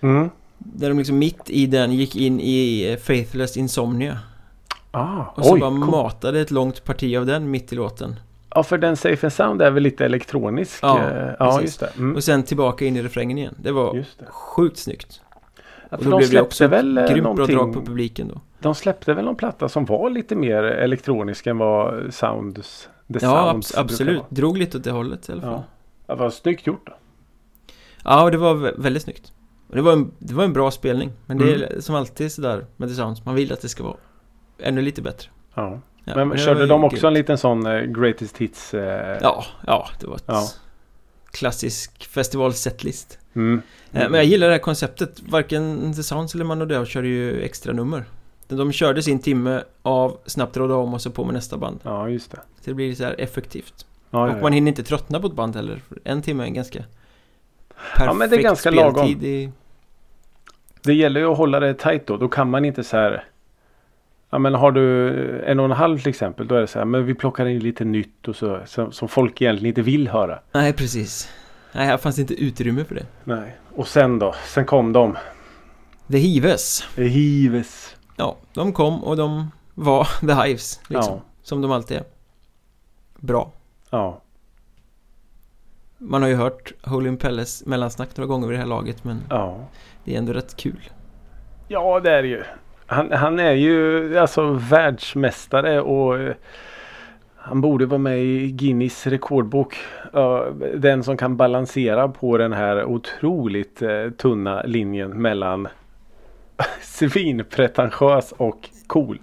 Mm. 0.00 0.30
Där 0.64 0.88
de 0.88 0.98
liksom 0.98 1.18
mitt 1.18 1.50
i 1.50 1.66
den 1.66 1.92
gick 1.92 2.16
in 2.16 2.40
i 2.40 2.90
eh, 2.92 2.98
Faithless 2.98 3.56
Insomnia 3.56 4.18
Ah, 4.90 5.24
Och 5.36 5.44
så 5.44 5.54
oj, 5.54 5.60
bara 5.60 5.70
cool. 5.70 5.78
matade 5.90 6.40
ett 6.40 6.50
långt 6.50 6.84
parti 6.84 7.16
av 7.16 7.26
den 7.26 7.50
mitt 7.50 7.72
i 7.72 7.76
låten 7.76 8.16
Ja, 8.54 8.62
för 8.62 8.78
den 8.78 8.96
Safe 8.96 9.26
and 9.26 9.32
Sound 9.32 9.62
är 9.62 9.70
väl 9.70 9.82
lite 9.82 10.04
elektronisk. 10.04 10.78
Ja, 10.82 11.00
eh, 11.10 11.30
ja 11.38 11.46
precis. 11.46 11.62
just 11.62 11.80
det. 11.80 11.90
Mm. 11.98 12.16
Och 12.16 12.24
sen 12.24 12.42
tillbaka 12.42 12.84
in 12.84 12.96
i 12.96 13.02
refrängen 13.02 13.38
igen 13.38 13.54
Det 13.62 13.72
var 13.72 13.94
Just 13.94 14.18
det. 14.18 14.24
sjukt 14.30 14.76
snyggt 14.78 15.20
Ja, 15.90 15.96
Och 15.96 16.04
då 16.04 16.10
de 16.10 16.16
blev 16.16 16.20
det 16.20 16.26
släppte 16.26 16.42
också 16.46 16.66
väl 16.66 16.98
eh, 16.98 17.04
grymt 17.04 17.22
bra 17.22 17.32
någonting- 17.32 17.56
drag 17.56 17.72
på 17.74 17.80
publiken 17.82 18.28
då 18.34 18.40
De 18.58 18.74
släppte 18.74 19.14
väl 19.14 19.24
någon 19.24 19.36
platta 19.36 19.68
som 19.68 19.84
var 19.84 20.10
lite 20.10 20.36
mer 20.36 20.62
elektronisk 20.62 21.46
än 21.46 21.58
vad 21.58 22.14
Sounds 22.14 22.88
The 23.12 23.18
Ja, 23.22 23.50
Sounds 23.52 23.68
brukar 23.72 23.82
absolut, 23.84 24.22
drog 24.28 24.58
lite 24.58 24.76
åt 24.78 24.84
det 24.84 24.90
hållet 24.90 25.28
i 25.28 25.32
alla 25.32 25.40
fall 25.42 25.50
Ja. 25.52 25.64
Ja, 26.06 26.14
vad 26.14 26.32
snyggt 26.34 26.66
gjort 26.66 26.86
då. 26.86 26.92
Ja, 28.04 28.22
och 28.24 28.30
det 28.30 28.38
var 28.38 28.54
vä- 28.54 28.74
väldigt 28.82 29.02
snyggt. 29.02 29.32
Och 29.72 29.76
det 29.76 29.82
var 29.82 29.92
en, 29.92 30.10
det 30.18 30.34
var 30.34 30.44
en 30.44 30.52
bra 30.52 30.70
spelning. 30.70 31.12
Men 31.26 31.38
det 31.38 31.52
är 31.52 31.56
Mm. 31.70 31.82
som 31.82 31.94
alltid 31.94 32.32
sådär 32.32 32.66
med 32.76 32.88
The 32.88 32.94
Sounds. 32.94 33.24
Man 33.24 33.34
vill 33.34 33.52
att 33.52 33.60
det 33.60 33.68
ska 33.68 33.82
vara 33.84 33.96
ännu 34.58 34.82
lite 34.82 35.02
bättre. 35.02 35.28
Ja. 35.54 35.80
Ja, 36.04 36.14
Men 36.16 36.28
det 36.28 36.38
körde 36.38 36.66
de 36.66 36.84
också 36.84 36.94
grymt. 36.96 37.04
en 37.04 37.14
liten 37.14 37.38
sån 37.38 37.66
eh, 37.66 37.80
Greatest 37.82 38.38
Hits? 38.38 38.74
Eh, 38.74 39.18
Ja, 39.22 39.44
ja, 39.66 39.88
det 40.00 40.06
var 40.06 40.16
ett 40.16 40.24
Ja. 40.26 40.48
klassisk 41.30 42.04
festivalsetlist. 42.08 43.18
Mm. 43.34 43.62
Eh, 43.92 44.00
Men 44.02 44.14
jag 44.14 44.24
gillar 44.24 44.46
det 44.46 44.52
här 44.52 44.58
konceptet. 44.60 45.20
Varken 45.28 45.92
The 45.94 46.02
Sounds 46.02 46.34
eller 46.34 46.44
Mano 46.44 46.64
Deo 46.64 46.84
körde 46.84 47.08
ju 47.08 47.40
extra 47.42 47.72
nummer. 47.72 48.04
De 48.48 48.72
körde 48.72 49.02
sin 49.02 49.18
timme 49.18 49.62
av 49.82 50.18
snabbt 50.26 50.56
råda 50.56 50.74
om 50.74 50.94
och 50.94 51.00
så 51.02 51.10
på 51.10 51.24
med 51.24 51.34
nästa 51.34 51.56
band. 51.58 51.80
Ja, 51.82 52.08
just 52.08 52.30
det. 52.30 52.36
Så 52.36 52.70
det 52.70 52.74
blir 52.74 52.94
så 52.94 53.04
här 53.04 53.14
effektivt. 53.18 53.86
Ja, 54.10 54.34
och 54.34 54.42
man 54.42 54.52
hinner 54.52 54.68
inte 54.68 54.82
tröttna 54.82 55.20
på 55.20 55.26
ett 55.26 55.32
band 55.34 55.56
heller. 55.56 55.80
En 56.04 56.22
timme 56.22 56.42
är 56.42 56.46
en 56.46 56.54
ganska 56.54 56.78
perfekt 57.68 58.04
Ja, 58.06 58.12
men 58.12 58.30
det 58.30 58.36
är 58.36 58.42
ganska 58.42 58.70
lagom. 58.70 58.94
speltid 59.06 59.24
i... 59.24 59.52
Det 60.84 60.94
gäller 60.94 61.20
ju 61.20 61.26
att 61.26 61.36
hålla 61.38 61.60
det 61.60 61.74
tajt 61.74 62.06
då. 62.06 62.16
Då 62.16 62.28
kan 62.28 62.50
man 62.50 62.64
inte 62.64 62.84
så 62.84 62.96
här. 62.96 63.24
Ja 64.30 64.38
men 64.38 64.54
har 64.54 64.72
du 64.72 65.10
en 65.46 65.58
och 65.60 65.64
en 65.64 65.70
halv 65.70 65.98
till 65.98 66.08
exempel. 66.08 66.48
Då 66.48 66.54
är 66.54 66.60
det 66.60 66.66
så 66.66 66.78
här. 66.78 66.86
Men 66.86 67.06
vi 67.06 67.14
plockar 67.14 67.46
in 67.46 67.58
lite 67.58 67.84
nytt 67.84 68.28
och 68.28 68.36
så. 68.36 68.60
Som, 68.66 68.92
som 68.92 69.08
folk 69.08 69.42
egentligen 69.42 69.68
inte 69.70 69.82
vill 69.82 70.08
höra. 70.08 70.38
Nej, 70.52 70.72
precis. 70.72 71.32
Nej, 71.72 71.86
här 71.86 71.96
fanns 71.96 72.18
inte 72.18 72.34
utrymme 72.34 72.84
för 72.84 72.94
det. 72.94 73.06
Nej. 73.24 73.56
Och 73.74 73.88
sen 73.88 74.18
då. 74.18 74.34
Sen 74.46 74.64
kom 74.64 74.92
de. 74.92 75.16
The 76.10 76.18
Hives. 76.18 76.88
Hives. 76.96 77.96
Ja, 78.16 78.36
de 78.54 78.72
kom 78.72 79.04
och 79.04 79.16
de 79.16 79.50
var 79.74 80.04
The 80.20 80.46
Hives. 80.48 80.80
Liksom, 80.88 81.14
Ja. 81.14 81.22
Som 81.42 81.62
de 81.62 81.72
alltid 81.72 81.96
är. 81.96 82.04
Bra. 83.18 83.52
Ja. 83.90 84.20
Man 85.98 86.22
har 86.22 86.28
ju 86.28 86.34
hört 86.34 86.72
Holy 86.82 87.08
Impelles 87.08 87.66
mellansnack 87.66 88.16
några 88.16 88.26
gånger 88.28 88.46
vid 88.48 88.54
det 88.56 88.60
här 88.60 88.68
laget 88.68 89.04
men 89.04 89.20
Ja. 89.30 89.58
Det 90.04 90.14
är 90.14 90.18
ändå 90.18 90.32
rätt 90.32 90.56
kul. 90.56 90.90
Ja 91.68 92.00
det 92.00 92.10
är 92.10 92.22
det 92.22 92.28
ju. 92.28 92.42
Han, 92.86 93.12
han 93.12 93.38
är 93.38 93.52
ju 93.52 94.18
alltså 94.18 94.50
världsmästare 94.70 95.80
och 95.80 96.18
eh, 96.18 96.34
han 97.36 97.60
borde 97.60 97.86
vara 97.86 97.98
med 97.98 98.24
i 98.24 98.50
Guinness 98.50 99.06
rekordbok. 99.06 99.76
Den 100.74 101.04
som 101.04 101.16
kan 101.16 101.36
balansera 101.36 102.08
på 102.08 102.38
den 102.38 102.52
här 102.52 102.84
otroligt 102.84 103.82
eh, 103.82 104.10
tunna 104.10 104.62
linjen 104.62 105.22
mellan 105.22 105.68
svinpretentiös 106.82 108.32
och 108.32 108.68
cool. 108.86 109.18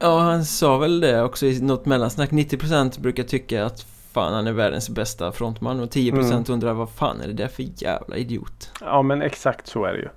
Ja, 0.00 0.18
han 0.18 0.44
sa 0.44 0.78
väl 0.78 1.00
det 1.00 1.22
också 1.22 1.46
i 1.46 1.60
något 1.60 1.86
mellansnack. 1.86 2.30
90% 2.30 3.00
brukar 3.00 3.22
tycka 3.22 3.64
att 3.64 3.86
fan 4.12 4.32
han 4.34 4.46
är 4.46 4.52
världens 4.52 4.88
bästa 4.90 5.32
frontman 5.32 5.80
och 5.80 5.88
10% 5.90 6.30
Mm. 6.32 6.44
undrar 6.48 6.72
vad 6.74 6.90
fan 6.90 7.20
är 7.20 7.26
det 7.26 7.32
där 7.32 7.48
för 7.48 7.64
jävla 7.82 8.16
idiot. 8.16 8.70
Ja 8.80 9.02
men 9.02 9.22
exakt 9.22 9.66
så 9.66 9.84
är 9.84 9.92
det 9.92 9.98
ju. 9.98 10.08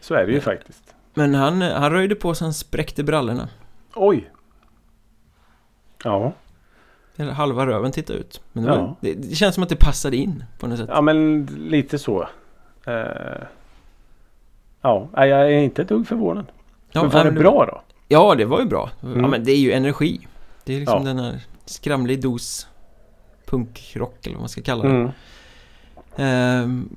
Så 0.00 0.14
är 0.14 0.26
det 0.26 0.30
ju 0.32 0.38
Ja. 0.38 0.42
faktiskt. 0.42 0.94
Men 1.14 1.34
han, 1.34 1.62
han 1.62 1.90
röjde 1.92 2.14
på 2.14 2.34
så 2.34 2.44
han 2.44 2.54
spräckte 2.54 3.04
brallorna. 3.04 3.48
Oj. 3.94 4.30
Ja. 6.04 6.32
Eller 7.16 7.32
halva 7.32 7.66
röven 7.66 7.92
tittade 7.92 8.18
ut. 8.18 8.40
Men 8.52 8.64
det, 8.64 8.70
Ja. 8.70 8.76
var, 8.76 8.94
det, 9.00 9.14
det 9.14 9.34
känns 9.34 9.54
som 9.54 9.62
att 9.64 9.68
det 9.70 9.76
passade 9.76 10.16
in 10.16 10.44
på 10.58 10.66
något 10.66 10.78
sätt. 10.78 10.88
Ja 10.92 11.00
men 11.00 11.46
lite 11.46 11.98
så. 11.98 12.28
Eh, 12.86 12.94
ja, 14.80 15.08
jag 15.14 15.28
är 15.30 15.48
inte 15.58 15.82
ett 15.82 15.88
dugg 15.88 16.06
förvånad. 16.08 16.46
Ja, 16.90 17.02
men 17.02 17.10
var 17.10 17.24
men 17.24 17.34
det 17.34 17.40
bra 17.40 17.66
då? 17.66 17.80
Ja, 18.08 18.34
det 18.34 18.44
var 18.44 18.60
ju 18.60 18.66
bra. 18.66 18.90
Ja, 19.00 19.08
Mm. 19.08 19.30
men 19.30 19.44
det 19.44 19.52
är 19.52 19.56
ju 19.58 19.72
energi. 19.72 20.26
Det 20.64 20.74
är 20.74 20.78
liksom 20.80 20.98
Ja. 20.98 21.04
den 21.14 21.18
här 21.18 21.40
skramlig 21.64 22.20
dos 22.22 22.66
punkrock 23.46 24.26
eller 24.26 24.34
vad 24.36 24.42
man 24.42 24.48
ska 24.48 24.62
kalla 24.62 24.82
det. 24.82 24.90
Mm. 24.90 25.10
Ehm, 26.16 26.88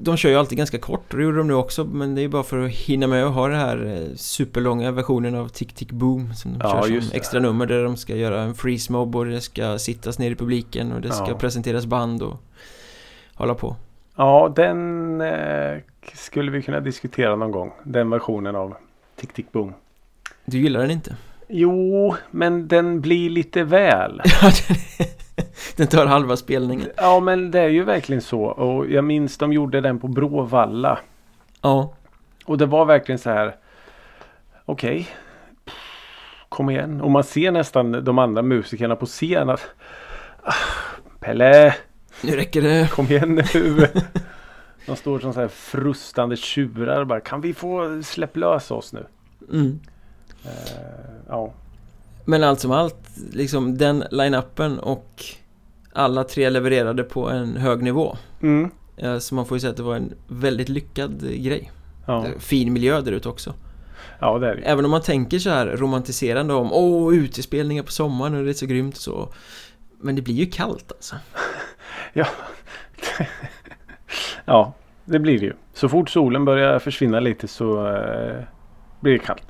de 0.00 0.16
kör 0.16 0.30
ju 0.30 0.36
alltid 0.36 0.58
ganska 0.58 0.78
kort 0.78 1.12
och 1.12 1.18
det 1.18 1.24
gjorde 1.24 1.38
de 1.38 1.46
nu 1.48 1.54
också 1.54 1.84
men 1.84 2.14
det 2.14 2.20
är 2.20 2.22
ju 2.22 2.28
bara 2.28 2.42
för 2.42 2.58
att 2.58 2.70
hinna 2.72 3.06
med 3.06 3.24
att 3.24 3.34
ha 3.34 3.48
den 3.48 3.58
här 3.60 3.84
eh, 3.86 4.14
superlånga 4.16 4.90
versionen 4.90 5.34
av 5.34 5.48
Tick 5.48 5.72
Tick 5.72 5.92
Boom 5.92 6.34
som 6.34 6.52
de 6.52 6.58
Ja, 6.62 6.70
kör 6.82 7.00
som 7.00 7.08
det. 7.10 7.16
extra 7.16 7.40
nummer 7.40 7.66
där 7.66 7.84
de 7.84 7.96
ska 7.96 8.16
göra 8.16 8.42
en 8.42 8.54
freeze 8.54 8.92
mob 8.92 9.16
och 9.16 9.24
det 9.26 9.40
ska 9.40 9.78
sittas 9.78 10.18
ner 10.18 10.30
i 10.30 10.34
publiken 10.34 10.92
och 10.92 11.00
det 11.00 11.12
ska 11.12 11.28
Ja. 11.28 11.38
presenteras 11.38 11.86
band 11.86 12.22
och 12.22 12.36
hålla 13.34 13.54
på. 13.54 13.76
Ja, 14.16 14.52
den 14.56 15.20
eh, 15.20 15.78
skulle 16.14 16.50
vi 16.50 16.62
kunna 16.62 16.80
diskutera 16.80 17.36
någon 17.36 17.50
gång. 17.50 17.72
Den 17.84 18.10
versionen 18.10 18.56
av 18.56 18.74
Tick 19.16 19.32
Tick 19.32 19.52
Boom. 19.52 19.72
Du 20.44 20.58
gillar 20.58 20.80
den 20.80 20.90
inte? 20.90 21.16
Jo, 21.48 22.16
men 22.30 22.68
den 22.68 23.00
blir 23.00 23.30
lite 23.30 23.64
väl. 23.64 24.22
Den- 25.76 25.86
tar 25.86 26.06
halva 26.06 26.36
spelningen. 26.36 26.88
Ja, 26.96 27.20
men 27.20 27.50
det 27.50 27.60
är 27.60 27.68
ju 27.68 27.84
verkligen 27.84 28.22
så. 28.22 28.42
Och 28.42 28.90
jag 28.90 29.04
minns 29.04 29.38
de 29.38 29.52
gjorde 29.52 29.80
den 29.80 29.98
på 29.98 30.08
Bråvalla. 30.08 30.98
Ja, 31.62 31.94
Och 32.44 32.58
det 32.58 32.66
var 32.66 32.84
verkligen 32.84 33.18
så 33.18 33.30
här. 33.30 33.56
Okej. 34.64 35.08
Kom 36.48 36.70
igen. 36.70 37.00
Och 37.00 37.10
man 37.10 37.24
ser 37.24 37.50
nästan 37.50 38.04
de 38.04 38.18
andra 38.18 38.42
musikerna 38.42 38.96
på 38.96 39.06
scen 39.06 39.50
att. 39.50 39.70
"Ah, 40.42 40.52
Pelle, 41.20 41.74
nu 42.22 42.36
räcker 42.36 42.62
det. 42.62 42.90
kom 42.90 43.06
igen 43.06 43.34
nu. 43.54 43.86
De 44.86 44.96
står 44.96 45.18
som 45.18 45.32
så 45.32 45.40
här 45.40 45.48
frustande 45.48 46.36
tjurar 46.36 47.04
bara. 47.04 47.20
Kan 47.20 47.40
vi 47.40 47.54
få 47.54 48.02
släpp 48.02 48.36
lös 48.36 48.70
oss 48.70 48.92
nu? 48.92 49.06
Mm. 49.52 49.80
Eh, 50.46 51.14
ja. 51.28 51.52
Men 52.24 52.42
allt 52.44 52.60
som 52.60 52.70
allt, 52.70 52.96
liksom 53.32 53.78
den 53.78 54.04
line-upen 54.10 54.78
och 54.78 55.24
alla 55.92 56.24
tre 56.24 56.50
levererade 56.50 57.02
på 57.04 57.30
en 57.30 57.56
hög 57.56 57.82
nivå. 57.82 58.16
Mm. 58.42 58.70
Eh, 58.96 59.18
Så 59.18 59.34
man 59.34 59.46
får 59.46 59.56
ju 59.56 59.60
säga 59.60 59.70
att 59.70 59.76
det 59.76 59.82
var 59.82 59.96
en 59.96 60.12
väldigt 60.28 60.68
lyckad 60.68 61.22
eh, 61.24 61.30
grej. 61.42 61.70
Ja. 62.06 62.26
Fin 62.38 62.72
miljö 62.72 63.00
där 63.00 63.12
ute 63.12 63.28
också. 63.28 63.54
ja, 64.20 64.38
det 64.38 64.48
är 64.50 64.54
det. 64.54 64.62
Även 64.62 64.84
om 64.84 64.90
man 64.90 65.02
tänker 65.02 65.38
så 65.38 65.50
här 65.50 65.66
romantiserande 65.66 66.54
om 66.54 66.72
Åh, 66.72 67.14
utespelningar 67.14 67.82
på 67.82 67.90
sommaren 67.92 68.34
och 68.34 68.44
det 68.44 68.50
är 68.50 68.54
så 68.54 68.66
grymt 68.66 68.94
och 68.96 69.00
så. 69.02 69.28
Men 70.00 70.16
det 70.16 70.22
blir 70.22 70.34
ju 70.34 70.46
kallt 70.46 70.92
alltså. 70.92 71.16
Ja. 72.12 72.26
ja, 74.44 74.72
det 75.04 75.18
blir 75.18 75.38
det 75.38 75.44
ju. 75.46 75.52
Så 75.74 75.88
fort 75.88 76.10
solen 76.10 76.44
börjar 76.44 76.78
försvinna 76.78 77.20
lite 77.20 77.48
så 77.48 77.86
eh, 77.96 78.42
blir 79.00 79.12
det 79.12 79.18
kallt. 79.18 79.42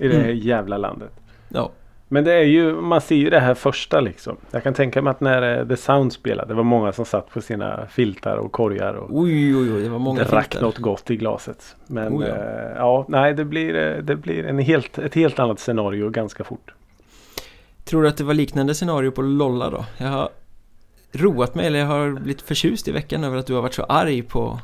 I 0.00 0.08
det 0.08 0.14
här 0.16 0.24
Mm. 0.24 0.36
jävla 0.38 0.76
landet. 0.78 1.10
Ja, 1.48 1.70
Men 2.08 2.24
det 2.24 2.32
är 2.32 2.42
ju, 2.44 2.72
man 2.74 3.00
ser 3.00 3.16
ju 3.16 3.30
det 3.30 3.40
här 3.40 3.54
första 3.54 4.00
liksom. 4.00 4.36
Jag 4.50 4.62
kan 4.62 4.74
tänka 4.74 5.02
mig 5.02 5.10
att 5.10 5.20
när 5.20 5.58
eh, 5.60 5.68
The 5.68 5.76
Sound 5.76 6.12
spelade, 6.12 6.48
det 6.48 6.54
var 6.54 6.62
många 6.62 6.92
som 6.92 7.04
satt 7.04 7.30
på 7.30 7.40
sina 7.40 7.86
filtar 7.86 8.36
och 8.36 8.52
korgar 8.52 8.94
och 8.94 9.08
oj 9.18 9.56
oj 9.56 9.72
oj, 9.74 9.82
det 9.82 9.88
var 9.88 9.98
många 9.98 10.24
drack 10.24 10.44
filtar. 10.52 10.66
något 10.66 10.78
gott 10.78 11.10
i 11.10 11.16
glaset. 11.16 11.76
Men 11.86 12.12
Oh, 12.12 12.26
ja. 12.28 12.34
ja. 12.36 12.72
ja, 12.76 13.04
nej 13.08 13.34
det 13.34 13.44
blir, 13.44 13.74
eh, 13.76 14.02
det 14.02 14.16
blir 14.16 14.46
en 14.46 14.58
helt, 14.58 14.98
ett 14.98 15.14
helt 15.14 15.38
annat 15.38 15.60
scenario 15.60 16.10
ganska 16.10 16.44
fort. 16.44 16.74
Tror 17.84 18.02
du 18.02 18.08
att 18.08 18.16
det 18.16 18.24
var 18.24 18.34
liknande 18.34 18.74
scenario 18.74 19.10
på 19.10 19.22
Lolla 19.22 19.70
då? 19.70 19.84
Jag 19.98 20.08
har 20.08 20.28
roat 21.12 21.54
mig, 21.54 21.66
eller 21.66 21.78
jag 21.78 21.86
har 21.86 22.10
blivit 22.10 22.42
förtjust 22.42 22.88
i 22.88 22.92
veckan 22.92 23.24
över 23.24 23.36
att 23.38 23.46
du 23.46 23.54
har 23.54 23.62
varit 23.62 23.74
så 23.74 23.82
arg 23.82 24.22
på 24.22 24.58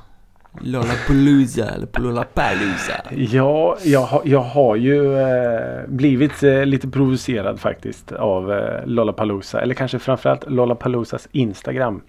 Lollapalooza 0.61 1.71
eller 1.71 1.87
på 1.87 2.01
Lollapalooza. 2.01 2.93
Ja, 3.11 3.77
jag, 3.85 4.01
har- 4.01 4.23
jag 4.25 4.41
har 4.41 4.77
ju 4.77 5.19
eh, 5.21 5.87
blivit 5.89 6.43
eh, 6.43 6.67
lite 6.67 6.89
provocerad 6.89 7.61
faktiskt 7.61 8.13
av 8.13 8.53
eh, 8.53 8.87
Lollapalooza. 8.87 9.61
Eller 9.61 9.75
kanske 9.75 9.99
framförallt 9.99 10.51
Lollapaloozas 10.51 11.29
Instagram. 11.33 12.03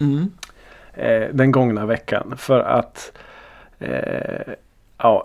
Mm. 0.00 0.30
eh, 0.94 1.28
den 1.32 1.52
gångna 1.52 1.86
veckan. 1.86 2.34
För 2.36 2.60
att 2.60 3.12
eh, 3.78 4.52
ja, 4.98 5.24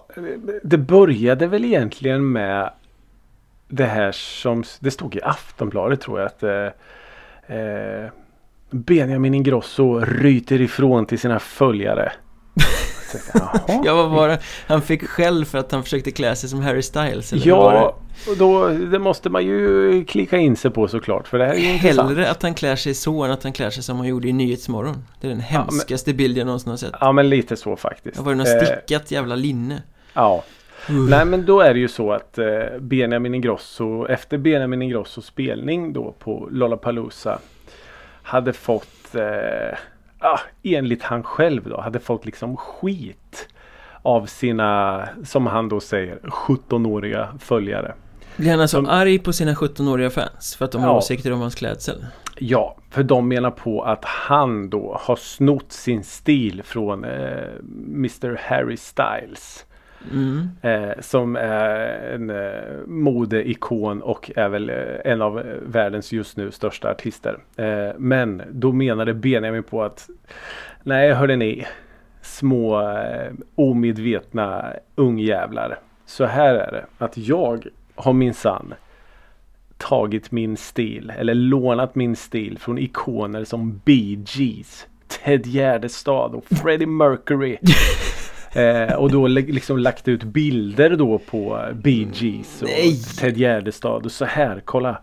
det 0.64 0.78
började 0.78 1.47
väl 1.47 1.66
egentligen 1.66 2.32
med 2.32 2.70
det 3.68 3.86
här 3.86 4.12
som 4.12 4.64
det 4.80 4.91
stod 4.91 5.16
i 5.16 5.20
Aftonbladet 5.24 6.01
tror 6.01 6.20
jag 6.20 6.26
att 6.26 6.43
eh, 6.43 7.57
eh, 7.57 8.10
Benjamin 8.72 9.34
Ingrosso 9.34 9.99
ryter 9.99 10.62
ifrån 10.62 11.05
till 11.05 11.20
sina 11.20 11.39
följare. 11.39 12.12
Jaha. 13.34 13.82
Ja, 13.86 13.93
vad 13.95 14.10
var 14.10 14.28
det? 14.28 14.39
Han 14.68 14.82
fick 14.82 15.07
skäll 15.07 15.45
för 15.45 15.57
att 15.57 15.72
han 15.72 15.84
försökte 15.84 16.12
klä 16.12 16.36
sig 16.36 16.49
som 16.49 16.62
Harry 16.62 16.82
Styles 16.82 17.34
eller 17.34 17.47
Ja, 17.47 17.95
och 18.30 18.38
då 18.38 18.68
det 18.68 18.99
måste 18.99 19.30
man 19.30 19.45
ju 19.45 20.05
klicka 20.05 20.38
in 20.38 20.55
sig 20.55 20.72
på 20.72 20.88
såklart. 20.88 21.28
För 21.28 21.38
det 21.39 21.45
här 21.45 21.53
är 21.53 21.57
ju 21.57 21.74
intressant. 21.74 22.10
Hellre 22.10 22.30
att 22.30 22.41
han 22.43 22.53
klär 22.53 22.76
sig 22.76 22.93
så 22.93 23.24
än 23.24 23.32
att 23.32 23.43
han 23.43 23.53
klär 23.53 23.70
sig 23.70 23.84
som 23.84 23.97
han 23.97 24.07
gjorde 24.07 24.28
i 24.28 24.34
Nyhetsmorgon. 24.34 25.05
Det 25.22 25.28
är 25.28 25.30
den 25.30 25.38
men- 25.38 25.45
hemskaste 25.45 26.14
bild 26.14 26.38
jag 26.38 26.45
någonsin 26.45 26.70
har 26.70 26.78
sett. 26.78 26.93
Ja 27.01 27.12
men 27.12 27.30
lite 27.30 27.55
så 27.55 27.76
faktiskt. 27.76 28.18
Det 28.18 28.24
var 28.24 28.36
något 28.36 28.47
Eh, 28.47 28.53
stickat 28.78 29.12
jävla 29.12 29.36
linne. 29.36 29.82
ja. 30.14 30.43
Uh. 30.89 31.10
Nej 31.10 31.26
men 31.26 31.45
då 31.45 31.60
är 31.62 31.74
det 31.74 31.80
ju 31.80 31.88
så 31.88 32.12
att 32.12 32.38
eh, 32.38 32.45
Benjamin 32.80 33.36
Ingrosso 33.36 34.07
efter 34.07 34.38
Benjamin 34.38 34.82
Ingrossos 34.82 35.26
spelning 35.26 35.93
då 35.93 36.16
på 36.20 36.47
Lollapalooza 36.51 37.39
hade 38.24 38.53
fått 38.53 39.16
eh, 39.16 39.78
ah, 40.20 40.39
enligt 40.63 41.03
han 41.03 41.24
själv 41.24 41.70
då 41.70 41.82
hade 41.82 41.99
fått 41.99 42.26
liksom 42.26 42.57
skit 42.57 43.47
av 44.01 44.26
sina 44.26 45.09
som 45.24 45.47
han 45.47 45.70
då 45.70 45.80
säger 45.80 46.20
17-åriga 46.24 47.28
följare. 47.39 47.93
Blir 48.38 48.51
han 48.51 48.61
alltså 48.61 48.78
Som- 48.78 48.86
arg 48.89 49.20
på 49.20 49.34
sina 49.34 49.53
17-åriga 49.53 50.09
fans 50.09 50.55
för 50.55 50.65
att 50.65 50.72
de 50.72 50.82
har 50.82 50.89
Ja. 50.89 50.97
åsikter 50.97 51.34
om 51.34 51.41
hans 51.41 51.55
klädsel? 51.55 52.05
Ja, 52.38 52.76
för 52.89 53.03
de 53.03 53.28
menar 53.28 53.51
på 53.51 53.82
att 53.84 54.05
han 54.05 54.70
då 54.70 54.97
har 55.01 55.15
snott 55.15 55.72
sin 55.72 56.03
stil 56.03 56.61
från 56.65 57.03
eh, 57.03 57.43
Mr 57.88 58.39
Harry 58.49 58.78
Styles. 58.78 59.65
Mm. 60.12 60.50
Eh, 60.62 61.00
som 61.00 61.36
är 61.36 62.14
en 62.14 62.30
eh, 62.30 62.88
modeikon 62.88 64.02
och 64.02 64.32
är 64.36 64.50
väl 64.50 64.70
eh, 64.70 64.76
en 65.06 65.22
av 65.22 65.39
eh, 65.39 65.45
världens 65.66 66.12
just 66.12 66.38
nu 66.38 66.52
största 66.52 66.91
artister. 66.91 67.38
Eh, 67.56 67.89
men 67.97 68.41
då 68.52 68.72
menade 68.72 69.14
Benjamin 69.14 69.64
på 69.64 69.84
att 69.84 70.10
Nej 70.84 71.14
hörde 71.14 71.36
ni 71.36 71.66
Små 72.22 72.82
eh, 72.82 73.32
omedvetna 73.56 74.74
ungjävlar. 74.95 75.80
Så 76.06 76.26
här 76.26 76.56
är 76.56 76.72
det 76.72 76.86
att 76.97 77.18
jag 77.18 77.68
har 77.95 78.14
minsann 78.14 78.74
tagit 79.78 80.32
min 80.32 80.58
stil 80.58 81.14
eller 81.18 81.34
lånat 81.34 81.95
min 81.95 82.16
stil 82.16 82.58
från 82.60 82.78
ikoner 82.78 83.43
som 83.43 83.82
Bee 83.86 84.24
Gees, 84.28 84.88
Ted 85.08 85.45
Gärdestad 85.45 86.36
och 86.36 86.45
Freddie 86.45 86.86
Mercury. 86.86 87.58
Eh, 88.54 88.93
och 88.95 89.12
då 89.12 89.28
liksom 89.28 89.78
lagt 89.78 90.08
ut 90.08 90.24
bilder 90.24 90.89
då 90.89 91.18
på 91.20 91.60
Bee 91.74 92.08
Gees 92.14 92.62
och 92.62 92.68
Nej. 92.68 92.95
Ted 93.20 93.38
Gärdestad 93.38 94.06
och 94.06 94.12
så 94.12 94.26
här, 94.26 94.62
kolla. 94.66 94.97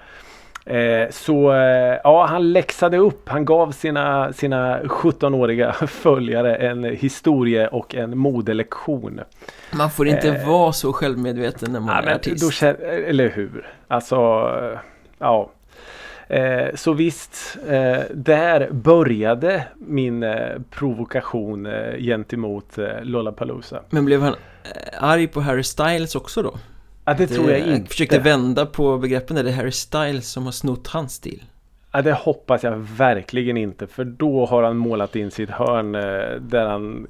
Eh, 0.64 1.10
så 1.10 1.52
eh, 1.52 1.98
ja, 2.04 2.26
han 2.26 2.52
läxade 2.52 2.96
upp. 2.98 3.28
Han 3.28 3.44
gav 3.44 3.70
sina, 3.72 4.32
sina 4.32 4.80
17-åriga 4.80 5.72
följare 5.86 6.56
en 6.56 6.84
historie 6.84 7.68
och 7.68 7.94
en 7.94 8.18
modelektion. 8.18 9.20
Man 9.72 9.90
får 9.90 10.08
inte 10.08 10.28
Eh. 10.28 10.48
vara 10.48 10.72
så 10.72 10.92
självmedveten 10.92 11.72
när 11.72 11.80
man 11.80 11.88
Ja, 11.94 12.00
är 12.00 12.04
men 12.04 12.14
artist. 12.14 12.60
då, 12.60 12.66
eller 13.06 13.28
hur? 13.30 13.66
Alltså, 13.88 14.16
ja. 15.18 15.50
Eh, 16.28 16.74
så 16.74 16.92
visst, 16.92 17.56
eh, 17.68 18.00
där 18.14 18.70
började 18.72 19.64
min 19.76 20.22
eh, 20.22 20.58
provokation 20.70 21.66
eh, 21.66 21.96
gentemot 21.98 22.78
eh, 22.78 22.86
Lollapalooza. 23.02 23.80
Men 23.90 24.04
blev 24.04 24.22
han 24.22 24.34
eh, 24.64 25.02
arg 25.04 25.26
på 25.26 25.40
Harry 25.40 25.62
Styles 25.62 26.14
också 26.14 26.42
då? 26.42 26.54
Ja, 27.04 27.14
det 27.14 27.26
tror 27.26 27.50
jag 27.50 27.60
Han 27.60 27.74
inte. 27.74 27.90
försökte 27.90 28.18
vända 28.18 28.66
på 28.66 28.98
begreppen 28.98 29.36
där 29.36 29.44
det 29.44 29.50
är 29.50 29.54
Harry 29.54 29.72
Styles 29.72 30.28
som 30.28 30.44
har 30.44 30.52
snott 30.52 30.86
hans 30.86 31.12
stil. 31.14 31.42
Ja, 31.92 32.02
det 32.02 32.12
hoppas 32.12 32.62
jag 32.62 32.76
verkligen 32.76 33.56
inte. 33.56 33.86
För 33.86 34.04
då 34.04 34.46
har 34.46 34.62
han 34.62 34.76
målat 34.76 35.16
in 35.16 35.30
sitt 35.30 35.50
hörn 35.50 35.94
eh, 35.94 36.40
där 36.40 36.66
han 36.66 37.06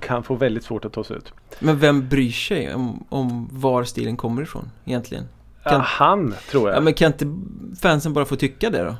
kan 0.00 0.22
få 0.22 0.34
väldigt 0.34 0.64
svårt 0.64 0.84
att 0.84 0.92
ta 0.92 1.04
sig 1.04 1.16
ut. 1.16 1.32
Men 1.60 1.78
vem 1.78 2.08
bryr 2.08 2.30
sig 2.30 2.74
om, 2.74 3.04
om 3.08 3.48
var 3.52 3.84
stilen 3.84 4.16
kommer 4.16 4.42
ifrån 4.42 4.70
egentligen? 4.84 5.24
Ja, 5.64 5.70
Kan- 5.70 5.80
han 5.80 6.34
tror 6.50 6.68
jag. 6.68 6.76
Ja 6.76 6.80
men 6.80 6.94
kan 6.94 7.06
inte 7.12 7.26
fansen 7.82 8.12
bara 8.12 8.24
få 8.24 8.36
tycka 8.36 8.70
det 8.70 8.82
då? 8.84 8.94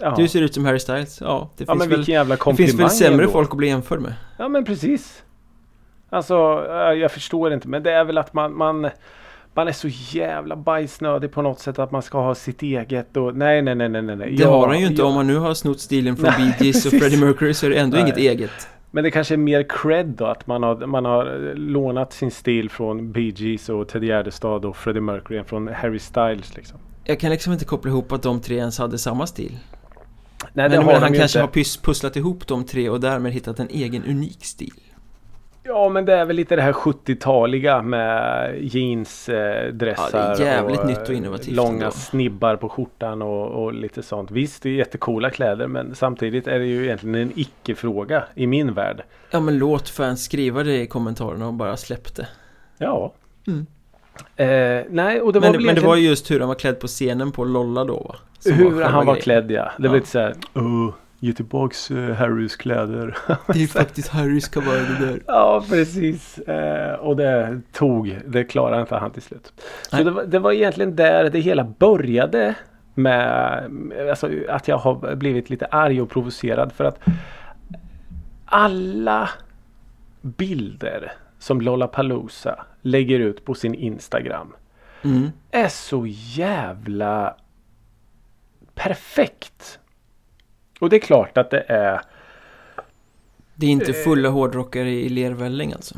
ja. 0.00 0.14
Du 0.16 0.28
ser 0.28 0.42
ut 0.42 0.54
som 0.54 0.64
Harry 0.64 0.78
Styles, 0.78 1.20
ja 1.20 1.50
det 1.56 1.64
ja, 1.64 1.72
finns 1.72 1.78
men 1.78 1.88
väl 1.88 1.98
vilken 1.98 2.14
jävla 2.14 2.34
Det 2.34 2.38
komplimang 2.38 2.68
finns 2.68 2.80
väl 2.80 2.90
sämre 2.90 3.22
ändå. 3.24 3.32
folk 3.32 3.50
att 3.50 3.56
bli 3.56 3.68
jämförd 3.68 4.00
med? 4.00 4.14
Ja 4.38 4.48
men 4.48 4.64
precis. 4.64 5.22
Alltså 6.10 6.34
jag 6.96 7.12
förstår 7.12 7.52
inte 7.52 7.68
men 7.68 7.82
det 7.82 7.92
är 7.92 8.04
väl 8.04 8.18
att 8.18 8.34
man, 8.34 8.56
man 8.56 8.90
man 9.54 9.68
är 9.68 9.72
så 9.72 9.88
jävla 9.90 10.56
bajsnödig 10.56 11.32
på 11.32 11.42
något 11.42 11.58
sätt 11.60 11.78
att 11.78 11.90
man 11.92 12.02
ska 12.02 12.18
ha 12.20 12.34
sitt 12.34 12.62
eget 12.62 13.16
och 13.16 13.36
nej 13.36 13.62
nej 13.62 13.74
nej 13.74 13.88
nej 13.88 14.02
nej. 14.16 14.36
Det 14.38 14.44
har 14.44 14.68
han 14.68 14.80
ju 14.80 14.86
inte 14.86 15.02
om 15.02 15.14
man 15.14 15.26
nu 15.26 15.36
har 15.36 15.54
snott 15.54 15.80
stilen 15.80 16.16
från 16.16 16.30
Bee 16.36 16.54
Gees 16.60 16.86
och 16.86 16.92
Freddie 16.92 17.16
Mercury 17.16 17.54
så 17.54 17.66
är 17.66 17.70
det 17.70 17.76
ändå 17.76 17.96
Nej. 17.96 18.02
inget 18.04 18.16
eget. 18.16 18.68
Men 18.94 19.04
det 19.04 19.10
kanske 19.10 19.34
är 19.34 19.38
mer 19.38 19.66
cred 19.68 20.06
då 20.06 20.24
att 20.26 20.46
man 20.46 20.62
har, 20.62 20.86
man 20.86 21.04
har 21.04 21.54
lånat 21.54 22.12
sin 22.12 22.30
stil 22.30 22.70
från 22.70 23.12
Bee 23.12 23.32
Gees 23.36 23.68
och 23.68 23.88
Ted 23.88 24.04
Gärdestad 24.04 24.64
och 24.64 24.76
Freddie 24.76 25.00
Mercury 25.00 25.44
från 25.44 25.68
Harry 25.68 25.98
Styles 25.98 26.56
liksom. 26.56 26.78
Jag 27.04 27.20
kan 27.20 27.30
liksom 27.30 27.52
inte 27.52 27.64
koppla 27.64 27.90
ihop 27.90 28.12
att 28.12 28.22
de 28.22 28.40
tre 28.40 28.56
ens 28.56 28.78
hade 28.78 28.98
samma 28.98 29.26
stil. 29.26 29.58
Nej 30.52 30.68
Men, 30.68 30.86
men 30.86 31.02
han 31.02 31.12
kanske 31.14 31.22
inte. 31.44 31.58
har 31.58 31.82
pusslat 31.82 32.16
ihop 32.16 32.46
de 32.46 32.64
tre 32.64 32.88
och 32.88 33.00
därmed 33.00 33.32
hittat 33.32 33.60
en 33.60 33.68
egen 33.68 34.04
unik 34.04 34.44
stil. 34.44 34.74
Ja 35.64 35.88
men 35.88 36.04
det 36.04 36.14
är 36.14 36.24
väl 36.24 36.36
lite 36.36 36.56
det 36.56 36.62
här 36.62 36.72
70-taliga 36.72 37.82
med 37.82 38.54
jeansdressar 38.60 40.18
Ja, 40.28 40.34
det 40.36 40.42
är 40.44 40.46
jävligt 40.54 40.80
och 40.80 40.86
nytt 40.86 41.08
och 41.08 41.14
innovativt 41.14 41.54
långa 41.56 41.72
ändå. 41.84 41.90
snibbar 41.90 42.56
på 42.56 42.68
skjortan 42.68 43.22
och, 43.22 43.64
och 43.64 43.74
lite 43.74 44.02
sånt. 44.02 44.30
Visst 44.30 44.62
det 44.62 44.68
är 44.68 44.72
jättecoola 44.72 45.30
kläder 45.30 45.66
men 45.66 45.94
samtidigt 45.94 46.46
är 46.46 46.58
det 46.58 46.64
ju 46.66 46.84
egentligen 46.84 47.14
en 47.14 47.32
icke-fråga 47.36 48.24
i 48.34 48.46
min 48.46 48.74
värld. 48.74 49.02
Ja 49.30 49.40
men 49.40 49.58
låt 49.58 49.88
fans 49.88 50.24
skriva 50.24 50.62
det 50.62 50.80
i 50.80 50.86
kommentarerna 50.86 51.46
och 51.46 51.54
bara 51.54 51.76
släpp 51.76 52.14
det. 52.16 52.26
Ja. 52.78 53.12
Mm. 53.46 53.66
Eh, 54.36 54.84
nej 54.90 55.20
och 55.20 55.32
det 55.32 55.40
var 55.40 55.50
Men, 55.52 55.62
men 55.64 55.74
det 55.74 55.80
var 55.80 55.96
ju 55.96 56.08
just 56.08 56.30
hur 56.30 56.38
han 56.40 56.48
var 56.48 56.54
klädd 56.54 56.80
på 56.80 56.86
scenen 56.86 57.32
på 57.32 57.44
Lolla 57.44 57.84
då 57.84 57.94
va? 58.00 58.16
Som 58.38 58.52
hur 58.52 58.70
själva 58.70 58.86
han 58.88 59.06
var 59.06 59.14
klädd 59.14 59.50
ja. 59.50 59.72
Det 59.78 59.88
var 59.88 59.94
Ja. 59.94 59.98
lite 59.98 60.08
såhär 60.08 60.34
oh, 60.54 60.90
Ge 61.24 61.32
tillbaks 61.32 61.90
uh, 61.90 62.12
Harrys 62.12 62.56
kläder. 62.56 63.16
Det 63.46 63.62
är 63.62 63.66
faktiskt 63.66 64.08
Harrys 64.08 64.48
kavaj 64.48 64.80
det 64.80 65.06
där. 65.06 65.22
Ja, 65.26 65.64
precis. 65.68 66.38
Eh, 66.38 66.94
och 66.94 67.16
det 67.16 67.60
tog. 67.72 68.18
Det 68.26 68.44
klarade 68.44 68.80
inte 68.80 68.96
han 68.96 69.10
till 69.10 69.22
slut. 69.22 69.52
Så 69.90 69.96
det 69.96 70.10
var, 70.10 70.24
det 70.24 70.38
var 70.38 70.52
egentligen 70.52 70.96
där 70.96 71.30
det 71.30 71.40
hela 71.40 71.64
började. 71.64 72.54
Med 72.94 73.70
alltså, 74.10 74.30
att 74.48 74.68
jag 74.68 74.78
har 74.78 75.14
blivit 75.14 75.50
lite 75.50 75.66
arg 75.66 76.00
och 76.00 76.10
provocerad. 76.10 76.72
För 76.72 76.84
att 76.84 76.98
alla 78.44 79.30
bilder 80.22 81.12
som 81.38 81.60
Lollapalooza 81.60 82.64
lägger 82.82 83.18
ut 83.20 83.44
på 83.44 83.54
sin 83.54 83.74
Instagram 83.74 84.52
Mm. 85.04 85.30
är 85.50 85.68
så 85.68 86.06
jävla 86.06 87.36
perfekt. 88.74 89.78
Och 90.82 90.90
det 90.90 90.96
är 90.96 91.00
klart 91.00 91.38
att 91.38 91.50
det 91.50 91.64
är 91.68 92.00
Det 93.54 93.66
är 93.66 93.70
inte 93.70 93.90
Eh. 93.90 94.04
fulla 94.04 94.28
hårdrockare 94.28 94.90
i 94.90 95.08
lervälling 95.08 95.72
alltså. 95.72 95.94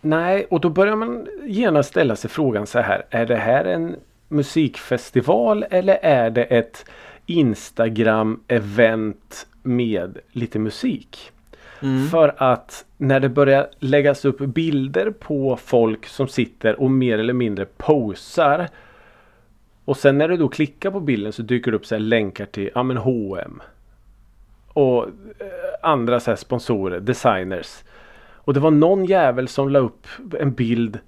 Nej, 0.00 0.46
och 0.50 0.60
då 0.60 0.68
börjar 0.68 0.96
man 0.96 1.26
genast 1.44 1.88
ställa 1.88 2.16
sig 2.16 2.30
frågan 2.30 2.66
så 2.66 2.78
här. 2.78 3.04
Är 3.10 3.26
det 3.26 3.36
här 3.36 3.64
en 3.64 3.96
musikfestival 4.28 5.64
eller 5.70 5.98
är 6.02 6.30
det 6.30 6.44
ett 6.44 6.84
Instagram-event 7.26 9.46
med 9.62 10.18
lite 10.32 10.58
musik? 10.58 11.32
Mm. 11.82 12.08
För 12.08 12.34
att 12.36 12.84
när 12.96 13.20
det 13.20 13.28
börjar 13.28 13.68
läggas 13.78 14.24
upp 14.24 14.38
bilder 14.38 15.10
på 15.10 15.56
folk 15.56 16.06
som 16.06 16.28
sitter 16.28 16.80
och 16.80 16.90
mer 16.90 17.18
eller 17.18 17.32
mindre 17.32 17.64
posar. 17.64 18.68
Och 19.84 19.96
sen 19.96 20.18
när 20.18 20.28
du 20.28 20.36
då 20.36 20.48
klickar 20.48 20.90
på 20.90 21.00
bilden 21.00 21.32
så 21.32 21.42
dyker 21.42 21.70
det 21.70 21.76
upp 21.76 21.86
så 21.86 21.98
länkar 21.98 22.46
till 22.46 22.70
ja, 22.74 22.82
men 22.82 22.96
H&M 22.96 23.62
Och 24.74 25.04
eh, 25.04 25.08
andra 25.82 26.20
så 26.20 26.36
sponsorer, 26.36 27.00
designers. 27.00 27.84
Och 28.34 28.54
det 28.54 28.60
var 28.60 28.70
någon 28.70 29.04
jävel 29.04 29.48
som 29.48 29.68
la 29.68 29.78
upp 29.78 30.06
en 30.38 30.52
bild. 30.52 30.98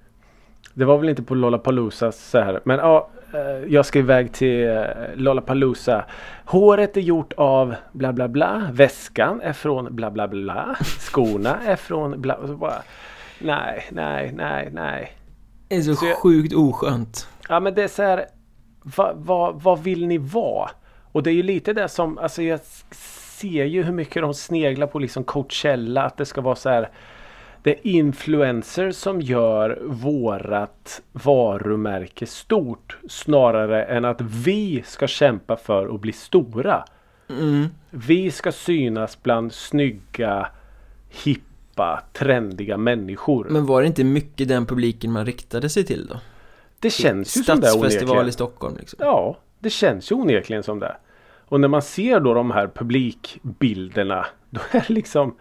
Det 0.73 0.85
var 0.85 0.97
väl 0.97 1.09
inte 1.09 1.23
på 1.23 1.35
Lollapalooza 1.35 2.11
så 2.11 2.39
här. 2.39 2.59
Men 2.63 2.77
ja, 2.79 3.09
eh, 3.33 3.39
jag 3.73 3.85
ska 3.85 3.99
iväg 3.99 4.33
till 4.33 4.67
eh, 4.69 4.83
Lollapalooza. 5.15 6.05
Håret 6.45 6.97
är 6.97 7.01
gjort 7.01 7.33
av 7.37 7.75
bla 7.91 8.13
bla 8.13 8.27
bla. 8.27 8.69
Väskan 8.73 9.41
är 9.41 9.53
från 9.53 9.95
bla 9.95 10.11
bla 10.11 10.27
bla. 10.27 10.75
Skorna 10.99 11.57
är 11.65 11.75
från 11.75 12.21
bla. 12.21 12.35
Och 12.35 12.47
så 12.47 12.55
bara, 12.55 12.81
nej, 13.41 13.85
nej, 13.91 14.31
nej, 14.35 14.69
nej. 14.71 15.11
Det 15.67 15.75
är 15.75 15.81
så, 15.81 15.95
Så 15.95 16.05
jag- 16.05 16.17
sjukt 16.17 16.53
oskönt. 16.55 17.27
Ja 17.49 17.59
men 17.59 17.73
det 17.73 17.83
är 17.83 17.87
så 17.87 18.03
här. 18.03 18.25
Vad 18.97 19.15
va, 19.17 19.51
vad 19.55 19.83
vill 19.83 20.07
ni 20.07 20.17
vara? 20.17 20.69
Och 21.11 21.23
det 21.23 21.29
är 21.29 21.33
ju 21.33 21.43
lite 21.43 21.73
det 21.73 21.87
som, 21.89 22.17
alltså 22.17 22.41
jag 22.43 22.59
ser 23.39 23.65
ju 23.65 23.83
hur 23.83 23.93
mycket 23.93 24.21
de 24.21 24.33
sneglar 24.33 24.87
på 24.87 24.99
liksom 24.99 25.23
Coachella. 25.23 26.03
Att 26.03 26.17
det 26.17 26.25
ska 26.25 26.41
vara 26.41 26.55
så 26.55 26.69
här. 26.69 26.89
Det 27.63 27.71
är 27.71 27.87
influencers 27.87 28.95
som 28.95 29.21
gör 29.21 29.79
vårat 29.85 31.01
varumärke 31.11 32.25
stort. 32.25 32.97
Snarare 33.09 33.83
än 33.83 34.05
att 34.05 34.21
vi 34.21 34.83
ska 34.85 35.07
kämpa 35.07 35.57
för 35.57 35.95
att 35.95 36.01
bli 36.01 36.11
stora. 36.11 36.85
Mm. 37.29 37.67
Vi 37.89 38.31
ska 38.31 38.51
synas 38.51 39.23
bland 39.23 39.53
snygga, 39.53 40.47
hippa, 41.23 42.01
trendiga 42.13 42.77
människor. 42.77 43.47
Men 43.49 43.65
var 43.65 43.81
det 43.81 43.87
inte 43.87 44.03
mycket 44.03 44.47
den 44.47 44.65
publiken 44.65 45.11
man 45.11 45.25
riktade 45.25 45.69
sig 45.69 45.85
till 45.85 46.07
då? 46.07 46.19
det 46.79 46.89
känns 46.89 47.37
ju 47.37 47.43
som 47.43 47.59
det 47.59 47.67
Stadsfestival 47.67 48.09
onekligen. 48.09 48.29
i 48.29 48.31
Stockholm 48.31 48.77
liksom. 48.79 48.99
Ja, 49.01 49.37
det 49.59 49.69
känns 49.69 50.11
ju 50.11 50.15
onekligen 50.15 50.63
som 50.63 50.79
det. 50.79 50.97
Och 51.49 51.59
när 51.61 51.67
man 51.67 51.81
ser 51.81 52.19
då 52.19 52.33
de 52.33 52.51
här 52.51 52.67
publikbilderna. 52.75 54.25
Då 54.49 54.59
är 54.71 54.83
det 54.87 54.93
liksom 54.93 55.35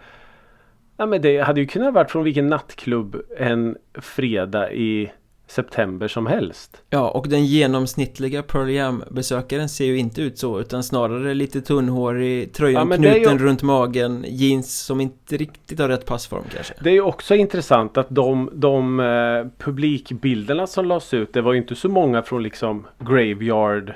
Ja 0.97 1.07
men 1.07 1.23
det 1.23 1.41
hade 1.41 1.61
ju 1.61 1.67
kunnat 1.67 1.95
varit 1.95 2.11
från 2.11 2.25
vilken 2.25 2.47
nattklubb 2.47 3.17
en 3.39 3.77
fredag 3.95 4.73
i 4.73 5.13
september 5.47 6.09
som 6.09 6.27
helst. 6.27 6.83
Ja, 6.91 7.09
och 7.11 7.29
den 7.29 7.45
genomsnittliga 7.47 8.43
Pearl 8.43 8.71
Jam-besökaren 8.71 9.69
ser 9.69 9.85
ju 9.85 9.99
inte 9.99 10.23
ut 10.23 10.39
så 10.39 10.61
utan 10.61 10.83
snarare 10.83 11.35
lite 11.35 11.61
tunnhårig, 11.61 12.53
tröjan 12.53 12.91
Ja, 12.91 12.97
knuten 12.97 13.39
ju- 13.39 13.45
runt 13.45 13.63
magen, 13.63 14.25
jeans 14.29 14.81
som 14.85 15.01
inte 15.01 15.37
riktigt 15.37 15.79
har 15.79 15.89
rätt 15.89 16.07
passform 16.07 16.45
kanske. 16.55 16.75
Det 16.81 16.91
är 16.91 16.95
ju 16.95 17.01
också 17.01 17.35
intressant 17.35 17.97
att 17.97 18.07
de, 18.11 18.51
de 18.55 19.01
eh, 19.01 19.47
publikbilderna 19.65 20.67
som 20.67 20.85
lades 20.87 21.15
ut. 21.15 21.33
Det 21.33 21.41
var 21.41 21.53
ju 21.53 21.59
inte 21.59 21.75
så 21.75 21.89
många 21.89 22.23
från 22.23 22.43
liksom 22.43 22.87
Graveyard. 22.99 23.89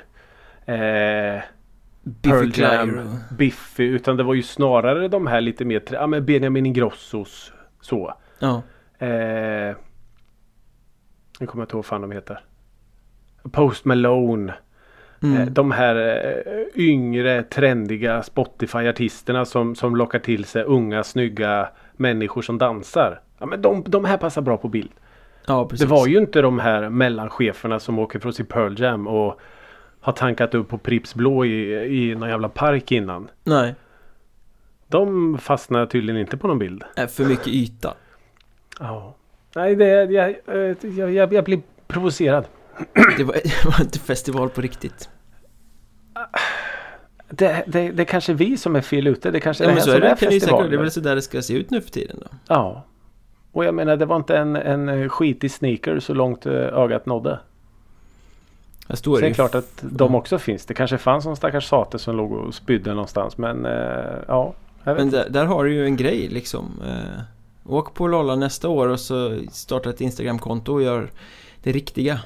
Eh, 0.65 1.41
Biffy 2.03 2.51
Pearl 2.51 2.59
Jam. 2.59 3.15
Biffy. 3.37 3.83
Utan 3.83 4.17
det 4.17 4.23
var 4.23 4.33
ju 4.33 4.43
snarare 4.43 5.07
de 5.07 5.27
här 5.27 5.41
lite 5.41 5.65
mer, 5.65 5.83
ja 5.91 6.07
men 6.07 6.25
Benjamin 6.25 6.65
Ingrossos. 6.65 7.53
Så. 7.81 8.13
Ja, 8.39 8.61
Eh, 9.01 9.75
nu 11.39 11.47
kommer 11.47 11.61
jag 11.61 11.65
inte 11.65 11.73
ihåg 11.73 11.77
vad 11.77 11.85
fan 11.85 12.01
de 12.01 12.11
heter. 12.11 12.39
Post 13.51 13.85
Malone. 13.85 14.53
Eh, 15.23 15.35
mm. 15.35 15.53
de 15.53 15.71
här 15.71 15.95
eh, 15.95 16.63
yngre 16.75 17.43
trendiga 17.43 18.21
Spotify-artisterna 18.21 19.45
som, 19.45 19.75
som 19.75 19.95
lockar 19.95 20.19
till 20.19 20.45
sig 20.45 20.63
unga 20.63 21.03
snygga 21.03 21.69
människor 21.93 22.41
som 22.41 22.57
dansar. 22.57 23.21
Ja, 23.39 23.45
men 23.45 23.61
de, 23.61 23.83
de 23.87 24.05
här 24.05 24.17
passar 24.17 24.41
bra 24.41 24.57
på 24.57 24.67
bild. 24.67 24.91
ja 25.47 25.67
precis. 25.67 25.87
Det 25.87 25.95
var 25.95 26.07
ju 26.07 26.17
inte 26.17 26.41
de 26.41 26.59
här 26.59 26.89
mellancheferna 26.89 27.79
som 27.79 27.99
åker 27.99 28.19
från 28.19 28.33
sin 28.33 28.45
Pearl 28.45 28.81
Jam 28.81 29.07
och 29.07 29.39
har 30.01 30.13
tankat 30.13 30.55
upp 30.55 30.69
på 30.69 30.77
Pripps 30.77 31.15
Blå 31.15 31.45
i, 31.45 31.73
i 32.11 32.15
någon 32.15 32.29
jävla 32.29 32.49
park 32.49 32.91
innan. 32.91 33.27
Nej, 33.43 33.75
De 34.87 35.37
fastnar 35.37 35.85
tydligen 35.85 36.21
inte 36.21 36.37
på 36.37 36.47
någon 36.47 36.59
bild. 36.59 36.83
är 36.95 37.07
för 37.07 37.25
mycket 37.25 37.47
yta. 37.47 37.93
Ja. 38.79 39.15
Nej, 39.55 39.75
det, 39.75 39.85
jag, 40.11 40.35
jag, 40.45 40.75
jag, 41.13 41.33
jag 41.33 41.43
blir 41.43 41.61
provocerad. 41.87 42.45
Det 43.17 43.23
var, 43.23 43.33
det 43.33 43.65
var 43.65 43.81
inte 43.81 43.99
festival 43.99 44.49
på 44.49 44.61
riktigt. 44.61 45.09
Det, 47.29 47.63
det, 47.67 47.91
det 47.91 48.03
är 48.03 48.05
kanske 48.05 48.33
vi 48.33 48.57
som 48.57 48.75
är 48.75 48.81
fel 48.81 49.07
ute. 49.07 49.31
Det 49.31 49.39
kanske 49.39 49.63
Ja, 49.63 49.69
är 49.69 49.73
men 49.73 49.75
det 49.75 49.81
så 49.81 49.91
här 49.91 49.97
är 49.97 50.01
som 50.01 50.01
det, 50.01 50.07
är 50.07 50.11
det 50.15 50.19
säkert, 50.19 50.33
festivalen. 50.33 50.69
det 50.71 50.75
är 50.75 50.81
väl 50.81 50.91
så 50.91 50.99
där 50.99 51.15
det 51.15 51.21
ska 51.21 51.41
se 51.41 51.53
ut 51.53 51.69
nu 51.69 51.81
för 51.81 51.89
tiden 51.91 52.17
då. 52.21 52.27
Ja. 52.47 52.85
Och 53.51 53.65
jag 53.65 53.75
menar 53.75 53.97
det 53.97 54.05
var 54.05 54.15
inte 54.15 54.37
en, 54.37 54.55
en 54.55 55.09
skitig 55.09 55.51
sneaker 55.51 55.99
så 55.99 56.13
långt 56.13 56.45
eh, 56.45 56.53
ögat 56.53 57.05
nådde. 57.05 57.39
Här 58.91 58.95
står 58.95 59.15
Så 59.15 59.21
det 59.21 59.27
är 59.27 59.33
klart 59.33 59.55
att 59.55 59.79
de 59.81 60.15
också 60.15 60.39
finns. 60.39 60.65
Det 60.65 60.73
kanske 60.73 60.97
fanns 60.97 61.25
någon 61.25 61.35
stackars 61.35 61.67
sate 61.67 61.99
som 61.99 62.15
låg 62.15 62.31
och 62.31 62.53
spydde 62.53 62.89
någonstans. 62.93 63.37
Men 63.37 63.65
eh, 63.65 63.71
ja. 64.27 64.53
Men 64.83 65.09
där, 65.09 65.29
där 65.29 65.45
har 65.45 65.65
du 65.65 65.73
ju 65.73 65.85
en 65.85 65.97
grej 65.97 66.27
liksom. 66.27 66.81
Eh, 66.87 67.21
åk 67.65 67.93
på 67.93 68.07
Lolla 68.07 68.35
nästa 68.35 68.69
år 68.69 68.87
och 68.87 68.99
så 68.99 69.39
starta 69.51 69.89
ett 69.89 70.01
Instagramkonto 70.01 70.73
och 70.73 70.81
gör 70.81 71.09
det 71.63 71.71
riktiga. 71.71 72.19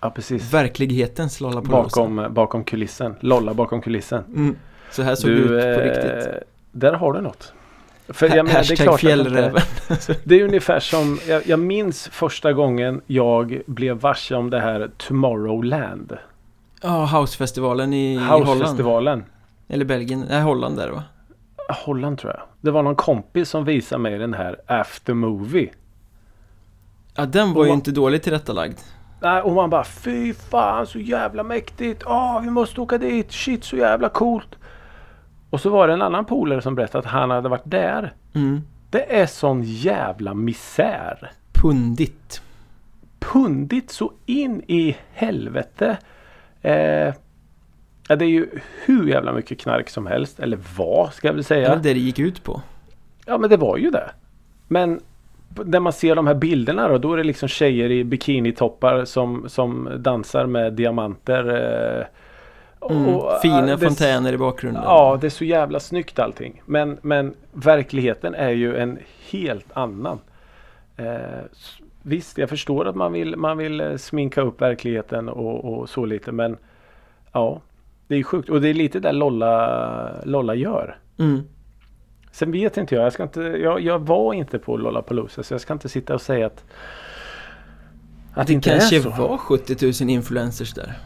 Ja 0.00 0.10
precis. 0.10 0.54
Verklighetens 0.54 1.40
Lollapalooza. 1.40 2.00
Bakom, 2.00 2.34
bakom 2.34 2.64
kulissen. 2.64 3.14
Lolla 3.20 3.54
bakom 3.54 3.80
kulissen. 3.82 4.24
Mm. 4.24 4.56
Så 4.90 5.02
här 5.02 5.14
såg 5.14 5.30
det 5.30 5.36
ut 5.36 5.48
på 5.48 5.54
eh, 5.54 5.84
riktigt. 5.84 6.42
Där 6.72 6.92
har 6.92 7.12
du 7.12 7.20
något. 7.20 7.52
För 8.10 8.26
jag 8.36 8.46
menar, 8.46 8.46
det 8.46 8.52
är 8.52 8.56
Hashtag 8.58 8.76
klart 8.76 9.00
fjällräven. 9.00 9.60
det, 9.88 10.20
det 10.24 10.40
är 10.40 10.44
ungefär 10.44 10.80
som 10.80 11.18
jag, 11.28 11.46
jag 11.46 11.58
minns 11.58 12.08
första 12.08 12.52
gången 12.52 13.00
jag 13.06 13.60
blev 13.66 13.96
varse 13.96 14.34
om 14.34 14.50
det 14.50 14.60
här 14.60 14.90
Tomorrowland. 14.96 16.16
Ja, 16.82 17.04
Housefestivalen 17.06 17.92
i, 17.92 18.14
i 18.14 18.16
Holland. 18.16 18.46
Housefestivalen. 18.48 19.24
Eller 19.68 19.84
Belgien. 19.84 20.24
Nej, 20.28 20.40
Holland 20.42 20.76
där 20.76 20.88
va? 20.88 21.02
Holland 21.84 22.18
tror 22.18 22.32
jag. 22.32 22.42
Det 22.60 22.70
var 22.70 22.82
någon 22.82 22.96
kompis 22.96 23.48
som 23.48 23.64
visade 23.64 24.02
mig 24.02 24.18
den 24.18 24.34
här 24.34 24.56
After 24.66 25.14
Movie. 25.14 25.70
Ja, 27.14 27.26
den 27.26 27.48
var 27.52 27.60
Och 27.60 27.64
ju 27.66 27.70
man- 27.70 27.78
inte 27.78 27.90
dåligt 27.90 28.22
tillrättalagd. 28.22 28.78
Nej, 29.22 29.42
och 29.42 29.52
man 29.52 29.70
bara 29.70 29.84
fy 29.84 30.34
fan 30.34 30.86
så 30.86 30.98
jävla 30.98 31.42
mäktigt. 31.42 32.02
Åh, 32.06 32.40
vi 32.42 32.50
måste 32.50 32.80
åka 32.80 32.98
dit. 32.98 33.32
Shit 33.32 33.64
så 33.64 33.76
jävla 33.76 34.08
coolt. 34.08 34.56
Och 35.50 35.60
så 35.60 35.70
var 35.70 35.88
det 35.88 35.94
en 35.94 36.02
annan 36.02 36.24
polare 36.24 36.62
som 36.62 36.74
berättade 36.74 36.98
att 36.98 37.12
han 37.12 37.30
hade 37.30 37.48
varit 37.48 37.62
där. 37.64 38.12
Mm. 38.34 38.60
Det 38.90 39.16
är 39.20 39.26
sån 39.26 39.62
jävla 39.64 40.34
misär. 40.34 41.30
Pundigt. 41.52 42.42
Pundigt 43.18 43.90
så 43.90 44.12
in 44.26 44.62
i 44.66 44.96
helvete. 45.12 45.96
Eh, 46.62 47.14
ja, 48.08 48.16
det 48.16 48.24
är 48.24 48.28
ju 48.28 48.48
hur 48.84 49.08
jävla 49.08 49.32
mycket 49.32 49.58
knark 49.60 49.90
som 49.90 50.06
helst. 50.06 50.40
Eller 50.40 50.58
vad 50.76 51.12
ska 51.12 51.28
jag 51.28 51.32
väl 51.32 51.42
Det 51.42 51.44
säga. 51.48 51.68
var 51.68 51.76
det 51.76 51.94
det 51.94 52.00
gick 52.00 52.18
ut 52.18 52.44
på. 52.44 52.62
Ja 53.26 53.38
men 53.38 53.50
det 53.50 53.56
var 53.56 53.76
ju 53.76 53.90
det. 53.90 54.10
Men 54.68 55.00
när 55.64 55.80
man 55.80 55.92
ser 55.92 56.14
de 56.14 56.26
här 56.26 56.34
bilderna 56.34 56.88
då, 56.88 56.98
då 56.98 57.12
är 57.12 57.16
det 57.16 57.24
liksom 57.24 57.48
tjejer 57.48 57.90
i 57.90 58.04
bikinitoppar 58.04 59.04
som, 59.04 59.44
som 59.48 59.88
dansar 59.96 60.46
med 60.46 60.72
diamanter. 60.72 61.46
Eh, 61.98 62.04
Mm. 62.90 63.14
och, 63.14 63.40
Fina 63.42 63.58
eh, 63.58 63.66
det- 63.78 63.78
fontäner 63.86 64.32
i 64.32 64.38
bakgrunden. 64.38 64.82
Ja, 64.82 65.18
det 65.20 65.26
är 65.26 65.30
så 65.30 65.44
jävla 65.44 65.80
snyggt 65.80 66.18
allting. 66.18 66.62
Men, 66.66 66.98
men 67.02 67.34
verkligheten 67.52 68.34
är 68.34 68.50
ju 68.50 68.76
en 68.76 68.98
helt 69.30 69.66
annan. 69.72 70.18
Eh, 70.96 71.06
visst, 72.02 72.38
jag 72.38 72.48
förstår 72.48 72.88
att 72.88 72.96
man 72.96 73.12
vill, 73.12 73.36
man 73.36 73.58
vill 73.58 73.80
eh, 73.80 73.96
sminka 73.96 74.40
upp 74.40 74.60
verkligheten 74.62 75.28
och, 75.28 75.64
och 75.78 75.88
så 75.88 76.04
lite. 76.04 76.32
Men 76.32 76.56
ja, 77.32 77.60
det 78.08 78.16
är 78.16 78.22
sjukt. 78.22 78.48
Och 78.48 78.60
det 78.60 78.68
är 78.68 78.74
lite 78.74 79.00
där 79.00 79.12
Lolla, 79.12 80.10
Lolla 80.24 80.54
gör. 80.54 80.98
Mm. 81.18 81.40
Sen 82.32 82.52
vet 82.52 82.76
inte 82.76 82.94
jag. 82.94 83.04
Jag, 83.04 83.12
ska 83.12 83.22
inte, 83.22 83.40
jag, 83.40 83.80
jag 83.80 83.98
var 83.98 84.34
inte 84.34 84.58
på 84.58 84.76
Lollapalooza 84.76 85.42
så 85.42 85.54
jag 85.54 85.60
ska 85.60 85.72
inte 85.72 85.88
sitta 85.88 86.14
och 86.14 86.20
säga 86.22 86.46
att 86.46 86.64
att 88.34 88.46
Det 88.46 88.52
inte 88.52 88.70
kanske 88.70 88.96
är 88.96 89.00
så. 89.00 89.10
var 89.10 89.36
70 89.36 90.04
000 90.04 90.10
influencers 90.10 90.74
där. 90.74 90.98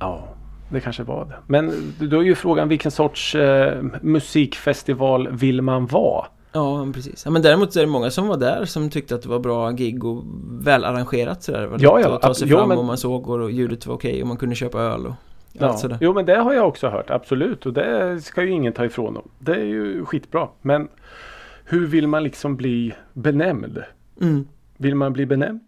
Ja, 0.00 0.28
det 0.72 0.80
kanske 0.80 1.02
var 1.02 1.24
det. 1.24 1.34
Men 1.46 1.92
då 1.98 2.18
är 2.18 2.22
ju 2.22 2.34
frågan 2.34 2.68
vilken 2.68 2.90
sorts 2.90 3.34
eh, 3.34 3.82
musikfestival 4.02 5.28
vill 5.30 5.62
man 5.62 5.86
vara? 5.86 6.26
Ja, 6.52 6.86
precis. 6.94 7.22
Ja, 7.24 7.30
men 7.30 7.42
däremot 7.42 7.72
så 7.72 7.78
är 7.78 7.84
det 7.84 7.90
många 7.90 8.10
som 8.10 8.26
var 8.28 8.36
där 8.36 8.64
som 8.64 8.90
tyckte 8.90 9.14
att 9.14 9.22
det 9.22 9.28
var 9.28 9.38
bra 9.38 9.70
gig 9.70 10.04
och 10.04 10.24
välarrangerat 10.50 11.42
sådär. 11.42 11.60
Det 11.60 11.66
var 11.66 11.78
Ja, 11.80 12.00
ja, 12.00 12.14
att 12.14 12.22
ta 12.22 12.34
sig 12.34 12.44
ab- 12.44 12.50
jo, 12.50 12.56
fram 12.58 12.68
men- 12.68 12.78
och 12.78 12.84
man 12.84 12.98
såg 12.98 13.28
och 13.28 13.50
ljudet 13.50 13.86
var 13.86 13.94
okej 13.94 14.22
och 14.22 14.28
man 14.28 14.36
kunde 14.36 14.54
köpa 14.54 14.78
öl 14.80 15.06
och 15.06 15.12
Ja. 15.52 15.66
allt 15.66 15.78
sådär. 15.78 15.98
Jo 16.00 16.12
men 16.14 16.26
det 16.26 16.36
har 16.36 16.52
jag 16.52 16.68
också 16.68 16.88
hört, 16.88 17.10
absolut. 17.10 17.66
Och 17.66 17.72
det 17.72 18.20
ska 18.24 18.42
ju 18.42 18.50
ingen 18.50 18.72
ta 18.72 18.84
ifrån 18.84 19.14
dem. 19.14 19.28
Det 19.38 19.52
är 19.54 19.64
ju 19.64 20.04
skitbra. 20.04 20.48
Men 20.62 20.88
hur 21.64 21.86
vill 21.86 22.06
man 22.06 22.22
liksom 22.24 22.56
bli 22.56 22.92
benämnd? 23.12 23.82
Mm. 24.20 24.44
Vill 24.76 24.94
man 24.94 25.12
bli 25.12 25.26
benämnd 25.26 25.60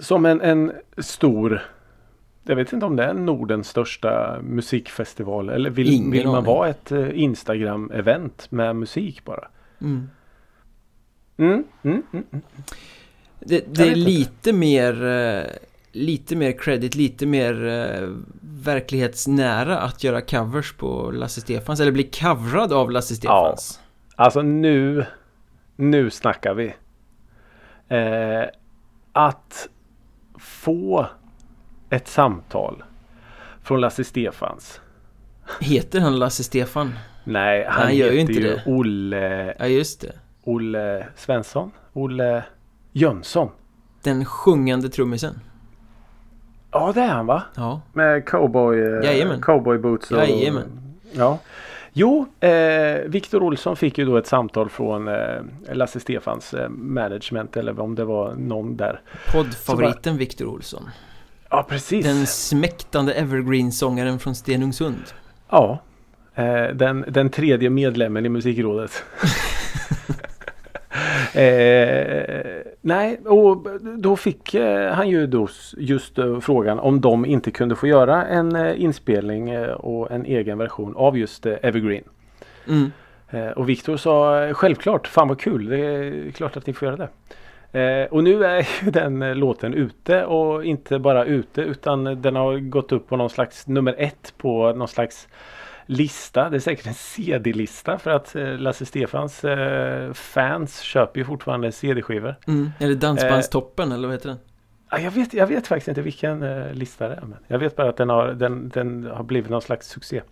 som 0.00 0.26
en, 0.26 0.40
en 0.40 0.72
stor 0.98 1.62
jag 2.44 2.56
vet 2.56 2.72
inte 2.72 2.86
om 2.86 2.96
det 2.96 3.04
är 3.04 3.14
Nordens 3.14 3.68
största 3.68 4.40
musikfestival 4.42 5.48
eller 5.48 5.70
vill, 5.70 5.90
Ingen 5.92 6.10
vill 6.10 6.26
man 6.26 6.34
aning. 6.34 6.46
vara 6.46 6.68
ett 6.68 6.92
eh, 6.92 7.08
Instagram-event 7.14 8.46
med 8.50 8.76
musik 8.76 9.24
bara? 9.24 9.48
Mm. 9.80 10.08
Mm, 11.36 11.64
mm, 11.82 12.02
mm, 12.12 12.24
mm. 12.32 12.42
Det, 13.40 13.74
det 13.74 13.82
är 13.82 13.88
vet 13.88 13.96
inte. 13.96 14.10
lite 14.10 14.52
mer 14.52 15.04
eh, 15.04 15.42
Lite 15.94 16.36
mer 16.36 16.52
credit, 16.52 16.94
lite 16.94 17.26
mer 17.26 17.66
eh, 17.66 18.08
verklighetsnära 18.40 19.78
att 19.78 20.04
göra 20.04 20.20
covers 20.20 20.72
på 20.72 21.10
Lasse 21.10 21.40
Stefans 21.40 21.80
Eller 21.80 21.92
bli 21.92 22.02
coverad 22.04 22.72
av 22.72 22.90
Lasse 22.90 23.14
Stefans 23.14 23.80
Alltså 24.16 24.42
nu, 24.42 25.06
nu 25.76 26.10
snackar 26.10 26.54
vi. 26.54 26.74
Eh, 27.88 28.44
att 29.12 29.68
få 30.38 31.06
ett 31.92 32.08
samtal 32.08 32.82
från 33.62 33.80
Lasse 33.80 34.04
Stefans. 34.04 34.80
Heter 35.60 36.00
han 36.00 36.18
Lasse 36.18 36.44
Stefan? 36.44 36.92
Nej, 37.24 37.64
han, 37.68 37.82
han 37.82 37.96
gör 37.96 38.06
ju 38.12 38.18
heter 38.18 38.20
inte 38.20 38.32
ju 38.32 38.40
det. 38.42 38.62
Olle, 38.66 39.54
Ja 39.58 39.66
just 39.66 40.00
det 40.00 40.12
Olle 40.44 41.06
Svensson. 41.16 41.70
Olle 41.92 42.44
Jönsson. 42.92 43.48
Den 44.02 44.24
sjungande 44.24 44.88
trummisen 44.88 45.40
Ja, 46.70 46.92
det 46.94 47.00
är 47.00 47.08
han 47.08 47.26
va? 47.26 47.42
Ja, 47.54 47.80
Med 47.92 48.26
cowboy, 48.28 48.80
eh, 48.80 49.04
Jajamän. 49.04 49.40
cowboy 49.40 49.78
boots 49.78 50.10
och... 50.10 50.18
Jajamän. 50.18 50.94
Ja. 51.12 51.38
Jo, 51.92 52.26
eh, 52.40 52.96
Viktor 53.06 53.42
Olsson 53.42 53.76
fick 53.76 53.98
ju 53.98 54.04
då 54.04 54.16
ett 54.16 54.26
samtal 54.26 54.68
från 54.68 55.08
eh, 55.08 55.40
Lasse 55.72 56.00
Stefans 56.00 56.54
eh, 56.54 56.68
management 56.68 57.56
eller 57.56 57.80
om 57.80 57.94
det 57.94 58.04
var 58.04 58.34
någon 58.34 58.76
där. 58.76 59.00
poddfavoriten 59.32 60.16
Victor 60.16 60.46
Olsson 60.46 60.88
Ja, 61.52 61.62
precis. 61.68 62.06
Den 62.06 62.26
smäktande 62.26 63.12
evergreen-sångaren 63.12 64.18
från 64.18 64.34
Stenungsund 64.34 65.02
Ja. 65.50 65.78
Eh, 66.34 66.66
den, 66.66 67.04
den 67.08 67.30
tredje 67.30 67.70
medlemmen 67.70 68.26
i 68.26 68.28
musikrådet. 68.28 69.04
eh, 71.34 72.62
nej, 72.80 73.20
och 73.24 73.66
då 73.98 74.16
fick 74.16 74.54
eh, 74.54 74.92
han 74.92 75.08
ju 75.08 75.26
då 75.26 75.48
just 75.76 76.18
eh, 76.18 76.40
frågan 76.40 76.78
om 76.78 77.00
de 77.00 77.26
inte 77.26 77.50
kunde 77.50 77.76
få 77.76 77.86
göra 77.86 78.26
en 78.26 78.74
inspelning 78.76 79.58
och 79.66 80.10
en 80.10 80.24
egen 80.24 80.58
version 80.58 80.96
av 80.96 81.18
just 81.18 81.46
Evergreen. 81.46 82.04
mm. 82.68 82.90
Och 83.56 83.68
Viktor 83.68 83.96
sa 83.96 84.48
självklart, 84.52 85.06
fan 85.06 85.28
vad 85.28 85.40
kul, 85.40 85.68
det 85.68 85.78
är 85.78 86.30
klart 86.30 86.56
att 86.56 86.66
ni 86.66 86.72
får 86.72 86.86
göra 86.86 86.96
det. 86.96 87.08
Eh, 87.72 88.04
och 88.10 88.24
nu 88.24 88.44
är 88.44 88.68
ju 88.84 88.90
den 88.90 89.22
eh, 89.22 89.34
låten 89.34 89.74
ute 89.74 90.24
och 90.24 90.64
inte 90.64 90.98
bara 90.98 91.24
ute 91.24 91.60
utan 91.60 92.22
den 92.22 92.36
har 92.36 92.58
gått 92.58 92.92
upp 92.92 93.08
på 93.08 93.16
någon 93.16 93.30
slags 93.30 93.66
nummer 93.66 93.94
ett 93.98 94.34
på 94.38 94.72
någon 94.72 94.88
slags 94.88 95.28
lista. 95.86 96.50
Det 96.50 96.56
är 96.56 96.60
säkert 96.60 96.86
en 96.86 96.94
CD-lista 96.94 97.98
för 97.98 98.10
att 98.10 98.36
eh, 98.36 98.58
Lasse 98.58 98.86
Stefans 98.86 99.44
eh, 99.44 100.12
fans 100.12 100.80
köper 100.80 101.20
ju 101.20 101.24
fortfarande 101.24 101.72
CD-skivor. 101.72 102.34
Mm. 102.46 102.70
Eller 102.78 102.94
Dansbandstoppen 102.94 103.92
eller 103.92 104.08
vad 104.08 104.14
heter 104.14 104.28
den? 104.28 104.38
Jag, 105.02 105.10
vet, 105.10 105.34
jag 105.34 105.46
vet 105.46 105.66
faktiskt 105.66 105.88
inte 105.88 106.02
vilken 106.02 106.42
eh, 106.42 106.72
lista 106.72 107.08
det 107.08 107.14
är. 107.14 107.20
Men 107.20 107.38
jag 107.46 107.58
vet 107.58 107.76
bara 107.76 107.88
att 107.88 107.96
den 107.96 108.08
har, 108.08 108.28
den, 108.28 108.68
den 108.68 109.10
har 109.14 109.24
blivit 109.24 109.50
någon 109.50 109.62
slags 109.62 109.88
succé. 109.88 110.22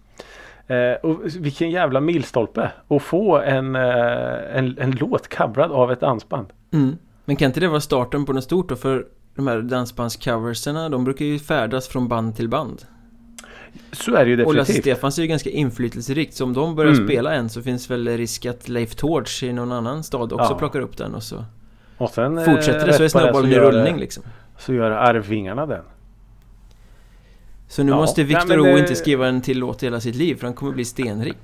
Eh, 0.67 0.93
och 1.03 1.21
vilken 1.25 1.71
jävla 1.71 2.01
milstolpe 2.01 2.71
att 2.89 3.03
få 3.03 3.39
en, 3.39 3.77
eh, 3.77 4.57
en, 4.57 4.79
en 4.79 4.91
låt 4.91 5.37
coverad 5.37 5.73
av 5.73 5.93
ett 5.93 6.01
dansband. 6.01 6.47
Mm. 6.73 6.97
Men 7.31 7.37
kan 7.37 7.47
inte 7.47 7.61
det 7.61 7.69
vara 7.69 7.81
starten 7.81 8.27
på 8.27 8.33
något 8.33 8.45
stort 8.45 8.69
då? 8.69 8.77
För 8.77 9.07
de 9.37 9.47
här 9.47 9.63
dansbandscoverserna, 9.63 10.89
de 10.89 11.05
brukar 11.05 11.25
ju 11.25 11.39
färdas 11.39 11.89
från 11.89 12.09
band 12.09 12.37
till 12.37 12.49
band. 12.49 12.83
Så 13.93 14.15
är 14.15 14.25
det 14.25 14.31
ju 14.31 14.45
Och 14.45 14.55
Lasse 14.55 14.73
definitivt. 14.73 14.95
Stefans 14.97 15.19
är 15.19 15.23
ju 15.23 15.29
ganska 15.29 15.51
inflytelserikt, 15.51 16.35
så 16.35 16.45
om 16.45 16.53
de 16.53 16.75
börjar 16.77 16.93
Mm. 16.93 17.07
spela 17.07 17.35
en 17.35 17.49
så 17.49 17.63
finns 17.63 17.91
väl 17.91 18.09
risk 18.09 18.47
att 18.47 18.69
Leif 18.69 18.95
Tords 18.95 19.43
i 19.43 19.53
någon 19.53 19.73
annan 19.73 20.03
stad 20.05 20.33
också 20.33 20.53
Ja. 20.53 20.59
plockar 20.59 20.81
upp 20.81 20.97
den 20.97 21.15
och 21.15 21.23
så 21.23 21.45
Och 21.99 22.11
sen, 22.11 22.39
eh, 22.39 22.45
fortsätter 22.45 22.87
det 22.87 22.93
så 22.93 22.99
är 22.99 23.05
det 23.05 23.11
snöbollen 23.11 23.51
i 23.51 23.55
gör 23.55 23.73
det- 23.73 23.79
rullning 23.79 23.97
liksom. 23.97 24.23
Så 24.59 24.75
gör 24.75 24.91
Arvingarna 24.91 25.67
den. 25.67 25.85
Så 27.69 27.83
nu 27.83 27.93
Ja. 27.93 27.97
måste 27.97 28.21
Nej, 28.21 28.29
Victor 28.29 28.49
men 28.49 28.61
O 28.61 28.65
det- 28.65 28.79
inte 28.81 28.95
skriva 28.95 29.29
en 29.29 29.41
till 29.43 29.59
låt 29.59 29.83
i 29.83 29.87
hela 29.87 30.01
sitt 30.01 30.15
liv 30.17 30.35
för 30.35 30.47
han 30.47 30.55
kommer 30.55 30.73
bli 30.73 30.85
stenrik. 30.85 31.37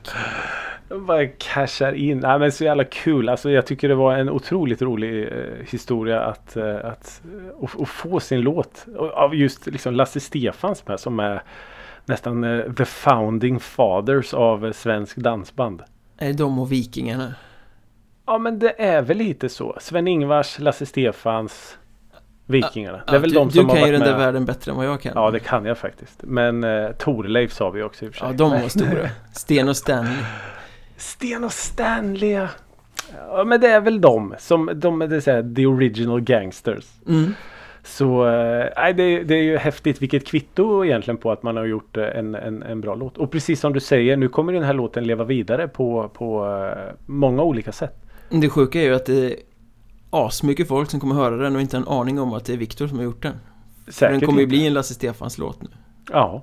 De 0.89 1.07
bara 1.07 1.27
cashar 1.27 1.93
in. 1.93 2.19
Nej, 2.19 2.39
men 2.39 2.53
så 2.53 2.65
jävla 2.65 2.85
kul. 2.85 3.29
Alltså, 3.29 3.51
jag 3.51 3.67
tycker 3.67 3.89
det 3.89 3.95
var 3.95 4.15
en 4.15 4.31
otroligt 4.31 4.83
rolig 4.83 5.23
eh, 5.23 5.67
historia 5.69 6.21
att, 6.21 6.57
eh, 6.57 6.77
att, 6.77 7.23
eh, 7.25 7.63
att, 7.63 7.81
att 7.81 7.89
få 7.89 8.21
sin 8.21 8.41
låt 8.41 8.87
Och 8.97 9.13
av 9.13 9.35
just 9.35 9.67
liksom 9.67 9.95
Lasse 9.95 10.21
Stefans 10.21 10.87
med 10.87 11.01
som 11.01 11.21
är 11.21 11.43
nästan 12.05 12.45
eh, 12.45 12.73
the 12.73 12.85
founding 12.85 13.61
fathers 13.61 14.35
av 14.35 14.67
eh, 14.67 14.73
svensk 14.73 15.17
dansband. 15.17 15.83
Är 16.19 16.27
det 16.27 16.33
de 16.33 16.59
och 16.59 16.73
Vikingarna? 16.73 17.35
Ja 18.27 18.39
men 18.39 18.59
det 18.59 18.83
är 18.83 19.03
väl 19.03 19.17
lite 19.17 19.49
så. 19.49 19.77
Sven-Ingvars, 19.81 20.59
Lasse 20.59 20.87
Stefans, 20.87 21.79
Vikingarna. 22.47 23.03
Det 23.07 23.17
är 23.17 23.21
väl 23.21 23.31
du, 23.31 23.37
de 23.37 23.51
som 23.51 23.61
du 23.67 23.67
har 23.69 23.77
kan 23.77 23.87
ju 23.87 23.93
varit 23.93 24.01
den 24.01 24.09
där 24.09 24.17
med. 24.17 24.27
världen 24.27 24.45
bättre 24.45 24.71
än 24.71 24.77
vad 24.77 24.87
jag 24.87 25.01
kan. 25.01 25.13
Ja 25.15 25.31
det 25.31 25.41
kan 25.41 25.65
jag 25.65 25.79
faktiskt. 25.79 26.23
Men 26.23 26.65
eh, 26.65 26.91
Torleif 26.91 27.53
sa 27.53 27.71
vi 27.71 27.83
också 27.83 28.05
i 28.05 28.09
och 28.09 28.13
för 28.13 28.19
sig. 28.19 28.29
Ja, 28.29 28.35
de 28.35 28.51
var 28.51 28.69
stora. 28.69 29.11
Sten 29.33 29.69
och 29.69 29.77
Stanley. 29.77 30.17
Sten 30.97 31.45
och 31.45 31.53
Stanley. 31.53 32.47
Ja 33.29 33.45
men 33.47 33.61
det 33.61 33.69
är 33.69 33.81
väl 33.81 34.01
de 34.01 34.35
som, 34.39 34.71
de 34.75 35.03
är 35.03 35.07
det 35.07 35.21
så 35.21 35.55
the 35.57 35.67
original 35.67 36.21
gangsters. 36.21 36.85
Mm. 37.09 37.35
Så 37.87 38.25
nej, 38.77 38.95
det, 38.95 39.23
det 39.23 39.35
är 39.35 39.43
ju 39.43 39.57
häftigt 39.57 40.03
vilket 40.03 40.27
kvitto 40.27 40.85
egentligen 40.85 41.19
på 41.19 41.33
att 41.33 41.43
man 41.43 41.57
har 41.57 41.65
gjort 41.65 41.97
eh, 41.97 42.05
en, 42.05 42.35
en, 42.35 42.63
en 42.63 42.81
bra 42.81 42.95
låt. 42.95 43.19
Och 43.19 43.31
precis 43.31 43.61
som 43.61 43.73
du 43.73 43.81
säger, 43.81 44.17
nu 44.17 44.29
kommer 44.29 44.53
den 44.53 44.63
här 44.63 44.75
låten 44.75 45.05
leva 45.05 45.25
vidare 45.25 45.69
på, 45.69 46.11
på 46.15 46.47
eh, 46.47 46.95
många 47.07 47.43
olika 47.43 47.73
sätt. 47.73 47.95
Det 48.29 48.49
sjuka 48.49 48.81
är 48.81 48.85
ju 48.85 48.95
att 48.95 49.07
det 49.07 49.33
är 49.33 49.37
asmycket 50.11 50.69
folk 50.69 50.91
som 50.91 51.01
kommer 51.01 51.15
höra 51.15 51.37
den 51.37 51.57
och 51.57 51.61
inte 51.61 51.77
en 51.77 51.89
aning 51.89 52.21
om 52.21 52.33
att 52.33 52.45
det 52.45 52.53
är 52.53 52.57
Victor 52.57 52.87
som 52.87 52.99
har 52.99 53.05
gjort 53.05 53.23
den. 53.23 53.35
För 53.85 53.93
Säkert 53.93 54.21
den 54.21 54.27
kommer 54.27 54.41
ju 54.41 54.47
bli 54.47 54.67
en 54.67 54.75
Lasse 54.75 54.95
Stefans 54.95 55.39
låt 55.39 55.63
nu. 55.63 55.69
Ja. 56.13 56.43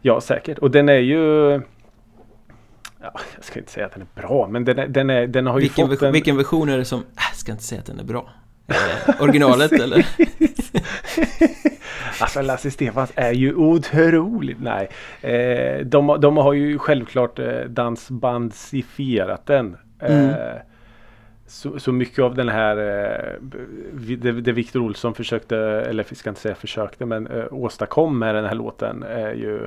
Ja, 0.00 0.20
säkert. 0.20 0.58
Och 0.58 0.70
den 0.70 0.88
är 0.88 0.98
ju... 0.98 1.60
Ja, 3.14 3.20
jag 3.34 3.44
ska 3.44 3.58
inte 3.58 3.72
säga 3.72 3.86
att 3.86 3.92
den 3.92 4.02
är 4.02 4.22
bra 4.22 4.48
men 4.48 4.64
den, 4.64 4.78
är, 4.78 4.86
den, 4.86 5.10
är, 5.10 5.26
den 5.26 5.46
har 5.46 5.58
ju 5.58 5.60
Vilken, 5.60 5.84
fått 5.86 5.92
version, 5.92 6.06
en... 6.06 6.12
vilken 6.12 6.36
version 6.36 6.68
är 6.68 6.78
det 6.78 6.84
som... 6.84 7.00
Äh, 7.00 7.04
jag 7.30 7.36
ska 7.36 7.52
inte 7.52 7.64
säga 7.64 7.80
att 7.80 7.86
den 7.86 8.00
är 8.00 8.04
bra. 8.04 8.28
Eh, 8.68 9.22
originalet 9.22 9.72
eller? 9.82 10.06
Alltså 12.20 12.42
Lasse 12.42 12.70
Stefans 12.70 13.12
är 13.14 13.32
ju 13.32 13.54
otroligt. 13.54 14.60
Nej. 14.60 14.88
Eh, 15.20 15.86
de, 15.86 16.20
de 16.20 16.36
har 16.36 16.52
ju 16.52 16.78
självklart 16.78 17.38
eh, 17.38 17.60
dansbandsifierat 17.68 19.46
den. 19.46 19.76
Mm. 20.00 20.34
Så, 21.48 21.78
så 21.78 21.92
mycket 21.92 22.18
av 22.18 22.34
den 22.34 22.48
här 22.48 22.76
eh, 22.76 23.34
det, 24.16 24.32
det 24.32 24.52
Victor 24.52 24.80
Olsson 24.80 25.14
försökte, 25.14 25.56
eller 25.58 26.06
jag 26.08 26.16
ska 26.16 26.30
inte 26.30 26.40
säga 26.40 26.54
försökte, 26.54 27.06
men 27.06 27.26
eh, 27.26 27.44
åstadkom 27.50 28.18
med 28.18 28.34
den 28.34 28.44
här 28.44 28.54
låten 28.54 29.02
är 29.02 29.32
ju 29.32 29.66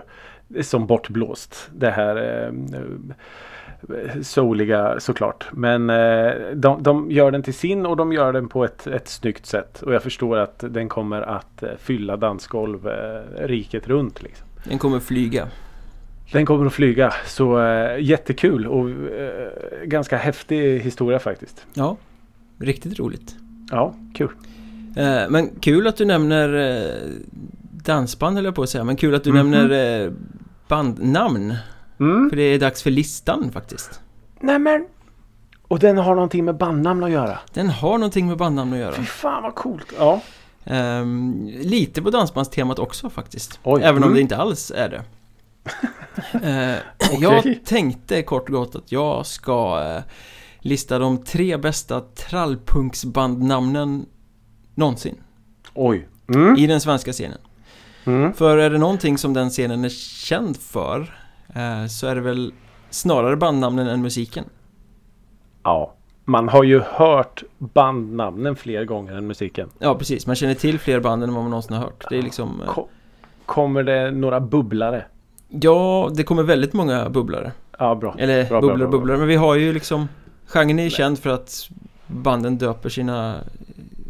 som 0.62 0.88
bortblåst. 0.88 1.70
Det 1.76 1.90
här 1.90 2.52
soliga 3.82 4.24
souliga 4.24 5.00
såklart. 5.00 5.48
Men 5.52 5.90
eh, 5.90 6.32
de, 6.54 6.84
de 6.84 7.12
gör 7.12 7.32
den 7.32 7.44
till 7.44 7.54
sin 7.54 7.86
och 7.86 7.98
de 7.98 8.14
gör 8.14 8.34
den 8.34 8.50
på 8.50 8.66
ett, 8.66 8.88
ett 8.88 9.08
snyggt 9.08 9.46
sätt. 9.46 9.82
Och 9.82 9.94
jag 9.94 10.04
förstår 10.04 10.38
att 10.38 10.64
den 10.70 10.90
kommer 10.90 11.22
att 11.22 11.64
fylla 11.78 12.18
dansgolv 12.18 12.88
eh, 12.88 13.48
riket 13.48 13.88
runt. 13.88 14.24
Liksom. 14.24 14.48
Den 14.64 14.78
kommer 14.78 15.00
flyga. 15.00 15.48
Den 16.32 16.46
kommer 16.46 16.66
att 16.66 16.74
flyga. 16.74 17.14
Så 17.26 17.62
eh, 17.64 18.00
jättekul 18.00 18.68
och 18.68 18.90
eh, 18.90 19.86
ganska 19.86 20.18
häftig 20.18 20.80
historia 20.80 21.20
faktiskt. 21.20 21.66
Ja, 21.74 21.98
riktigt 22.60 23.00
roligt. 23.00 23.36
Ja, 23.72 23.96
kul. 24.16 24.30
Eh, 24.98 25.22
men 25.30 25.50
kul 25.60 25.88
att 25.88 25.98
du 25.98 26.06
nämner 26.06 26.86
dansband 27.86 28.36
höll 28.36 28.46
jag 28.46 28.56
på 28.56 28.64
att 28.64 28.70
säga, 28.70 28.84
men 28.84 28.96
kul 28.96 29.16
att 29.16 29.24
du 29.24 29.34
Mhm. 29.34 29.52
nämner 29.52 30.02
eh, 30.06 30.12
bandnamn. 30.68 31.56
Mm. 32.00 32.30
För 32.30 32.38
det 32.38 32.44
är 32.44 32.60
dags 32.60 32.84
för 32.84 32.92
listan 32.92 33.52
faktiskt. 33.52 34.02
Nämen! 34.40 34.86
Och 35.68 35.80
den 35.80 35.98
har 35.98 36.16
någonting 36.16 36.46
med 36.46 36.58
bandnamn 36.58 37.04
att 37.04 37.12
göra. 37.12 37.40
Den 37.54 37.70
har 37.70 37.98
någonting 37.98 38.28
med 38.28 38.38
bandnamn 38.38 38.74
att 38.74 38.80
göra. 38.80 38.94
Fy 38.94 39.04
fan 39.06 39.44
vad 39.44 39.56
coolt. 39.56 39.94
Ja. 40.00 40.22
Ehm, 40.66 41.48
lite 41.62 42.02
på 42.02 42.10
dansbandstemat 42.10 42.80
också 42.80 43.10
faktiskt. 43.10 43.60
Oj, 43.64 43.82
Även 43.84 43.98
om 43.98 44.04
mm. 44.04 44.14
det 44.16 44.22
inte 44.22 44.38
alls 44.38 44.72
är 44.76 44.90
det. 44.90 45.02
Eh, 46.34 46.76
Okej. 47.14 47.20
Jag 47.22 47.66
tänkte 47.66 48.22
kort 48.22 48.50
och 48.50 48.56
gott 48.56 48.76
att 48.76 48.92
jag 48.92 49.26
ska 49.26 49.82
eh, 49.84 50.02
lista 50.60 51.00
de 51.00 51.18
tre 51.18 51.58
bästa 51.58 52.00
trallpunksbandnamnen 52.00 54.06
någonsin 54.76 55.16
Oj. 55.74 56.08
Mm. 56.36 56.56
i 56.56 56.68
den 56.68 56.82
svenska 56.82 57.12
scenen. 57.12 57.38
Mm. 58.06 58.34
För 58.34 58.58
är 58.58 58.70
det 58.70 58.78
någonting 58.78 59.18
som 59.18 59.34
den 59.34 59.50
scenen 59.50 59.86
är 59.86 59.90
känd 60.26 60.58
för 60.58 61.00
eh, 61.56 61.86
så 61.88 62.08
är 62.08 62.16
det 62.16 62.22
väl 62.22 62.54
snarare 62.90 63.36
bandnamnen 63.36 63.88
än 63.88 64.02
musiken. 64.02 64.46
Ja. 65.64 65.94
Man 66.26 66.50
har 66.50 66.64
ju 66.64 66.80
hört 66.80 67.44
bandnamnen 67.58 68.56
fler 68.56 68.86
gånger 68.86 69.14
än 69.14 69.28
musiken. 69.28 69.70
Ja, 69.80 69.96
precis. 69.96 70.28
Man 70.28 70.36
känner 70.36 70.54
till 70.54 70.80
fler 70.80 71.00
band 71.00 71.24
än 71.24 71.34
vad 71.34 71.44
man 71.44 71.50
någonsin 71.50 71.76
har 71.76 71.84
hört. 71.84 72.06
Det 72.10 72.18
är 72.18 72.22
liksom... 72.22 72.62
Ko- 72.68 72.88
kommer 73.46 73.84
det 73.84 74.12
några 74.12 74.40
bubblare? 74.40 75.06
Ja, 75.50 76.12
det 76.16 76.24
kommer 76.24 76.44
väldigt 76.44 76.74
många 76.74 77.10
bubblare. 77.10 77.52
Ja, 77.80 77.96
bra. 77.96 78.16
Eller 78.18 78.46
Bra, 78.46 78.62
bubblor 78.62 78.78
bra, 78.78 78.88
bubblor. 78.88 79.18
Men 79.18 79.28
vi 79.28 79.36
har 79.36 79.56
ju 79.56 79.74
liksom... 79.74 80.08
Genren 80.46 80.80
är 80.80 80.84
ju 80.84 80.90
känd 80.90 81.20
för 81.20 81.30
att 81.30 81.70
banden 82.08 82.58
döper 82.58 82.90
sina 82.90 83.36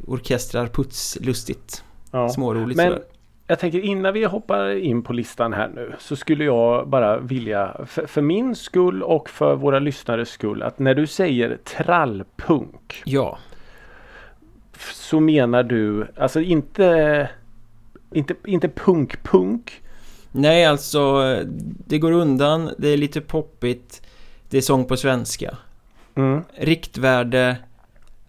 orkestrar 0.07 0.67
putslustigt. 0.67 1.83
Ja. 2.11 2.29
Småroligt 2.29 2.77
Men 2.77 2.87
sådär. 2.87 3.03
jag 3.47 3.59
tänker 3.59 3.79
innan 3.79 4.13
vi 4.13 4.23
hoppar 4.25 4.69
in 4.75 5.01
på 5.01 5.13
listan 5.13 5.53
här 5.53 5.69
nu 5.75 5.93
så 5.99 6.15
skulle 6.15 6.43
jag 6.43 6.87
bara 6.87 7.19
vilja 7.19 7.77
för, 7.85 8.05
för 8.07 8.21
min 8.21 8.55
skull 8.55 9.03
och 9.03 9.29
för 9.29 9.55
våra 9.55 9.79
lyssnares 9.79 10.29
skull 10.29 10.63
att 10.63 10.79
när 10.79 10.93
du 10.95 11.07
säger 11.07 11.57
trallpunk 11.63 13.01
Ja, 13.05 13.37
så 14.93 15.19
menar 15.19 15.63
du 15.63 16.07
alltså 16.17 16.41
inte 16.41 17.29
inte, 18.11 18.35
inte 18.45 18.69
punk-punk 18.69 19.81
nej 20.31 20.65
alltså 20.65 21.21
det 21.87 21.99
går 21.99 22.11
undan, 22.11 22.71
det 22.77 22.87
är 22.87 22.97
lite 22.97 23.21
poppigt, 23.21 24.01
det 24.49 24.57
är 24.57 24.61
sång 24.61 24.85
på 24.85 24.97
svenska. 24.97 25.57
mm. 26.15 26.41
Riktvärde, 26.57 27.57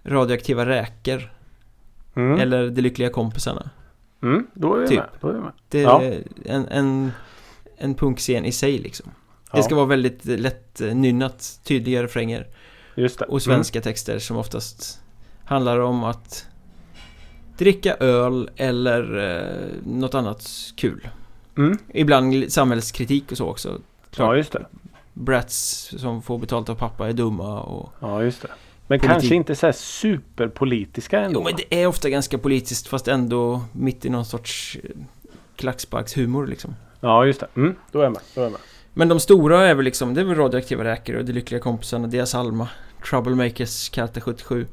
radioaktiva 0.04 0.66
räkor 0.66 1.32
Mm. 2.14 2.40
eller 2.40 2.70
De 2.70 2.82
lyckliga 2.82 3.08
kompisarna. 3.10 3.70
Mm. 4.22 4.46
Då 4.54 4.74
är 4.74 4.80
vi 4.80 4.88
Typ. 4.88 4.98
med. 4.98 5.08
Då 5.20 5.28
är 5.28 5.32
vi 5.32 5.40
med. 5.40 5.52
Det 5.68 5.78
är 5.78 5.82
Ja. 5.82 6.02
en, 6.44 6.66
en, 6.68 7.12
en 7.76 7.94
punkscen 7.94 8.44
i 8.44 8.52
sig 8.52 8.78
liksom. 8.78 9.10
Ja, 9.50 9.56
Det 9.56 9.62
ska 9.62 9.74
vara 9.74 9.86
väldigt 9.86 10.24
lätt 10.24 10.80
nynnat, 10.94 11.60
tydliga 11.64 12.02
refränger 12.02 12.46
just 12.94 13.18
det. 13.18 13.24
och 13.24 13.42
svenska 13.42 13.80
texter 13.80 14.18
som 14.18 14.36
oftast 14.36 15.00
handlar 15.44 15.78
om 15.80 16.04
att 16.04 16.46
dricka 17.58 17.94
öl 17.94 18.50
eller 18.56 19.18
eh, 19.18 19.66
något 19.86 20.14
annat 20.14 20.48
kul. 20.76 21.08
Mm. 21.56 21.78
Ibland 21.94 22.52
samhällskritik 22.52 23.30
och 23.32 23.36
så 23.36 23.46
också. 23.46 23.68
Klart, 24.10 24.28
Ja 24.28 24.36
just 24.36 24.52
det. 24.52 24.66
brats 25.14 25.90
som 25.98 26.22
får 26.22 26.38
betalt 26.38 26.68
av 26.68 26.74
pappa 26.74 27.08
är 27.08 27.12
dumma 27.12 27.60
och... 27.62 27.92
Ja 28.00 28.22
just 28.22 28.42
det. 28.42 28.48
Men 28.86 28.98
Politik. 28.98 29.12
kanske 29.20 29.34
inte 29.34 29.54
så 29.54 29.72
superpolitiska 29.72 31.20
ändå. 31.20 31.40
Jo 31.40 31.44
men 31.44 31.54
det 31.56 31.82
är 31.82 31.86
ofta 31.86 32.08
ganska 32.10 32.38
politiskt 32.38 32.88
fast 32.88 33.08
ändå 33.08 33.60
mitt 33.72 34.04
i 34.04 34.10
någon 34.10 34.24
sorts 34.24 34.78
eh, 34.84 34.90
klacksparkshumor 35.56 36.46
liksom. 36.46 36.74
Ja 37.00 37.26
just 37.26 37.40
det. 37.40 37.46
Mm. 37.56 37.74
Då 37.92 37.98
är 37.98 38.02
jag 38.02 38.12
med. 38.12 38.22
Då 38.34 38.40
är 38.40 38.44
jag 38.44 38.52
med. 38.52 38.60
Men 38.94 39.08
de 39.08 39.20
stora 39.20 39.66
är 39.66 39.74
väl 39.74 39.84
liksom, 39.84 40.14
det 40.14 40.20
är 40.20 40.24
väl 40.24 40.34
radioaktiva 40.36 40.84
räkor 40.84 41.16
och 41.16 41.24
De 41.24 41.32
lyckliga 41.32 41.60
kompisarna, 41.60 42.06
Dias 42.06 42.34
Alma, 42.34 42.68
Troublemakers, 43.10 43.88
Karta 43.88 44.20
77. 44.20 44.66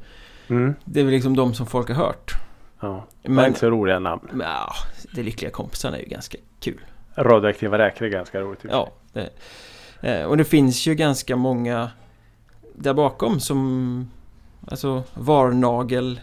Mm. 0.48 0.74
Det 0.84 1.00
är 1.00 1.04
väl 1.04 1.12
liksom 1.14 1.36
de 1.36 1.54
som 1.54 1.66
folk 1.66 1.88
har 1.88 1.94
hört. 1.94 2.32
Ja. 2.80 3.04
Men 3.22 3.34
Men, 3.34 3.46
inte 3.46 3.60
så 3.60 3.70
roliga 3.70 3.98
namn. 3.98 4.28
men 4.32 4.46
ja, 4.46 4.72
De 5.14 5.22
lyckliga 5.22 5.50
kompisarna 5.50 5.96
är 5.96 6.00
ju 6.00 6.08
ganska 6.08 6.38
kul. 6.60 6.80
Radioaktiva 7.16 7.78
räkor 7.78 8.06
är 8.06 8.10
ganska 8.10 8.40
roligt. 8.40 8.60
typ. 8.62 8.70
Ja, 8.70 8.90
det, 9.12 9.30
eh, 10.00 10.24
och 10.24 10.36
det 10.36 10.44
finns 10.44 10.86
ju 10.86 10.94
ganska 10.94 11.36
många 11.36 11.90
där 12.74 12.94
bakom 12.94 13.40
som 13.40 14.10
Alltså 14.70 15.02
varnagel 15.14 16.20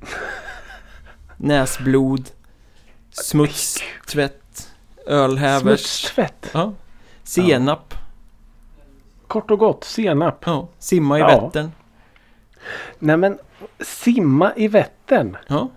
Näsblod 1.36 2.30
Smutstvätt 3.10 4.70
Ölhävers 5.06 5.80
Smutstvätt. 5.80 6.50
ja, 6.52 6.72
Senap 7.22 7.94
Kort 9.26 9.50
och 9.50 9.58
gott. 9.58 9.84
Senap. 9.84 10.42
ja, 10.46 10.68
Simma 10.78 11.18
i 11.18 11.20
Ja. 11.20 11.40
Vättern 11.44 11.70
Nej 12.98 13.16
men 13.16 13.38
simma 13.80 14.52
i 14.56 14.68
Vättern. 14.68 15.36
Ja, 15.46 15.68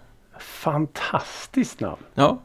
Fantastiskt 0.64 1.80
namn. 1.80 2.02
ja 2.14 2.40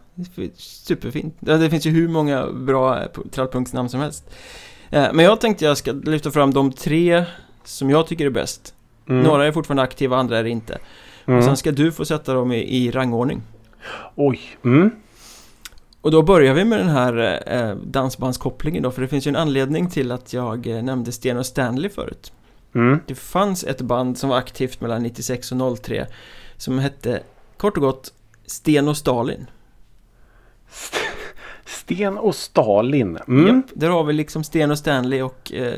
superfint 0.57 1.35
Det 1.39 1.71
finns 1.71 1.87
ju 1.87 1.91
hur 1.91 2.09
många 2.09 2.47
bra 2.53 3.03
eh, 3.03 3.09
trallpunktsnamn 3.31 3.89
som 3.89 4.01
helst 4.01 4.31
Eh, 4.91 5.09
Men 5.13 5.25
jag 5.25 5.41
tänkte 5.41 5.65
jag 5.65 5.77
ska 5.77 5.93
lyfta 5.93 6.31
fram 6.31 6.55
de 6.55 6.73
tre 6.73 7.25
som 7.65 7.91
jag 7.91 8.07
tycker 8.07 8.27
är 8.27 8.31
bäst 8.31 8.75
Mm. 9.09 9.23
Några 9.23 9.47
är 9.47 9.53
fortfarande 9.53 9.83
aktiva, 9.83 10.17
andra 10.17 10.39
är 10.39 10.45
det 10.45 10.51
inte 10.51 10.79
Mm. 11.27 11.39
Och 11.39 11.45
sen 11.45 11.57
ska 11.57 11.73
du 11.73 11.93
få 11.93 12.05
sätta 12.05 12.35
dem 12.35 12.53
i, 12.53 12.57
i 12.57 12.91
rangordning. 12.91 13.43
Oj. 14.15 14.41
Mm. 14.65 14.91
Och 16.01 16.11
då 16.11 16.23
börjar 16.23 16.55
vi 16.55 16.65
med 16.65 16.79
den 16.79 16.89
här 16.89 17.43
eh, 17.47 17.77
dansbandskopplingen 17.77 18.83
då, 18.83 18.91
för 18.91 19.03
det 19.03 19.09
finns 19.09 19.27
ju 19.27 19.29
en 19.29 19.37
anledning 19.37 19.91
till 19.91 20.13
att 20.13 20.33
jag 20.33 20.67
eh, 20.67 20.83
nämnde 20.83 21.13
Sten 21.13 21.37
och 21.37 21.47
Stanley 21.47 21.91
förut. 21.91 22.33
Mm. 22.75 23.01
Det 23.07 23.15
fanns 23.15 23.65
ett 23.65 23.81
band 23.81 24.19
som 24.19 24.31
var 24.31 24.37
aktivt 24.39 24.81
mellan 24.81 25.03
96 25.03 25.53
och 25.53 25.79
03 25.83 26.07
som 26.57 26.79
hette 26.79 27.23
kort 27.59 27.77
och 27.77 27.83
gott 27.83 28.13
Sten 28.47 28.89
och 28.89 28.97
Stalin. 28.97 29.47
St- 30.71 30.99
Sten 31.67 32.19
och 32.19 32.35
Stalin. 32.35 33.19
Mm. 33.29 33.47
Japp, 33.47 33.67
där 33.75 33.89
har 33.89 34.05
vi 34.05 34.13
liksom 34.13 34.45
Sten 34.45 34.71
och 34.71 34.79
Stanley 34.79 35.23
och 35.23 35.53
eh, 35.53 35.73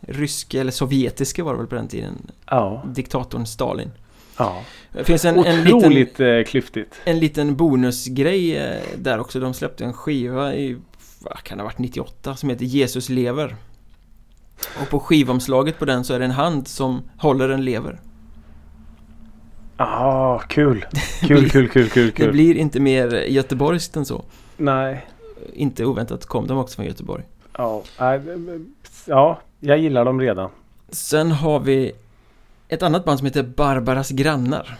ryska, 0.00 0.60
eller 0.60 0.70
sovjetiska 0.72 1.44
var 1.44 1.52
det 1.52 1.58
väl 1.58 1.66
på 1.66 1.74
den 1.74 1.88
tiden, 1.88 2.30
Ja. 2.46 2.82
diktatorn 2.86 3.46
Stalin. 3.46 3.90
ja. 4.38 4.62
Det 4.92 5.04
finns 5.04 5.24
en, 5.24 5.38
en 5.44 5.64
liten... 5.64 5.74
Otroligt 5.78 6.20
eh, 6.20 6.42
klyftigt. 6.46 6.94
En 7.04 7.18
liten 7.18 7.56
bonusgrej 7.56 8.56
eh, 8.56 8.82
där 8.96 9.18
också. 9.18 9.40
De 9.40 9.54
släppte 9.54 9.84
en 9.84 9.92
skiva 9.92 10.54
i, 10.54 10.76
vad 11.20 11.42
kan 11.42 11.58
det 11.58 11.62
ha 11.64 11.68
varit, 11.68 11.78
98 11.78 12.36
som 12.36 12.50
heter 12.50 12.64
Jesus 12.64 13.08
lever. 13.08 13.56
Och 14.82 14.88
på 14.90 15.00
skivomslaget 15.00 15.78
på 15.78 15.84
den 15.84 16.04
så 16.04 16.14
är 16.14 16.18
det 16.18 16.24
en 16.24 16.30
hand 16.30 16.68
som 16.68 17.02
håller 17.18 17.48
en 17.48 17.64
lever. 17.64 18.00
Ah, 19.80 20.38
kul. 20.38 20.84
Kul, 21.20 21.50
kul, 21.50 21.68
kul, 21.68 21.88
kul, 21.88 22.06
Det 22.06 22.12
kul. 22.12 22.32
blir 22.32 22.54
inte 22.54 22.80
mer 22.80 23.08
göteborgskt 23.28 23.96
än 23.96 24.04
så. 24.04 24.24
Nej. 24.56 25.06
Inte 25.52 25.84
oväntat 25.84 26.26
kom 26.26 26.46
de 26.46 26.58
också 26.58 26.76
från 26.76 26.86
Göteborg. 26.86 27.24
Ja. 27.58 27.82
det- 27.98 28.64
ja, 29.06 29.40
jag 29.60 29.78
gillar 29.78 30.04
dem 30.04 30.20
redan. 30.20 30.50
Sen 30.88 31.32
har 31.32 31.60
vi 31.60 31.92
ett 32.68 32.82
annat 32.82 33.04
band 33.04 33.18
som 33.18 33.26
heter 33.26 33.42
Barbaras 33.42 34.10
grannar. 34.10 34.78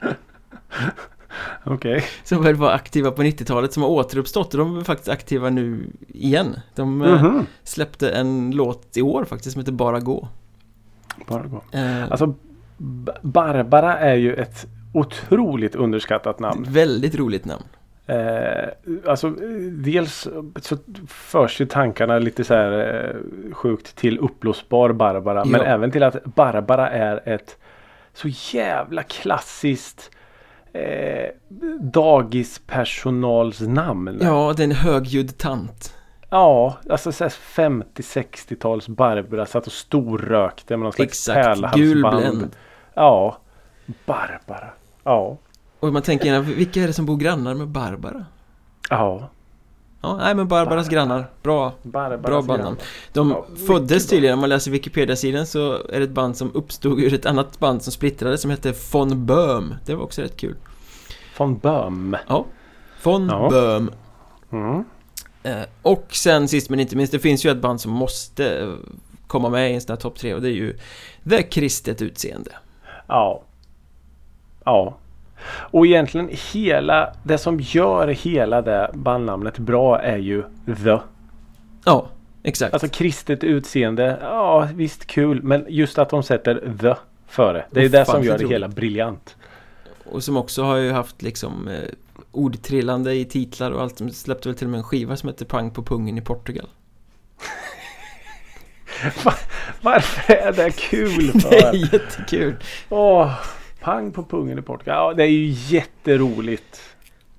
Okej. 1.64 2.04
Som 2.24 2.42
väl 2.42 2.54
var 2.54 2.70
aktiva 2.72 3.10
på 3.10 3.22
90-talet 3.22 3.72
som 3.72 3.82
har 3.82 3.90
återuppstått 3.90 4.54
och 4.54 4.58
de 4.58 4.78
är 4.78 4.84
faktiskt 4.84 5.08
aktiva 5.08 5.50
nu 5.50 5.90
igen. 6.08 6.60
De 6.74 7.02
eh, 7.02 7.22
Mhm. 7.24 7.46
släppte 7.64 8.10
en 8.10 8.50
låt 8.50 8.96
i 8.96 9.02
år 9.02 9.24
faktiskt 9.24 9.52
som 9.52 9.60
heter 9.60 9.72
Bara 9.72 10.00
Gå. 10.00 10.28
Bara 11.28 11.42
gå. 11.46 11.62
Eh, 11.72 12.10
Alltså 12.10 12.34
Barbara 13.22 13.98
är 13.98 14.14
ju 14.14 14.34
ett 14.34 14.66
otroligt 14.92 15.74
underskattat 15.74 16.38
namn. 16.38 16.66
Väldigt 16.68 17.14
roligt 17.14 17.44
namn. 17.44 17.64
Eh, 18.06 18.68
alltså 19.06 19.30
dels 19.72 20.28
så 20.60 20.76
förs 21.08 21.60
ju 21.60 21.66
tankarna 21.66 22.18
lite 22.18 22.44
så 22.44 22.54
här 22.54 22.72
eh, 23.04 23.54
sjukt 23.54 23.96
till 23.96 24.18
uppblåsbar 24.18 24.92
Barbara. 24.92 25.44
Men 25.44 25.60
Ja. 25.60 25.66
även 25.66 25.90
till 25.90 26.02
att 26.02 26.24
Barbara 26.24 26.90
är 26.90 27.28
ett 27.28 27.56
så 28.12 28.28
jävla 28.56 29.02
klassiskt 29.02 30.10
eh, 30.72 31.30
dagispersonals 31.80 33.60
namn. 33.60 34.18
Ja, 34.22 34.54
det 34.56 34.62
är 34.62 34.64
en 34.64 34.72
högljudd 34.72 35.38
tant. 35.38 35.94
Ja, 36.30 36.78
alltså 36.90 37.12
så 37.12 37.24
här 37.24 37.30
50-60-tals 37.54 38.88
Barbara 38.88 39.46
satt 39.46 39.66
och 39.66 39.72
storrökte 39.72 40.76
med 40.76 40.84
någon 40.84 40.92
slags 40.92 41.28
Exakt, 41.28 41.74
gul. 41.74 42.04
Ja, 42.98 43.38
Barbara. 44.06 44.70
Ja, 45.04 45.36
Och 45.80 45.92
man 45.92 46.02
tänker 46.02 46.26
gärna, 46.26 46.40
vilka 46.40 46.82
är 46.82 46.86
det 46.86 46.92
som 46.92 47.06
bor 47.06 47.16
grannar 47.16 47.54
med 47.54 47.68
Barbara? 47.68 48.24
ja. 48.90 49.28
Ja, 50.00 50.16
nej 50.16 50.34
men 50.34 50.48
Barbaras 50.48 50.88
grannar. 50.88 51.30
Bra, 51.42 51.72
Barbaras 51.82 52.22
bra 52.22 52.42
bandnamn. 52.42 52.76
De 53.12 53.30
Ja, 53.30 53.46
föddes 53.66 54.06
tydligen, 54.06 54.34
om 54.34 54.40
man 54.40 54.48
läser 54.48 54.70
Wikipedia-sidan 54.70 55.46
så 55.46 55.72
är 55.72 55.98
det 55.98 56.04
ett 56.04 56.10
band 56.10 56.36
som 56.36 56.52
uppstod 56.54 57.00
ur 57.00 57.14
ett 57.14 57.26
annat 57.26 57.58
band 57.58 57.82
som 57.82 57.92
splittrades 57.92 58.40
som 58.42 58.50
hette 58.50 58.74
Von 58.92 59.26
Böhm. 59.26 59.74
Det 59.86 59.94
var 59.94 60.02
också 60.04 60.22
rätt 60.22 60.36
kul. 60.36 60.54
Von 61.38 61.58
Böhm. 61.58 62.16
Ja. 62.28 62.44
Von 63.02 63.28
Ja. 63.28 63.48
Böhm. 63.50 63.90
Mm. 64.52 64.84
Eh, 65.42 65.66
och 65.82 66.06
sen 66.10 66.48
sist 66.48 66.70
men 66.70 66.80
inte 66.80 66.96
minst, 66.96 67.12
det 67.12 67.18
finns 67.18 67.44
ju 67.46 67.50
ett 67.50 67.60
band 67.60 67.80
som 67.80 67.92
måste 67.92 68.58
eh, 68.58 68.72
komma 69.26 69.48
med 69.48 69.70
i 69.70 69.74
en 69.74 69.80
sån 69.80 69.92
här 69.92 70.00
topp 70.00 70.18
tre 70.18 70.34
och 70.34 70.42
det 70.42 70.48
är 70.48 70.52
ju 70.52 70.76
The 71.30 71.42
Kristet 71.42 72.02
Utseende. 72.02 72.50
Ja. 73.08 73.42
Ja. 74.64 74.96
Och 75.48 75.86
egentligen 75.86 76.30
hela 76.52 77.12
det 77.22 77.38
som 77.38 77.60
gör 77.60 78.08
hela 78.08 78.62
det 78.62 78.90
bandnamnet 78.94 79.58
bra 79.58 80.00
är 80.00 80.16
ju 80.16 80.42
The. 80.84 80.98
Ja, 81.84 82.06
exakt. 82.42 82.72
Alltså 82.72 82.88
kristet 82.88 83.44
utseende. 83.44 84.18
Ja 84.22 84.68
visst 84.74 85.06
kul. 85.06 85.42
Men 85.42 85.66
just 85.68 85.98
att 85.98 86.10
de 86.10 86.22
sätter 86.22 86.76
The 86.80 86.94
före. 87.26 87.64
Det 87.70 87.84
är 87.84 87.88
det 87.88 88.04
som 88.04 88.22
gör 88.22 88.32
det 88.32 88.44
roligt. 88.44 88.52
hela 88.52 88.68
briljant. 88.68 89.36
Och 90.10 90.24
som 90.24 90.36
också 90.36 90.62
har 90.62 90.76
ju 90.76 90.92
haft 90.92 91.22
liksom 91.22 91.68
eh, 91.68 91.74
ordtrillande 92.32 93.14
i 93.14 93.24
titlar 93.24 93.70
och 93.70 93.82
allt. 93.82 93.96
De 93.98 94.10
släppte 94.10 94.48
väl 94.48 94.56
till 94.58 94.66
och 94.66 94.70
med 94.70 94.78
en 94.78 94.84
skiva 94.84 95.16
som 95.16 95.28
heter 95.28 95.44
Pang 95.44 95.70
på 95.70 95.82
pungen 95.82 96.18
i 96.18 96.20
Portugal. 96.20 96.68
Varför 99.80 100.34
är 100.34 100.52
det 100.52 100.70
kul 100.70 101.26
Det 101.34 101.40
för? 101.40 101.54
är 101.54 101.92
jättekul! 101.92 102.56
Åh, 102.88 103.32
pang 103.80 104.12
på 104.12 104.24
pungen 104.24 104.58
i 104.58 104.62
Portugal. 104.62 104.96
Ja 104.96 105.14
det 105.14 105.22
är 105.22 105.28
ju 105.30 105.54
jätteroligt. 105.76 106.80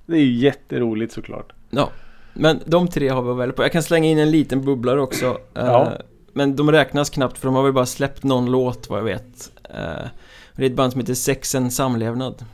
Det 0.06 0.16
är 0.16 0.22
ju 0.22 0.34
jätteroligt 0.34 1.14
såklart. 1.14 1.52
Ja, 1.70 1.90
men 2.34 2.60
de 2.66 2.88
tre 2.88 3.10
har 3.10 3.22
vi 3.22 3.34
väl 3.34 3.52
på. 3.52 3.64
Jag 3.64 3.72
kan 3.72 3.84
slänga 3.84 4.08
in 4.10 4.20
en 4.20 4.32
liten 4.32 4.66
bubblare 4.66 5.02
också. 5.02 5.26
Eh, 5.26 5.66
Ja. 5.66 5.92
Men 6.34 6.56
de 6.56 6.72
räknas 6.72 7.10
knappt 7.10 7.38
för 7.38 7.46
de 7.48 7.56
har 7.56 7.64
väl 7.64 7.74
bara 7.74 7.86
släppt 7.86 8.24
någon 8.24 8.52
låt 8.52 8.90
vad 8.90 9.00
jag 9.00 9.04
vet. 9.04 9.52
Eh, 9.70 10.08
Det 10.56 10.64
är 10.66 10.70
ett 10.70 10.76
band 10.76 10.92
som 10.92 11.02
heter 11.02 11.14
Sex 11.14 11.56
and 11.56 11.74
Samlevnad. 11.74 12.46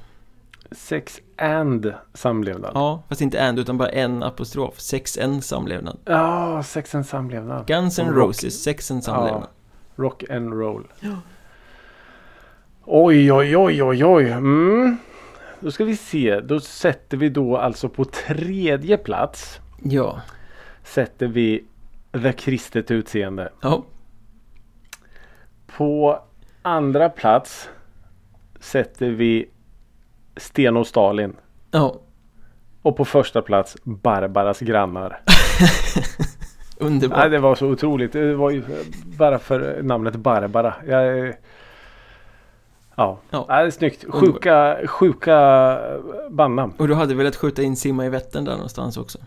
Sex 0.75 1.19
and 1.37 1.93
samlevnad. 2.13 2.71
Ja, 2.73 3.03
fast 3.09 3.21
inte 3.21 3.43
and 3.47 3.59
utan 3.59 3.77
bara 3.77 3.89
en 3.89 4.23
apostrof. 4.23 4.79
Sex 4.79 5.17
and 5.17 5.43
Samlevnad. 5.43 5.99
Ja, 6.05 6.63
sex 6.63 6.95
and 6.95 7.05
samlevnad. 7.05 7.67
Guns 7.67 7.99
Och 7.99 8.07
rock. 8.07 8.17
Roses, 8.17 8.63
Sex 8.63 8.91
and 8.91 9.03
Samlevnad. 9.03 9.47
Rock 9.95 10.23
and 10.29 10.53
roll. 10.53 10.87
Oj, 12.85 13.31
oj, 13.31 13.57
oj, 13.57 13.83
oj, 13.83 14.05
oj. 14.05 14.31
Mm. 14.31 14.97
Då 15.59 15.71
ska 15.71 15.85
vi 15.85 15.97
se. 15.97 16.39
Då 16.39 16.59
sätter 16.59 17.17
vi 17.17 17.29
då 17.29 17.57
alltså 17.57 17.89
på 17.89 18.05
tredje 18.05 18.97
plats. 18.97 19.59
Ja. 19.83 20.21
Sätter 20.83 21.27
vi 21.27 21.65
The 22.11 22.33
Kristet 22.33 22.91
Utseende. 22.91 23.49
Ja. 23.61 23.85
På 25.77 26.19
andra 26.61 27.09
plats 27.09 27.69
sätter 28.59 29.09
vi 29.09 29.49
Sten 30.37 30.77
och 30.77 30.87
Stalin. 30.87 31.35
Ja. 31.71 31.95
Och 32.81 32.97
på 32.97 33.05
första 33.05 33.41
plats 33.41 33.77
Barbaras 33.83 34.59
grannar. 34.59 35.21
Underbart. 36.77 37.17
Nej, 37.19 37.29
det 37.29 37.39
var 37.39 37.55
så 37.55 37.67
otroligt. 37.67 38.11
Det 38.11 38.35
var 38.35 38.51
ju 38.51 38.63
bara 39.17 39.39
för 39.39 39.83
namnet 39.83 40.15
Barbara. 40.15 40.73
Jag, 40.87 41.27
ja, 41.27 41.33
Ja. 42.95 43.19
ja. 43.29 43.45
det 43.47 43.53
är 43.53 43.69
snyggt. 43.69 44.05
Sjuka, 44.09 44.77
sjuka 44.87 45.79
bandnamn. 46.29 46.73
Och 46.77 46.87
du 46.87 46.93
hade 46.93 47.15
velat 47.15 47.35
skjuta 47.35 47.63
in 47.63 47.75
Simma 47.75 48.05
i 48.05 48.09
Vättern 48.09 48.45
där 48.45 48.53
någonstans 48.53 48.97
också? 48.97 49.17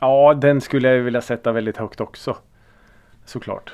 Ja, 0.00 0.34
den 0.34 0.60
skulle 0.60 0.88
jag 0.88 1.02
vilja 1.02 1.20
sätta 1.20 1.52
väldigt 1.52 1.76
högt 1.76 2.00
också. 2.00 2.36
Såklart. 3.24 3.72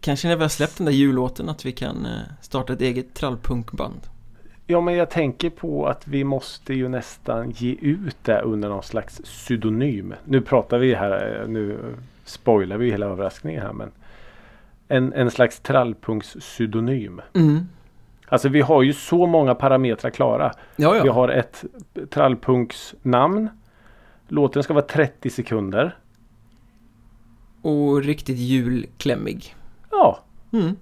Kanske 0.00 0.28
när 0.28 0.36
vi 0.36 0.42
har 0.42 0.48
släppt 0.48 0.76
den 0.76 0.84
där 0.84 0.92
jullåten 0.92 1.48
att 1.48 1.66
vi 1.66 1.72
kan 1.72 2.06
eh, 2.06 2.20
starta 2.40 2.72
ett 2.72 2.80
eget 2.80 3.14
trallpunkband. 3.14 4.00
Ja, 4.66 4.80
men 4.80 4.94
jag 4.94 5.10
tänker 5.10 5.50
på 5.50 5.86
att 5.86 6.08
vi 6.08 6.24
måste 6.24 6.74
ju 6.74 6.88
nästan 6.88 7.50
ge 7.50 7.76
ut 7.80 8.16
det 8.22 8.40
under 8.40 8.68
någon 8.68 8.82
slags 8.82 9.20
pseudonym. 9.20 10.14
Nu 10.24 10.40
pratar 10.40 10.78
vi 10.78 10.94
här, 10.94 11.40
eh, 11.40 11.48
nu 11.48 11.78
spoilar 12.24 12.76
vi 12.76 12.90
hela 12.90 13.06
överraskningen 13.06 13.62
här, 13.62 13.72
men 13.72 13.90
en, 14.88 15.12
en 15.12 15.30
slags 15.30 15.60
trallpunks-pseudonym. 15.60 17.20
Mm. 17.34 17.68
Alltså 18.28 18.48
vi 18.48 18.60
har 18.60 18.82
ju 18.82 18.92
så 18.92 19.26
många 19.26 19.54
parametrar 19.54 20.10
klara. 20.10 20.52
Ja, 20.76 20.92
Vi 20.92 21.06
ja. 21.06 21.12
har 21.12 21.28
ett 21.28 21.64
trallpunksnamn. 22.10 23.48
Låten 24.28 24.62
ska 24.62 24.74
vara 24.74 24.84
30 24.84 25.30
sekunder. 25.30 25.96
Och 27.62 28.02
riktigt 28.02 28.38
julklämmig. 28.38 29.54
Ja. 29.90 30.18
Mm. 30.52 30.76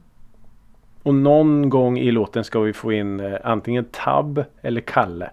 Och 1.03 1.15
någon 1.15 1.69
gång 1.71 1.99
i 1.99 2.11
låten 2.11 2.45
ska 2.45 2.61
vi 2.61 2.73
få 2.73 2.93
in 2.93 3.21
eh, 3.21 3.39
antingen 3.45 3.85
Tab 3.85 4.45
eller 4.63 4.81
Kalle. 4.81 5.31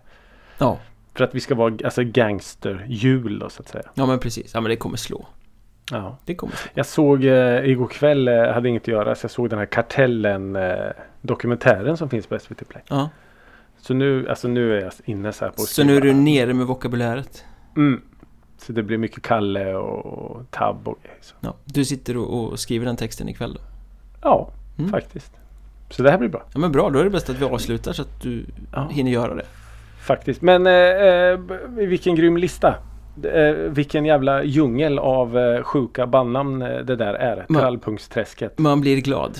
Ja. 0.57 0.77
För 1.13 1.23
att 1.23 1.35
vi 1.35 1.39
ska 1.39 1.55
vara 1.55 1.77
alltså 1.85 2.01
gangsterjul 2.03 3.39
då 3.39 3.49
så 3.49 3.61
att 3.61 3.67
säga. 3.67 3.83
ja, 3.93 4.05
men 4.05 4.19
precis. 4.19 4.51
Ja, 4.53 4.61
men 4.61 4.69
det 4.69 4.75
kommer 4.75 4.97
slå. 4.97 5.25
Ja. 5.91 6.17
Det 6.25 6.35
kommer 6.35 6.55
slå. 6.55 6.71
Jag 6.73 6.85
såg 6.85 7.23
eh, 7.25 7.65
igår 7.69 7.87
kväll, 7.87 8.27
eh, 8.27 8.51
hade 8.53 8.69
inget 8.69 8.83
att 8.83 8.87
göra, 8.87 9.15
så 9.15 9.23
jag 9.25 9.31
såg 9.31 9.49
den 9.49 9.59
här 9.59 9.65
Kartellen 9.65 10.55
eh, 10.55 10.73
dokumentären 11.21 11.97
som 11.97 12.09
finns 12.09 12.27
på 12.27 12.39
SVT 12.39 12.69
Play. 12.69 12.83
Ja. 12.89 13.09
Så 13.81 13.93
nu, 13.93 14.29
alltså 14.29 14.47
nu 14.47 14.77
är 14.77 14.81
jag 14.81 14.91
inne 15.05 15.33
så 15.33 15.45
här 15.45 15.51
på 15.51 15.61
Så 15.61 15.83
nu 15.83 15.97
är 15.97 16.01
du 16.01 16.13
nere 16.13 16.53
med 16.53 16.65
vokabuläret. 16.65 17.45
Mm. 17.75 18.01
Så 18.57 18.71
det 18.71 18.83
blir 18.83 18.97
mycket 18.97 19.23
Kalle 19.23 19.73
och 19.75 20.51
Tab 20.51 20.87
och. 20.87 20.99
Så. 21.21 21.35
Ja. 21.39 21.53
Du 21.65 21.85
sitter 21.85 22.17
och, 22.17 22.43
och 22.51 22.59
skriver 22.59 22.85
den 22.85 22.95
texten 22.97 23.29
ikväll 23.29 23.53
då? 23.53 23.61
Ja, 24.21 24.51
Mm. 24.77 24.91
faktiskt. 24.91 25.31
Så 25.89 26.03
det 26.03 26.11
här 26.11 26.17
blir 26.17 26.29
bra. 26.29 26.43
Ja, 26.53 26.59
men 26.59 26.71
bra. 26.71 26.89
Då 26.89 26.99
är 26.99 27.03
det 27.03 27.09
bäst 27.09 27.29
att 27.29 27.39
vi 27.41 27.45
avslutar 27.45 27.93
så 27.93 28.01
att 28.01 28.21
du 28.21 28.45
Ja. 28.73 28.87
hinner 28.91 29.11
göra 29.11 29.35
det. 29.35 29.45
Faktiskt. 30.01 30.41
Men 30.41 30.67
eh, 30.67 30.73
eh, 30.73 31.39
vilken 31.69 32.15
grym 32.15 32.37
lista. 32.37 32.75
Eh, 33.33 33.51
vilken 33.53 34.05
jävla 34.05 34.43
djungel 34.43 34.99
av 34.99 35.37
eh, 35.37 35.63
sjuka 35.63 36.07
bandnamn 36.07 36.61
eh, 36.61 36.77
det 36.79 36.95
där 36.95 37.13
är. 37.13 37.45
Men- 37.49 37.61
Trallpungsträsket. 37.61 38.59
Man 38.59 38.81
blir 38.81 39.01
glad. 39.01 39.37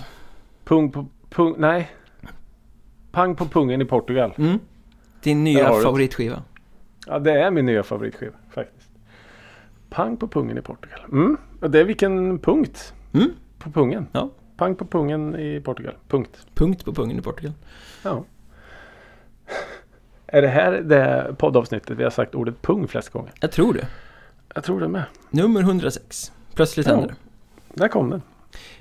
Pung 0.65 0.91
på 0.91 1.05
pung. 1.29 1.55
Nej. 1.57 1.89
Pang 3.11 3.35
på 3.35 3.45
pungen 3.45 3.81
i 3.81 3.85
Portugal. 3.85 4.33
Mm. 4.37 4.59
Din 5.23 5.43
nya 5.43 5.69
favoritskiva. 5.73 6.43
Ja, 7.07 7.19
det 7.19 7.31
är 7.41 7.51
min 7.51 7.65
nya 7.65 7.83
favoritskiva 7.83 8.31
faktiskt. 8.53 8.89
Pang 9.89 10.17
på 10.17 10.27
pungen 10.27 10.57
i 10.57 10.61
Portugal. 10.61 10.99
Mm. 11.11 11.37
Och 11.61 11.71
det 11.71 11.79
är 11.79 11.83
vilken 11.83 12.39
punkt 12.39 12.93
Mm. 13.13 13.31
på 13.59 13.71
pungen. 13.71 14.07
Ja. 14.11 14.29
Pang 14.59 14.75
på 14.75 14.85
pungen 14.85 15.35
i 15.35 15.61
Portugal. 15.61 15.93
Punkt. 16.07 16.47
Punkt 16.55 16.85
på 16.85 16.93
pungen 16.93 17.19
i 17.19 17.21
Portugal. 17.21 17.53
Ja. 18.03 18.23
Är 20.27 20.41
det 20.41 20.47
här 20.47 20.71
det 20.71 21.35
poddavsnittet 21.37 21.97
vi 21.97 22.03
har 22.03 22.09
sagt 22.09 22.35
ordet 22.35 22.61
pung 22.61 22.87
flest 22.87 23.09
gånger? 23.09 23.31
Jag 23.41 23.51
tror 23.51 23.73
det. 23.73 23.87
Jag 24.55 24.63
tror 24.63 24.79
det 24.79 24.87
med. 24.87 25.03
Nummer 25.29 25.61
106. 25.61 26.31
Plötsligt 26.55 26.87
Ja. 26.87 26.93
händer 26.95 27.07
det. 27.09 27.15
Där 27.81 27.87
kom 27.87 28.09
den. 28.09 28.21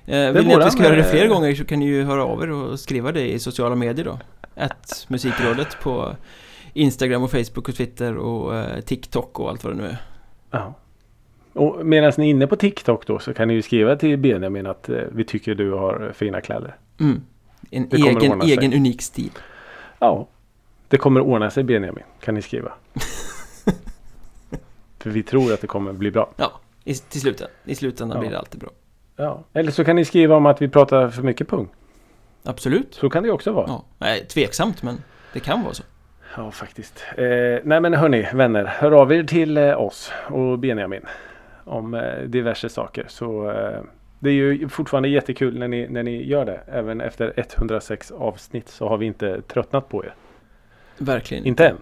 Eh, 0.05 0.33
vill 0.33 0.47
ni 0.47 0.55
att 0.55 0.67
vi 0.67 0.71
ska 0.71 0.83
göra 0.83 0.95
det 0.97 1.01
eh, 1.05 1.11
fler 1.11 1.27
gånger 1.29 1.55
så 1.55 1.65
kan 1.65 1.79
ni 1.79 1.87
ju 1.87 2.05
höra 2.05 2.25
av 2.25 2.43
er 2.43 2.51
och 2.51 2.81
skriva 2.81 3.13
det 3.13 3.33
i 3.33 3.39
sociala 3.39 3.75
medier 3.75 4.05
då. 4.05 4.19
Att 4.55 5.07
musikrådet 5.09 5.77
på 5.83 6.17
Instagram 6.73 7.23
och 7.23 7.31
Facebook 7.31 7.69
och 7.69 7.75
Twitter 7.75 8.17
och 8.17 8.57
eh, 8.57 8.81
TikTok 8.81 9.41
och 9.41 9.49
allt 9.51 9.65
vad 9.65 9.73
det 9.73 9.77
nu 9.83 9.87
är. 9.89 9.97
Ja. 10.51 10.75
Och 11.59 11.87
medan 11.87 12.13
ni 12.19 12.27
är 12.27 12.31
inne 12.31 12.47
på 12.47 12.57
TikTok 12.57 13.07
då 13.07 13.19
så 13.19 13.35
kan 13.35 13.49
ni 13.49 13.55
ju 13.55 13.63
skriva 13.63 13.97
till 13.97 14.19
Benjamin 14.19 14.67
att 14.67 14.89
eh, 14.89 15.03
vi 15.13 15.25
tycker 15.25 15.55
du 15.55 15.73
har 15.73 16.13
fina 16.15 16.41
kläder. 16.41 16.77
Mm. 17.01 17.21
En 17.71 17.89
egen, 17.93 18.43
egen 18.43 18.73
unik 18.73 19.03
stil. 19.03 19.31
Ja. 19.99 20.29
Det 20.89 20.97
kommer 20.97 21.21
ordna 21.21 21.51
sig 21.51 21.65
Benjamin. 21.65 22.05
Kan 22.21 22.35
ni 22.35 22.43
skriva. 22.43 22.73
För 24.99 25.11
vi 25.11 25.23
tror 25.23 25.53
att 25.53 25.61
det 25.61 25.67
kommer 25.67 25.93
bli 25.93 26.11
bra. 26.11 26.31
Ja, 26.37 26.61
i, 26.85 26.95
till 26.95 27.21
slutändan. 27.21 27.55
I 27.65 27.75
slutändan 27.75 28.17
Ja. 28.17 28.21
blir 28.21 28.31
det 28.31 28.39
alltid 28.39 28.61
bra. 28.61 28.71
Ja. 29.17 29.45
Eller 29.53 29.71
så 29.71 29.85
kan 29.85 29.97
ni 29.97 30.05
skriva 30.05 30.37
om 30.37 30.47
att 30.47 30.63
vi 30.63 30.69
pratar 30.69 31.09
för 31.09 31.23
mycket 31.23 31.49
pung. 31.49 31.69
Absolut. 32.45 32.95
Så 32.95 33.11
kan 33.11 33.23
det 33.23 33.31
också 33.31 33.53
vara. 33.53 33.67
Ja, 33.69 33.85
nej, 33.99 34.27
tveksamt 34.27 34.83
men 34.83 35.03
det 35.33 35.41
kan 35.41 35.63
vara 35.63 35.75
så. 35.75 35.83
Ja, 36.37 36.51
faktiskt. 36.51 37.05
Eh, 37.17 37.25
nej 37.65 37.81
men 37.81 37.95
hörni, 37.95 38.29
vänner. 38.35 38.65
Hör 38.65 38.93
av 38.93 39.13
er 39.13 39.23
till 39.25 39.57
eh, 39.57 39.81
oss 39.81 40.13
och 40.27 40.59
Benjamin. 40.59 41.03
Om 41.69 41.95
eh, 41.95 42.19
diverse 42.27 42.69
saker. 42.69 43.05
Så 43.09 43.51
eh, 43.51 43.81
det 44.19 44.31
är 44.31 44.35
ju 44.35 44.69
fortfarande 44.69 45.09
jättekul 45.09 45.59
när 45.59 45.69
ni, 45.69 45.89
när 45.89 46.03
ni 46.03 46.27
gör 46.27 46.45
det. 46.45 46.61
Även 46.67 47.01
efter 47.01 47.33
106 47.37 48.11
avsnitt 48.11 48.69
så 48.69 48.89
har 48.89 48.99
vi 48.99 49.07
inte 49.07 49.43
tröttnat 49.43 49.89
på 49.89 50.05
er. 50.05 50.15
Verkligen. 50.99 51.45
Inte 51.47 51.67
än. 51.67 51.77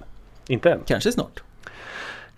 Inte 0.49 0.71
än. 0.71 0.81
Kanske 0.87 1.13
snart. 1.13 1.43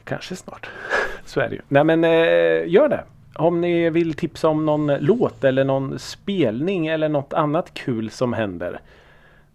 Kanske 0.04 0.36
snart. 0.36 0.70
Så 1.24 1.40
är 1.40 1.48
det 1.48 1.54
ju. 1.54 1.60
Nej 1.68 1.84
men 1.84 2.04
eh, 2.04 2.68
gör 2.68 2.88
det. 2.88 3.04
Om 3.34 3.60
ni 3.60 3.90
vill 3.90 4.14
tipsa 4.14 4.48
om 4.48 4.66
någon 4.66 4.86
låt 4.86 5.44
eller 5.44 5.64
någon 5.64 5.98
spelning 5.98 6.86
eller 6.86 7.08
något 7.08 7.32
annat 7.32 7.74
kul 7.74 8.10
som 8.10 8.32
händer. 8.32 8.80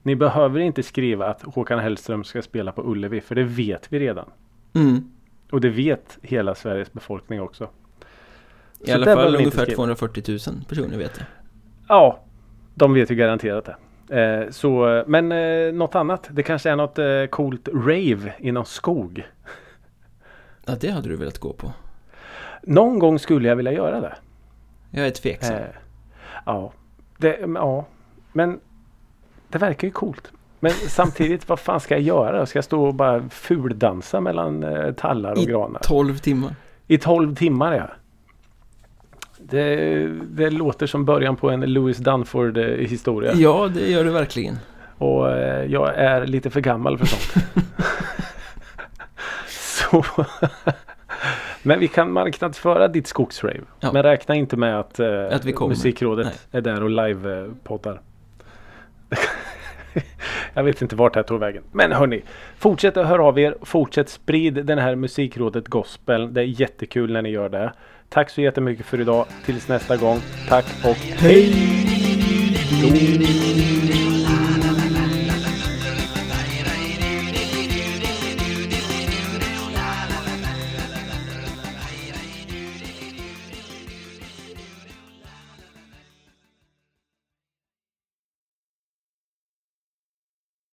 Ni 0.04 0.16
behöver 0.16 0.60
inte 0.60 0.84
skriva 0.84 1.28
att 1.28 1.42
Håkan 1.42 1.80
Hellström 1.80 2.24
ska 2.24 2.42
spela 2.42 2.72
på 2.72 2.92
Ullevi 2.92 3.22
för 3.22 3.36
det 3.36 3.44
vet 3.44 3.94
vi 3.94 4.00
redan. 4.00 4.26
Mm. 4.74 5.12
Och 5.52 5.62
det 5.62 5.70
vet 5.70 6.18
hela 6.22 6.56
Sveriges 6.56 6.94
befolkning 6.94 7.42
också. 7.42 7.70
I 8.84 8.92
alla 8.92 9.06
fall 9.06 9.36
ungefär 9.36 9.64
skriva. 9.64 9.76
240 9.76 10.24
000 10.28 10.40
personer 10.70 10.98
vet 10.98 11.12
jag. 11.18 11.26
Ja, 11.88 12.20
de 12.76 12.94
vet 12.94 13.12
ju 13.12 13.16
garanterat 13.16 13.66
det. 13.66 13.76
Eh, 14.10 14.50
så, 14.50 15.04
men 15.08 15.32
eh, 15.32 15.74
något 15.74 15.96
annat. 15.96 16.28
Det 16.32 16.44
kanske 16.44 16.70
är 16.70 16.76
något 16.76 17.00
eh, 17.00 17.26
coolt 17.30 17.68
rave 17.74 18.34
i 18.40 18.52
någon 18.52 18.66
skog. 18.66 19.28
Ja, 20.66 20.74
det 20.80 20.90
hade 20.90 21.10
du 21.10 21.16
velat 21.16 21.40
gå 21.40 21.54
på. 21.54 21.72
Någon 22.64 23.00
gång 23.00 23.20
skulle 23.20 23.48
jag 23.50 23.56
vilja 23.56 23.72
göra 23.72 24.02
det. 24.02 24.16
Jag 24.92 25.08
är 25.08 25.12
tveksam. 25.12 25.56
Eh, 25.56 25.62
ja, 26.46 26.74
det, 27.18 27.40
ja, 27.56 27.86
men 28.32 28.60
det 29.50 29.58
verkar 29.58 29.88
ju 29.88 29.92
coolt. 29.92 30.32
Men 30.60 30.72
samtidigt, 30.88 31.50
vad 31.50 31.60
fan 31.60 31.80
ska 31.80 31.94
jag 31.94 32.02
göra? 32.02 32.46
Ska 32.46 32.58
jag 32.58 32.64
stå 32.64 32.86
och 32.86 32.96
bara 32.96 33.30
fuldansa 33.30 34.22
mellan 34.22 34.64
eh, 34.64 34.94
tallar 34.94 35.32
och 35.32 35.38
I 35.38 35.46
granar? 35.46 35.80
12 35.84 36.18
timmar. 36.18 36.56
I 36.88 36.98
12 36.98 37.36
timmar 37.36 37.74
ja. 37.74 37.90
Det, 39.50 40.06
det 40.24 40.50
låter 40.50 40.88
som 40.88 41.06
början 41.06 41.36
på 41.36 41.50
en 41.50 41.62
Louis 41.62 41.98
Dunford 41.98 42.58
eh, 42.58 42.64
historia. 42.64 43.34
Ja, 43.34 43.70
det 43.74 43.92
gör 43.92 44.04
du 44.04 44.10
verkligen. 44.10 44.58
Och 44.98 45.32
eh, 45.32 45.66
jag 45.72 45.96
är 45.96 46.26
lite 46.26 46.50
för 46.50 46.62
gammal 46.62 46.98
för 46.98 47.06
sånt. 47.06 47.46
Så. 49.48 50.04
Men 51.64 51.80
vi 51.80 51.88
kan 51.88 52.12
marknadsföra 52.12 52.88
ditt 52.88 53.08
skogsrave. 53.08 53.62
Ja. 53.80 53.92
Men 53.94 54.04
räkna 54.04 54.36
inte 54.36 54.58
med 54.58 54.80
att, 54.80 55.00
eh, 55.00 55.26
Att 55.32 55.46
vi 55.46 55.52
kommer. 55.52 55.70
Musikrådet 55.70 56.26
Nej. 56.26 56.36
är 56.52 56.62
där 56.62 56.84
och 56.84 56.90
live-poddar. 56.90 58.02
jag 60.54 60.64
vet 60.64 60.82
inte 60.82 60.96
vart 60.96 61.14
det 61.14 61.20
här 61.20 61.24
tog 61.24 61.40
vägen. 61.40 61.64
Men 61.72 61.92
hörni, 61.92 62.24
fortsätt 62.58 62.98
att 62.98 63.08
höra 63.08 63.24
av 63.24 63.40
er. 63.40 63.56
Fortsätt 63.62 64.10
sprid 64.10 64.66
den 64.66 64.78
här 64.80 64.96
Musikrådet 64.96 65.68
Gospel. 65.68 66.34
Det 66.34 66.42
är 66.42 66.62
jättekul 66.62 67.14
när 67.14 67.22
ni 67.22 67.30
gör 67.30 67.50
det. 67.50 67.74
Tack 68.14 68.30
så 68.30 68.42
jättemycket 68.42 68.86
för 68.86 69.02
idag. 69.02 69.26
Tills 69.46 69.68
nästa 69.68 69.98
gång. 69.98 70.20
Tack 70.50 70.66
och 70.84 70.96
hej! 70.96 71.74